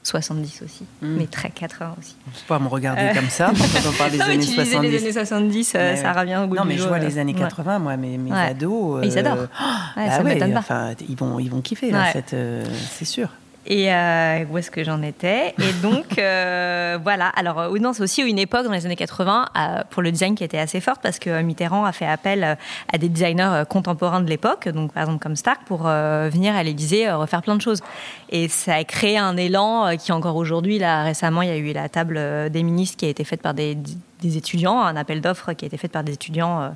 70 0.06 0.62
aussi, 0.64 0.86
hmm. 1.02 1.16
mais 1.18 1.26
très 1.26 1.50
80 1.50 1.96
aussi. 2.00 2.16
Je 2.34 2.40
ne 2.42 2.48
pas 2.48 2.60
me 2.60 2.68
regarder 2.68 3.12
comme 3.16 3.30
ça 3.30 3.52
quand 3.56 3.90
on 3.90 3.92
parle 3.94 4.12
des 4.12 4.22
années 4.22 4.42
70. 4.42 4.90
les 4.90 5.02
années 5.02 5.12
70, 5.12 5.74
euh, 5.76 5.96
ça 5.96 6.14
revient 6.14 6.40
au 6.44 6.48
goût 6.48 6.56
Non, 6.56 6.66
mais 6.66 6.78
je 6.78 6.88
vois 6.88 7.00
les 7.00 7.18
années 7.18 7.34
80, 7.34 7.80
moi, 7.80 7.98
mes, 7.98 8.18
mes 8.18 8.32
ados. 8.32 9.04
ils 9.04 9.18
adorent. 9.18 9.40
Euh, 9.40 9.48
ah 9.96 10.12
ça 10.12 10.24
m'étonne 10.24 10.54
pas. 10.54 10.60
Enfin, 10.60 10.94
ils 11.10 11.18
vont, 11.18 11.40
ils 11.40 11.50
vont 11.50 11.62
kiffer, 11.62 11.90
là, 11.92 12.14
euh, 12.34 12.64
c'est 12.92 13.06
sûr. 13.06 13.30
Et 13.68 13.92
euh, 13.92 14.46
où 14.52 14.58
est-ce 14.58 14.70
que 14.70 14.84
j'en 14.84 15.02
étais 15.02 15.56
Et 15.58 15.74
donc, 15.82 16.20
euh, 16.20 17.00
voilà. 17.02 17.30
Alors, 17.30 17.60
euh, 17.60 17.80
non, 17.80 17.94
c'est 17.94 18.04
aussi 18.04 18.22
une 18.22 18.38
époque 18.38 18.66
dans 18.66 18.72
les 18.72 18.86
années 18.86 18.96
80 18.96 19.48
pour 19.90 20.04
le 20.04 20.12
design 20.12 20.36
qui 20.36 20.44
était 20.44 20.60
assez 20.60 20.80
forte 20.80 21.02
parce 21.02 21.18
que 21.18 21.42
Mitterrand 21.42 21.84
a 21.86 21.92
fait 21.92 22.06
appel 22.06 22.58
à 22.92 22.98
des 22.98 23.10
designers 23.10 23.64
contemporains 23.68 24.22
de 24.22 24.30
l'époque, 24.30 24.70
donc 24.70 24.94
par 24.94 25.04
exemple 25.04 25.22
comme 25.22 25.36
Stark, 25.36 25.62
pour 25.66 25.84
venir 25.84 26.56
à 26.56 26.64
l'Élysée 26.64 27.12
refaire 27.12 27.42
plein 27.42 27.56
de 27.56 27.62
choses. 27.62 27.82
Et 28.30 28.48
ça 28.48 28.76
a 28.76 28.84
créé 28.84 29.18
un 29.18 29.38
élan 29.38 29.96
qui, 29.98 30.12
encore 30.12 30.36
aujourd'hui, 30.36 30.78
là, 30.78 31.04
récemment, 31.04 31.42
il 31.42 31.50
y 31.50 31.52
a 31.52 31.58
eu 31.58 31.74
la 31.74 31.90
table 31.90 32.50
des 32.52 32.64
ministres 32.64 32.98
qui 32.98 33.06
a 33.06 33.10
été 33.10 33.24
faite 33.24 33.42
par 33.42 33.54
des, 33.54 33.78
des 34.22 34.38
étudiants, 34.38 34.82
un 34.82 34.96
appel 34.96 35.22
d'offres 35.22 35.54
qui 35.54 35.66
a 35.66 35.68
été 35.68 35.78
fait 35.78 35.88
par 35.88 36.04
des 36.04 36.14
étudiants 36.14 36.76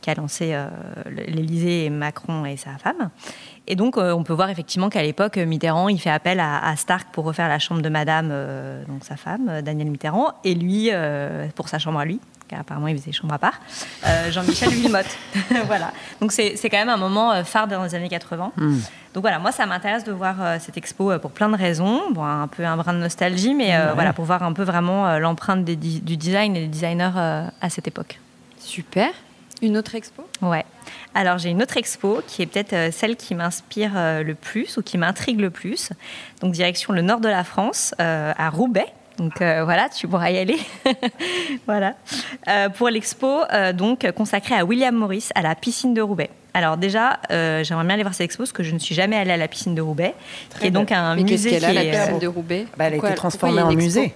qui 0.00 0.10
a 0.10 0.14
lancé 0.14 0.56
l'Élysée, 1.10 1.90
Macron 1.90 2.44
et 2.44 2.56
sa 2.56 2.78
femme. 2.78 3.10
Et 3.68 3.74
donc, 3.74 3.96
euh, 3.96 4.12
on 4.12 4.22
peut 4.22 4.32
voir 4.32 4.50
effectivement 4.50 4.88
qu'à 4.88 5.02
l'époque, 5.02 5.36
Mitterrand, 5.36 5.88
il 5.88 6.00
fait 6.00 6.10
appel 6.10 6.40
à, 6.40 6.74
Stark 6.76 7.08
pour 7.12 7.24
refaire 7.24 7.48
la 7.48 7.58
chambre 7.58 7.82
de 7.82 7.88
Madame, 7.88 8.28
euh, 8.30 8.84
donc 8.86 9.04
sa 9.04 9.16
femme, 9.16 9.48
euh, 9.48 9.62
Danielle 9.62 9.90
Mitterrand, 9.90 10.32
et 10.44 10.54
lui, 10.54 10.90
pour 11.54 11.68
sa 11.68 11.78
chambre 11.78 11.98
à 11.98 12.04
lui, 12.04 12.20
car 12.48 12.60
apparemment 12.60 12.86
il 12.86 12.96
faisait 12.96 13.12
chambre 13.12 13.34
à 13.34 13.38
part, 13.38 13.60
Jean-Michel 14.30 14.70
Villemotte. 14.70 15.16
voilà. 15.66 15.92
Donc, 16.20 16.32
c'est 16.32 16.56
quand 16.70 16.78
même 16.78 16.88
un 16.88 16.96
moment 16.96 17.42
phare 17.44 17.66
dans 17.66 17.82
les 17.82 17.94
années 17.94 18.08
80. 18.08 18.52
Hmm. 18.56 18.78
Donc 19.14 19.22
voilà, 19.22 19.38
moi, 19.38 19.50
ça 19.50 19.66
m'intéresse 19.66 20.04
de 20.04 20.12
voir 20.12 20.36
cette 20.60 20.76
expo 20.76 21.18
pour 21.18 21.30
plein 21.30 21.48
de 21.48 21.56
raisons. 21.56 22.02
Bon, 22.12 22.22
un 22.22 22.46
peu 22.46 22.64
un 22.64 22.76
brin 22.76 22.92
de 22.92 22.98
nostalgie, 22.98 23.54
mais 23.54 23.72
voilà, 23.94 24.12
pour 24.12 24.24
voir 24.24 24.42
un 24.42 24.52
peu 24.52 24.62
vraiment 24.62 25.18
l'empreinte 25.18 25.64
du 25.64 26.16
design 26.16 26.54
et 26.54 26.60
des 26.60 26.68
designers 26.68 27.10
à 27.60 27.70
cette 27.70 27.88
époque. 27.88 28.20
Super. 28.58 29.10
Une 29.62 29.76
autre 29.76 29.94
expo? 29.94 30.22
Ouais. 30.42 30.64
Alors 31.14 31.38
j'ai 31.38 31.48
une 31.48 31.62
autre 31.62 31.76
expo 31.78 32.20
qui 32.26 32.42
est 32.42 32.46
peut-être 32.46 32.74
euh, 32.74 32.90
celle 32.92 33.16
qui 33.16 33.34
m'inspire 33.34 33.92
euh, 33.96 34.22
le 34.22 34.34
plus 34.34 34.76
ou 34.76 34.82
qui 34.82 34.98
m'intrigue 34.98 35.40
le 35.40 35.50
plus. 35.50 35.90
Donc 36.42 36.52
direction 36.52 36.92
le 36.92 37.00
nord 37.00 37.20
de 37.20 37.28
la 37.28 37.42
France, 37.42 37.94
euh, 38.00 38.32
à 38.36 38.50
Roubaix. 38.50 38.86
Donc 39.16 39.38
voilà, 39.38 39.88
tu 39.88 40.06
pourras 40.06 40.30
y 40.30 40.36
aller. 40.36 40.58
voilà. 41.66 41.94
pour 42.74 42.90
l'expo 42.90 43.40
donc 43.72 44.10
consacrée 44.12 44.54
à 44.54 44.62
William 44.62 44.94
Morris 44.94 45.30
à 45.34 45.40
la 45.40 45.54
piscine 45.54 45.94
de 45.94 46.02
Roubaix. 46.02 46.28
Alors 46.52 46.76
déjà, 46.76 47.18
j'aimerais 47.30 47.84
bien 47.84 47.94
aller 47.94 48.02
voir 48.02 48.12
cette 48.12 48.26
expo 48.26 48.42
parce 48.42 48.52
que 48.52 48.62
je 48.62 48.74
ne 48.74 48.78
suis 48.78 48.94
jamais 48.94 49.16
allée 49.16 49.30
à 49.30 49.38
la 49.38 49.48
piscine 49.48 49.74
de 49.74 49.80
Roubaix, 49.80 50.12
qui 50.60 50.66
est 50.66 50.70
donc 50.70 50.92
un 50.92 51.16
musée. 51.16 51.48
Qu'est-ce 51.48 51.64
qu'elle 51.64 51.78
a 51.78 51.82
la 51.82 51.98
piscine 51.98 52.18
de 52.18 52.26
Roubaix? 52.26 52.66
Bah, 52.76 52.88
Elle 52.88 52.92
a 52.92 52.96
été 52.96 53.14
transformée 53.14 53.62
en 53.62 53.72
musée. 53.72 54.14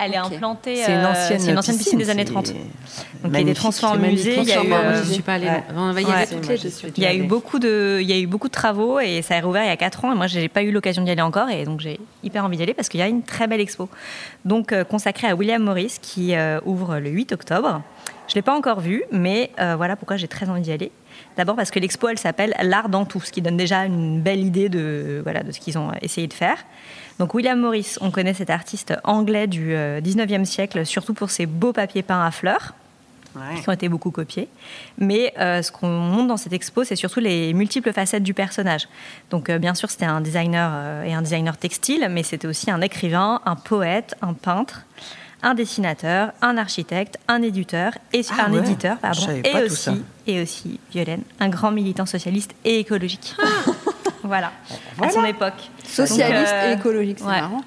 Elle 0.00 0.14
est 0.14 0.16
implantée. 0.16 0.76
C'est 0.76 0.94
une 0.94 1.58
ancienne, 1.58 1.78
piscine, 1.78 1.98
des 1.98 2.10
années 2.10 2.24
30. 2.24 2.52
Donc 2.52 3.32
il 3.32 3.38
y 3.38 3.42
a 3.42 3.44
des 3.44 3.54
transformés 3.54 4.08
en 4.08 4.10
musée. 4.10 4.36
Il 4.38 4.44
y 4.44 4.52
a 4.52 4.62
eu, 4.62 4.72
euh, 4.72 5.02
je 5.04 5.12
suis 5.12 5.22
pas 5.22 5.34
allée. 5.34 5.50
On 5.74 5.92
va 5.92 6.00
y 6.00 6.04
aller 6.04 6.26
toutes 6.26 6.48
les. 6.48 6.58
Il 6.96 7.02
y 7.02 7.06
a 7.06 7.14
eu 7.14 7.22
beaucoup 7.22 7.58
de, 7.58 7.98
il 8.00 8.08
y 8.08 8.12
a 8.12 8.18
eu 8.18 8.26
beaucoup 8.26 8.48
de 8.48 8.52
travaux 8.52 9.00
et 9.00 9.22
ça 9.22 9.36
a 9.36 9.40
rouvert 9.40 9.64
il 9.64 9.68
y 9.68 9.70
a 9.70 9.76
4 9.76 10.04
ans. 10.04 10.12
Et 10.12 10.16
moi, 10.16 10.26
j'ai 10.26 10.48
pas 10.48 10.62
eu 10.62 10.70
l'occasion 10.70 11.02
d'y 11.02 11.10
aller 11.10 11.22
encore 11.22 11.48
et 11.48 11.64
donc 11.64 11.80
j'ai 11.80 12.00
hyper 12.22 12.44
envie 12.44 12.56
d'y 12.56 12.62
aller 12.62 12.74
parce 12.74 12.88
qu'il 12.88 13.00
y 13.00 13.02
a 13.02 13.08
une 13.08 13.22
très 13.22 13.46
belle 13.46 13.60
expo. 13.60 13.88
Donc 14.44 14.72
euh, 14.72 14.84
consacrée 14.84 15.28
à 15.28 15.34
William 15.34 15.62
Morris 15.62 15.96
qui 16.00 16.34
euh, 16.34 16.60
ouvre 16.64 16.98
le 16.98 17.10
8 17.10 17.32
octobre. 17.32 17.82
Je 18.28 18.34
l'ai 18.34 18.42
pas 18.42 18.56
encore 18.56 18.80
vue, 18.80 19.04
mais 19.12 19.50
voilà 19.58 19.96
pourquoi 19.96 20.16
j'ai 20.16 20.28
très 20.28 20.48
envie 20.48 20.62
d'y 20.62 20.72
aller. 20.72 20.90
D'abord 21.36 21.56
parce 21.56 21.70
que 21.70 21.78
l'expo, 21.78 22.08
elle 22.08 22.18
s'appelle 22.18 22.54
L'art 22.62 22.88
dans 22.88 23.04
tout, 23.04 23.20
ce 23.20 23.32
qui 23.32 23.42
donne 23.42 23.56
déjà 23.56 23.84
une 23.84 24.20
belle 24.20 24.44
idée 24.44 24.68
de, 24.68 25.20
voilà, 25.24 25.42
de 25.42 25.52
ce 25.52 25.60
qu'ils 25.60 25.78
ont 25.78 25.90
essayé 26.00 26.26
de 26.26 26.32
faire. 26.32 26.58
Donc 27.18 27.34
William 27.34 27.58
Morris, 27.58 27.96
on 28.00 28.10
connaît 28.10 28.34
cet 28.34 28.50
artiste 28.50 28.94
anglais 29.04 29.46
du 29.46 29.72
19e 29.72 30.40
euh, 30.40 30.44
siècle, 30.44 30.86
surtout 30.86 31.14
pour 31.14 31.30
ses 31.30 31.46
beaux 31.46 31.72
papiers 31.72 32.02
peints 32.02 32.24
à 32.24 32.30
fleurs. 32.30 32.74
qui 33.60 33.68
ont 33.68 33.72
été 33.72 33.88
beaucoup 33.88 34.12
copiés. 34.12 34.48
Mais 34.98 35.34
euh, 35.40 35.60
ce 35.60 35.72
qu'on 35.72 35.88
montre 35.88 36.28
dans 36.28 36.36
cette 36.36 36.52
expo, 36.52 36.84
c'est 36.84 36.94
surtout 36.94 37.18
les 37.18 37.52
multiples 37.52 37.92
facettes 37.92 38.22
du 38.22 38.32
personnage. 38.32 38.88
Donc, 39.30 39.50
euh, 39.50 39.58
bien 39.58 39.74
sûr, 39.74 39.90
c'était 39.90 40.04
un 40.04 40.20
designer 40.20 41.04
et 41.04 41.12
un 41.14 41.22
designer 41.22 41.56
textile, 41.56 42.06
mais 42.10 42.22
c'était 42.22 42.46
aussi 42.46 42.70
un 42.70 42.80
écrivain, 42.80 43.40
un 43.44 43.56
poète, 43.56 44.14
un 44.22 44.34
peintre, 44.34 44.86
un 45.44 45.54
dessinateur, 45.54 46.32
un 46.40 46.56
architecte, 46.56 47.18
un 47.28 47.42
éditeur 47.42 47.92
et 48.12 48.22
ah 48.30 48.46
un 48.46 48.52
éditeur, 48.54 48.96
pardon, 48.96 49.40
et 49.44 49.62
aussi, 49.62 50.02
et 50.26 50.42
aussi 50.42 50.80
Violaine, 50.90 51.22
un 51.38 51.50
grand 51.50 51.70
militant 51.70 52.06
socialiste 52.06 52.52
et 52.64 52.80
écologique. 52.80 53.34
Ah. 53.38 53.70
Voilà, 54.26 54.52
à 55.02 55.10
son 55.10 55.22
époque. 55.26 55.70
Socialiste 55.86 56.50
et 56.50 56.70
euh, 56.70 56.76
écologique, 56.76 57.18
c'est 57.18 57.26
marrant. 57.26 57.60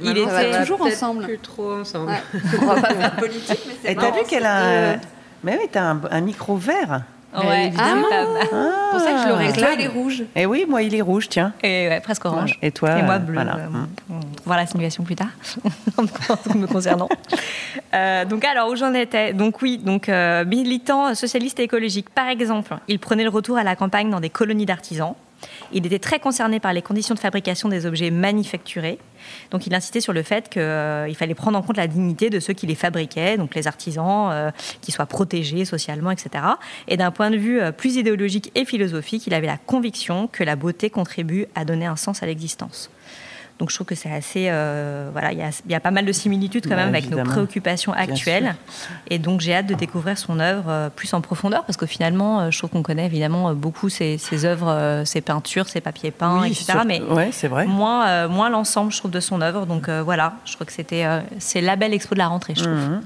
Il 0.00 0.16
était 0.16 0.60
toujours 0.60 0.80
ensemble. 0.82 1.24
Plus 1.24 1.38
trop 1.40 1.80
ensemble. 1.80 2.12
On 2.62 2.64
va 2.64 2.80
pas 2.80 2.94
faire 2.94 3.16
politique, 3.16 3.58
mais 3.66 3.74
c'est 3.82 3.90
Et 3.90 3.96
t'as 3.96 4.12
vu 4.12 4.20
qu'elle 4.28 4.46
a. 4.46 4.98
Mais 5.42 5.58
oui, 5.60 5.68
t'as 5.70 5.82
un, 5.82 6.00
un 6.08 6.20
micro 6.20 6.56
vert. 6.56 7.02
Ouais, 7.36 7.66
évidemment. 7.66 8.06
Ah, 8.12 8.90
pour 8.90 9.00
ça 9.00 9.12
que 9.12 9.18
je 9.22 9.28
le 9.28 9.34
réclame. 9.34 9.72
il 9.78 9.84
est 9.84 9.88
rouge? 9.88 10.20
Et 10.20 10.42
eh 10.42 10.46
oui, 10.46 10.64
moi, 10.68 10.82
il 10.82 10.94
est 10.94 11.00
rouge, 11.00 11.28
tiens. 11.28 11.52
Et 11.62 11.88
ouais, 11.88 12.00
presque 12.00 12.24
orange. 12.24 12.58
Et 12.62 12.70
toi 12.70 12.98
Et 12.98 13.02
moi, 13.02 13.18
bleu. 13.18 13.34
Voilà. 13.34 13.56
Euh, 13.56 13.68
on 14.10 14.20
voir 14.44 14.58
la 14.58 14.66
simulation 14.66 15.02
plus 15.02 15.16
tard, 15.16 15.28
me 16.54 16.66
concernant. 16.66 17.08
Euh, 17.94 18.24
donc, 18.24 18.44
alors, 18.44 18.68
où 18.68 18.76
j'en 18.76 18.94
étais? 18.94 19.32
Donc, 19.32 19.60
oui, 19.62 19.78
donc, 19.78 20.08
euh, 20.08 20.44
militant 20.44 21.14
socialiste 21.14 21.58
et 21.60 21.64
écologique. 21.64 22.10
Par 22.10 22.28
exemple, 22.28 22.76
il 22.88 22.98
prenait 22.98 23.24
le 23.24 23.30
retour 23.30 23.58
à 23.58 23.64
la 23.64 23.76
campagne 23.76 24.10
dans 24.10 24.20
des 24.20 24.30
colonies 24.30 24.66
d'artisans. 24.66 25.14
Il 25.72 25.84
était 25.86 25.98
très 25.98 26.18
concerné 26.18 26.60
par 26.60 26.72
les 26.72 26.82
conditions 26.82 27.14
de 27.14 27.20
fabrication 27.20 27.68
des 27.68 27.86
objets 27.86 28.10
manufacturés. 28.10 28.98
Donc 29.50 29.66
il 29.66 29.74
insistait 29.74 30.00
sur 30.00 30.12
le 30.12 30.22
fait 30.22 30.48
qu'il 30.48 30.62
euh, 30.62 31.12
fallait 31.14 31.34
prendre 31.34 31.58
en 31.58 31.62
compte 31.62 31.76
la 31.76 31.86
dignité 31.86 32.30
de 32.30 32.38
ceux 32.40 32.52
qui 32.52 32.66
les 32.66 32.74
fabriquaient, 32.74 33.36
donc 33.36 33.54
les 33.54 33.66
artisans, 33.66 34.30
euh, 34.30 34.50
qui 34.80 34.92
soient 34.92 35.06
protégés 35.06 35.64
socialement, 35.64 36.10
etc. 36.10 36.44
Et 36.88 36.96
d'un 36.96 37.10
point 37.10 37.30
de 37.30 37.36
vue 37.36 37.60
euh, 37.60 37.72
plus 37.72 37.96
idéologique 37.96 38.52
et 38.54 38.64
philosophique, 38.64 39.26
il 39.26 39.34
avait 39.34 39.46
la 39.46 39.58
conviction 39.58 40.28
que 40.28 40.44
la 40.44 40.56
beauté 40.56 40.90
contribue 40.90 41.46
à 41.54 41.64
donner 41.64 41.86
un 41.86 41.96
sens 41.96 42.22
à 42.22 42.26
l'existence. 42.26 42.90
Donc 43.58 43.70
je 43.70 43.74
trouve 43.74 43.86
que 43.86 43.94
c'est 43.94 44.10
assez, 44.10 44.48
euh, 44.50 45.08
voilà, 45.12 45.32
il 45.32 45.38
y, 45.38 45.74
a, 45.74 45.80
pas 45.80 45.90
mal 45.90 46.04
de 46.04 46.12
similitudes 46.12 46.68
quand 46.68 46.76
même 46.76 46.88
avec 46.88 47.08
nos 47.10 47.22
préoccupations 47.24 47.92
actuelles. 47.92 48.54
Et 49.08 49.18
donc 49.18 49.40
j'ai 49.40 49.54
hâte 49.54 49.66
de 49.66 49.74
découvrir 49.74 50.18
son 50.18 50.40
œuvre 50.40 50.64
euh, 50.68 50.88
plus 50.90 51.14
en 51.14 51.22
profondeur 51.22 51.64
parce 51.64 51.78
que 51.78 51.86
finalement, 51.86 52.40
euh, 52.40 52.50
je 52.50 52.58
trouve 52.58 52.70
qu'on 52.70 52.82
connaît 52.82 53.06
évidemment 53.06 53.54
beaucoup 53.54 53.88
ses, 53.88 54.18
œuvres, 54.44 55.02
ses 55.06 55.22
peintures, 55.22 55.68
ses 55.68 55.80
papiers 55.80 56.10
peints, 56.10 56.44
etc. 56.44 56.80
Mais 56.86 57.00
c'est 57.32 57.48
vrai. 57.48 57.66
moins, 57.66 58.28
moins 58.28 58.50
l'ensemble, 58.50 58.92
je 58.92 58.98
trouve, 58.98 59.10
de 59.10 59.20
son 59.20 59.40
œuvre. 59.40 59.64
Donc 59.64 59.88
voilà, 59.88 60.34
je 60.44 60.54
crois 60.54 60.66
que 60.66 60.72
c'était, 60.72 61.06
c'est 61.38 61.62
la 61.62 61.76
belle 61.76 61.94
expo 61.94 62.14
de 62.14 62.18
la 62.18 62.28
rentrée, 62.28 62.54
je 62.54 62.64
trouve. 62.64 62.74
Mhm. 62.74 63.00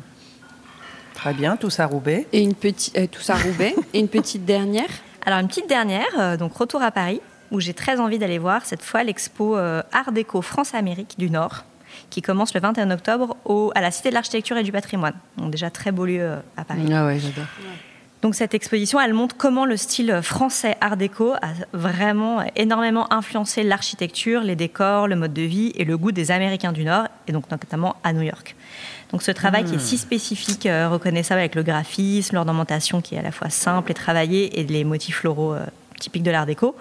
Très 1.15 1.35
bien, 1.35 1.57
tout 1.57 1.71
ça 1.71 1.87
Roubaix. 1.87 2.27
Et 2.33 2.43
une 2.43 2.55
petite, 2.55 3.11
tout 3.11 3.21
ça 3.21 3.37
Roubaix. 3.37 3.75
et 3.95 4.01
une 4.01 4.09
petite 4.09 4.45
dernière. 4.45 4.89
Alors 5.25 5.39
une 5.39 5.49
petite 5.49 5.69
dernière, 5.69 6.39
donc 6.39 6.55
retour 6.55 6.83
à 6.83 6.91
Paris 6.91 7.21
où 7.51 7.61
j'ai 7.61 7.75
très 7.75 8.01
envie 8.01 8.19
d'aller 8.19 8.39
voir 8.39 8.65
cette 8.65 8.83
fois 8.83 9.05
l'expo 9.05 9.57
euh, 9.57 9.83
Art 9.93 10.13
déco 10.13 10.43
France-Amérique 10.43 11.17
du 11.19 11.31
Nord, 11.31 11.65
qui 12.11 12.23
commence 12.23 12.55
le 12.55 12.61
21 12.61 12.91
octobre 12.91 13.37
au, 13.45 13.73
à 13.75 13.81
la 13.81 13.91
Cité 13.91 14.11
de 14.11 14.15
l'Architecture 14.15 14.57
et 14.57 14.63
du 14.63 14.73
Patrimoine. 14.73 15.15
Donc 15.37 15.51
déjà 15.51 15.71
très 15.71 15.93
beau 15.93 16.07
lieu 16.07 16.21
euh, 16.21 16.37
à 16.57 16.65
Paris. 16.65 16.89
Ah 16.93 17.07
ouais, 17.07 17.19
j'adore. 17.19 17.47
Donc 18.23 18.35
cette 18.35 18.53
exposition, 18.53 19.01
elle 19.01 19.15
montre 19.15 19.35
comment 19.39 19.65
le 19.65 19.79
style 19.79 20.21
français 20.23 20.77
Art 20.83 20.99
déco 20.99 21.33
a 21.41 21.53
vraiment 21.73 22.45
énormément 22.55 23.11
influencé 23.13 23.63
l'architecture, 23.63 24.43
les 24.43 24.57
décors, 24.57 25.09
le 25.09 25.17
mode 25.17 25.33
de 25.33 25.43
vie 25.43 25.73
et 25.75 25.87
le 25.87 25.97
goût 25.97 26.13
des 26.13 26.31
Américains 26.31 26.73
du 26.73 26.85
Nord, 26.85 27.07
et 27.29 27.33
donc 27.33 27.51
notamment 27.51 27.97
à 28.05 28.13
New 28.13 28.21
York. 28.21 28.57
Donc 29.11 29.23
ce 29.23 29.31
travail 29.31 29.65
qui 29.65 29.75
est 29.75 29.79
si 29.79 29.95
hmm. 29.95 29.99
spécifique, 29.99 30.67
euh, 30.67 30.91
reconnaissable 30.91 31.41
avec 31.41 31.55
le 31.55 31.63
graphisme, 31.63 32.37
l'ornementation 32.37 33.01
qui 33.01 33.15
est 33.15 33.19
à 33.19 33.23
la 33.23 33.33
fois 33.33 33.49
simple 33.49 33.91
et 33.91 33.95
travaillée, 33.95 34.61
et 34.61 34.65
les 34.65 34.85
motifs 34.85 35.17
floraux 35.17 35.55
typiques 36.01 36.25
de 36.25 36.31
l'art 36.33 36.47
déco, 36.47 36.75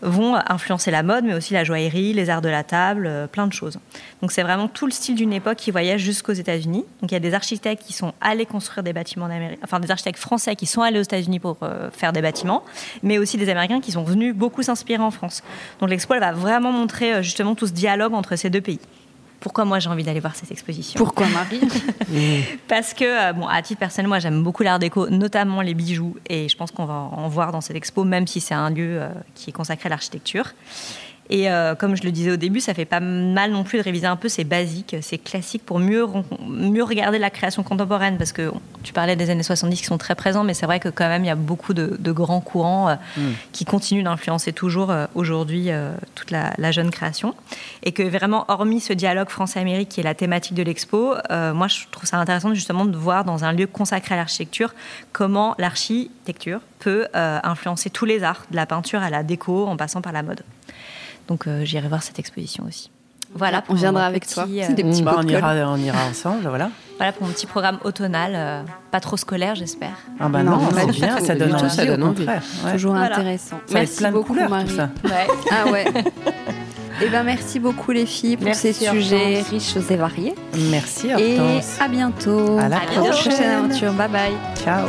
vont 0.00 0.36
influencer 0.46 0.92
la 0.92 1.02
mode, 1.02 1.24
mais 1.24 1.34
aussi 1.34 1.54
la 1.54 1.64
joaillerie, 1.64 2.12
les 2.12 2.30
arts 2.30 2.42
de 2.42 2.48
la 2.48 2.62
table, 2.62 3.06
euh, 3.06 3.26
plein 3.26 3.48
de 3.48 3.52
choses. 3.52 3.78
Donc 4.22 4.30
c'est 4.30 4.44
vraiment 4.44 4.68
tout 4.68 4.86
le 4.86 4.92
style 4.92 5.16
d'une 5.16 5.32
époque 5.32 5.56
qui 5.56 5.72
voyage 5.72 6.00
jusqu'aux 6.00 6.32
États-Unis. 6.32 6.84
Donc 7.00 7.10
il 7.10 7.14
y 7.14 7.16
a 7.16 7.20
des 7.20 7.34
architectes 7.34 7.82
qui 7.84 7.92
sont 7.92 8.12
allés 8.20 8.46
construire 8.46 8.84
des 8.84 8.92
bâtiments 8.92 9.28
d'Amérique, 9.28 9.58
enfin 9.64 9.80
des 9.80 9.90
architectes 9.90 10.20
français 10.20 10.54
qui 10.54 10.66
sont 10.66 10.82
allés 10.82 11.00
aux 11.00 11.02
États-Unis 11.02 11.40
pour 11.40 11.56
euh, 11.62 11.90
faire 11.90 12.12
des 12.12 12.22
bâtiments, 12.22 12.62
mais 13.02 13.18
aussi 13.18 13.36
des 13.36 13.48
Américains 13.48 13.80
qui 13.80 13.90
sont 13.90 14.04
venus 14.04 14.34
beaucoup 14.34 14.62
s'inspirer 14.62 15.02
en 15.02 15.10
France. 15.10 15.42
Donc 15.80 15.90
l'expo 15.90 16.18
va 16.18 16.32
vraiment 16.32 16.70
montrer 16.70 17.14
euh, 17.14 17.22
justement 17.22 17.56
tout 17.56 17.66
ce 17.66 17.72
dialogue 17.72 18.14
entre 18.14 18.36
ces 18.36 18.50
deux 18.50 18.60
pays 18.60 18.80
pourquoi 19.40 19.64
moi 19.64 19.78
j'ai 19.78 19.88
envie 19.88 20.04
d'aller 20.04 20.20
voir 20.20 20.34
cette 20.34 20.50
exposition. 20.50 20.98
Pourquoi 20.98 21.26
Marie 21.32 21.60
Parce 22.68 22.94
que, 22.94 23.30
euh, 23.30 23.32
bon, 23.32 23.46
à 23.46 23.62
titre 23.62 23.78
personnel, 23.78 24.08
moi 24.08 24.18
j'aime 24.18 24.42
beaucoup 24.42 24.62
l'art 24.62 24.78
déco, 24.78 25.08
notamment 25.10 25.60
les 25.60 25.74
bijoux, 25.74 26.16
et 26.28 26.48
je 26.48 26.56
pense 26.56 26.70
qu'on 26.70 26.86
va 26.86 26.94
en 26.94 27.28
voir 27.28 27.52
dans 27.52 27.60
cette 27.60 27.76
expo, 27.76 28.04
même 28.04 28.26
si 28.26 28.40
c'est 28.40 28.54
un 28.54 28.70
lieu 28.70 29.00
euh, 29.00 29.08
qui 29.34 29.50
est 29.50 29.52
consacré 29.52 29.86
à 29.86 29.90
l'architecture. 29.90 30.52
Et 31.30 31.50
euh, 31.50 31.74
comme 31.74 31.96
je 31.96 32.02
le 32.04 32.10
disais 32.10 32.30
au 32.30 32.36
début, 32.36 32.60
ça 32.60 32.74
fait 32.74 32.84
pas 32.84 33.00
mal 33.00 33.50
non 33.50 33.64
plus 33.64 33.78
de 33.78 33.82
réviser 33.82 34.06
un 34.06 34.16
peu 34.16 34.28
ces 34.28 34.44
basiques, 34.44 34.96
ces 35.02 35.18
classiques 35.18 35.64
pour 35.64 35.78
mieux, 35.78 36.06
mieux 36.48 36.82
regarder 36.82 37.18
la 37.18 37.30
création 37.30 37.62
contemporaine. 37.62 38.16
Parce 38.16 38.32
que 38.32 38.50
tu 38.82 38.92
parlais 38.92 39.16
des 39.16 39.30
années 39.30 39.42
70 39.42 39.76
qui 39.76 39.84
sont 39.84 39.98
très 39.98 40.14
présents, 40.14 40.44
mais 40.44 40.54
c'est 40.54 40.66
vrai 40.66 40.80
que 40.80 40.88
quand 40.88 41.08
même, 41.08 41.24
il 41.24 41.28
y 41.28 41.30
a 41.30 41.36
beaucoup 41.36 41.74
de, 41.74 42.12
grands 42.12 42.40
courants 42.40 42.88
euh, 42.88 42.94
mm. 43.16 43.32
qui 43.52 43.64
continuent 43.64 44.04
d'influencer 44.04 44.52
toujours 44.52 44.90
euh, 44.90 45.06
aujourd'hui 45.14 45.68
toute 46.14 46.30
la, 46.30 46.72
jeune 46.72 46.90
création. 46.90 47.34
Et 47.82 47.92
que 47.92 48.02
vraiment, 48.02 48.44
hormis 48.48 48.80
ce 48.80 48.92
dialogue 48.92 49.28
France-Amérique 49.28 49.88
qui 49.88 50.00
est 50.00 50.04
la 50.04 50.14
thématique 50.14 50.54
de 50.54 50.62
l'expo, 50.62 51.14
moi 51.30 51.66
je 51.66 51.84
trouve 51.90 52.04
ça 52.04 52.18
intéressant 52.18 52.52
justement 52.52 52.84
de 52.84 52.96
voir 52.96 53.24
dans 53.24 53.44
un 53.44 53.52
lieu 53.52 53.66
consacré 53.66 54.14
à 54.14 54.18
l'architecture 54.18 54.74
comment 55.12 55.54
l'architecture 55.58 56.60
peut 56.78 57.06
influencer 57.14 57.90
tous 57.90 58.04
les 58.04 58.22
arts, 58.22 58.44
de 58.50 58.56
la 58.56 58.66
peinture 58.66 59.02
à 59.02 59.10
la 59.10 59.22
déco 59.22 59.66
en 59.66 59.76
passant 59.76 60.02
par 60.02 60.12
la 60.12 60.22
mode. 60.22 60.42
Donc 61.28 61.46
euh, 61.46 61.64
j'irai 61.64 61.88
voir 61.88 62.02
cette 62.02 62.18
exposition 62.18 62.64
aussi. 62.66 62.90
Voilà, 63.34 63.62
on 63.68 63.74
viendra 63.74 64.06
avec 64.06 64.26
toi. 64.26 64.46
Euh, 64.48 64.72
des 64.72 64.82
petits 64.82 65.02
bah, 65.02 65.16
on, 65.18 65.28
ira, 65.28 65.54
on 65.70 65.76
ira 65.76 65.98
ensemble, 66.10 66.48
voilà. 66.48 66.70
Voilà 66.96 67.12
pour 67.12 67.26
mon 67.26 67.32
petit 67.32 67.46
programme 67.46 67.78
automnal, 67.84 68.32
euh, 68.34 68.62
pas 68.90 69.00
trop 69.00 69.18
scolaire, 69.18 69.54
j'espère. 69.54 69.96
Ah 70.18 70.28
bah 70.28 70.42
non, 70.42 70.58
c'est 70.74 70.86
bien, 70.92 71.20
ça 71.20 71.34
donne 71.34 71.54
envie, 71.54 71.70
ça 71.70 71.84
donne 71.84 72.02
envie. 72.02 72.26
Toujours 72.72 72.94
intéressant. 72.94 73.60
Ça 73.66 73.74
merci 73.74 73.98
plein 73.98 74.12
beaucoup, 74.12 74.32
de 74.32 74.40
couleurs, 74.40 74.50
Marie. 74.50 74.68
Tout 74.68 74.76
ça. 74.76 74.90
ah 75.50 75.70
ouais. 75.70 75.84
Eh 77.00 77.08
ben 77.10 77.22
merci 77.22 77.60
beaucoup 77.60 77.92
les 77.92 78.06
filles 78.06 78.36
pour 78.36 78.52
ces 78.54 78.72
sujets 78.72 79.42
riches 79.42 79.76
et 79.76 79.96
variés. 79.96 80.34
Merci 80.70 81.12
Hortense. 81.12 81.78
Et 81.78 81.82
à 81.82 81.86
bientôt. 81.86 82.58
À 82.58 82.68
la 82.68 82.80
prochaine 82.80 83.50
aventure. 83.50 83.92
Bye 83.92 84.08
bye. 84.08 84.32
Ciao. 84.56 84.88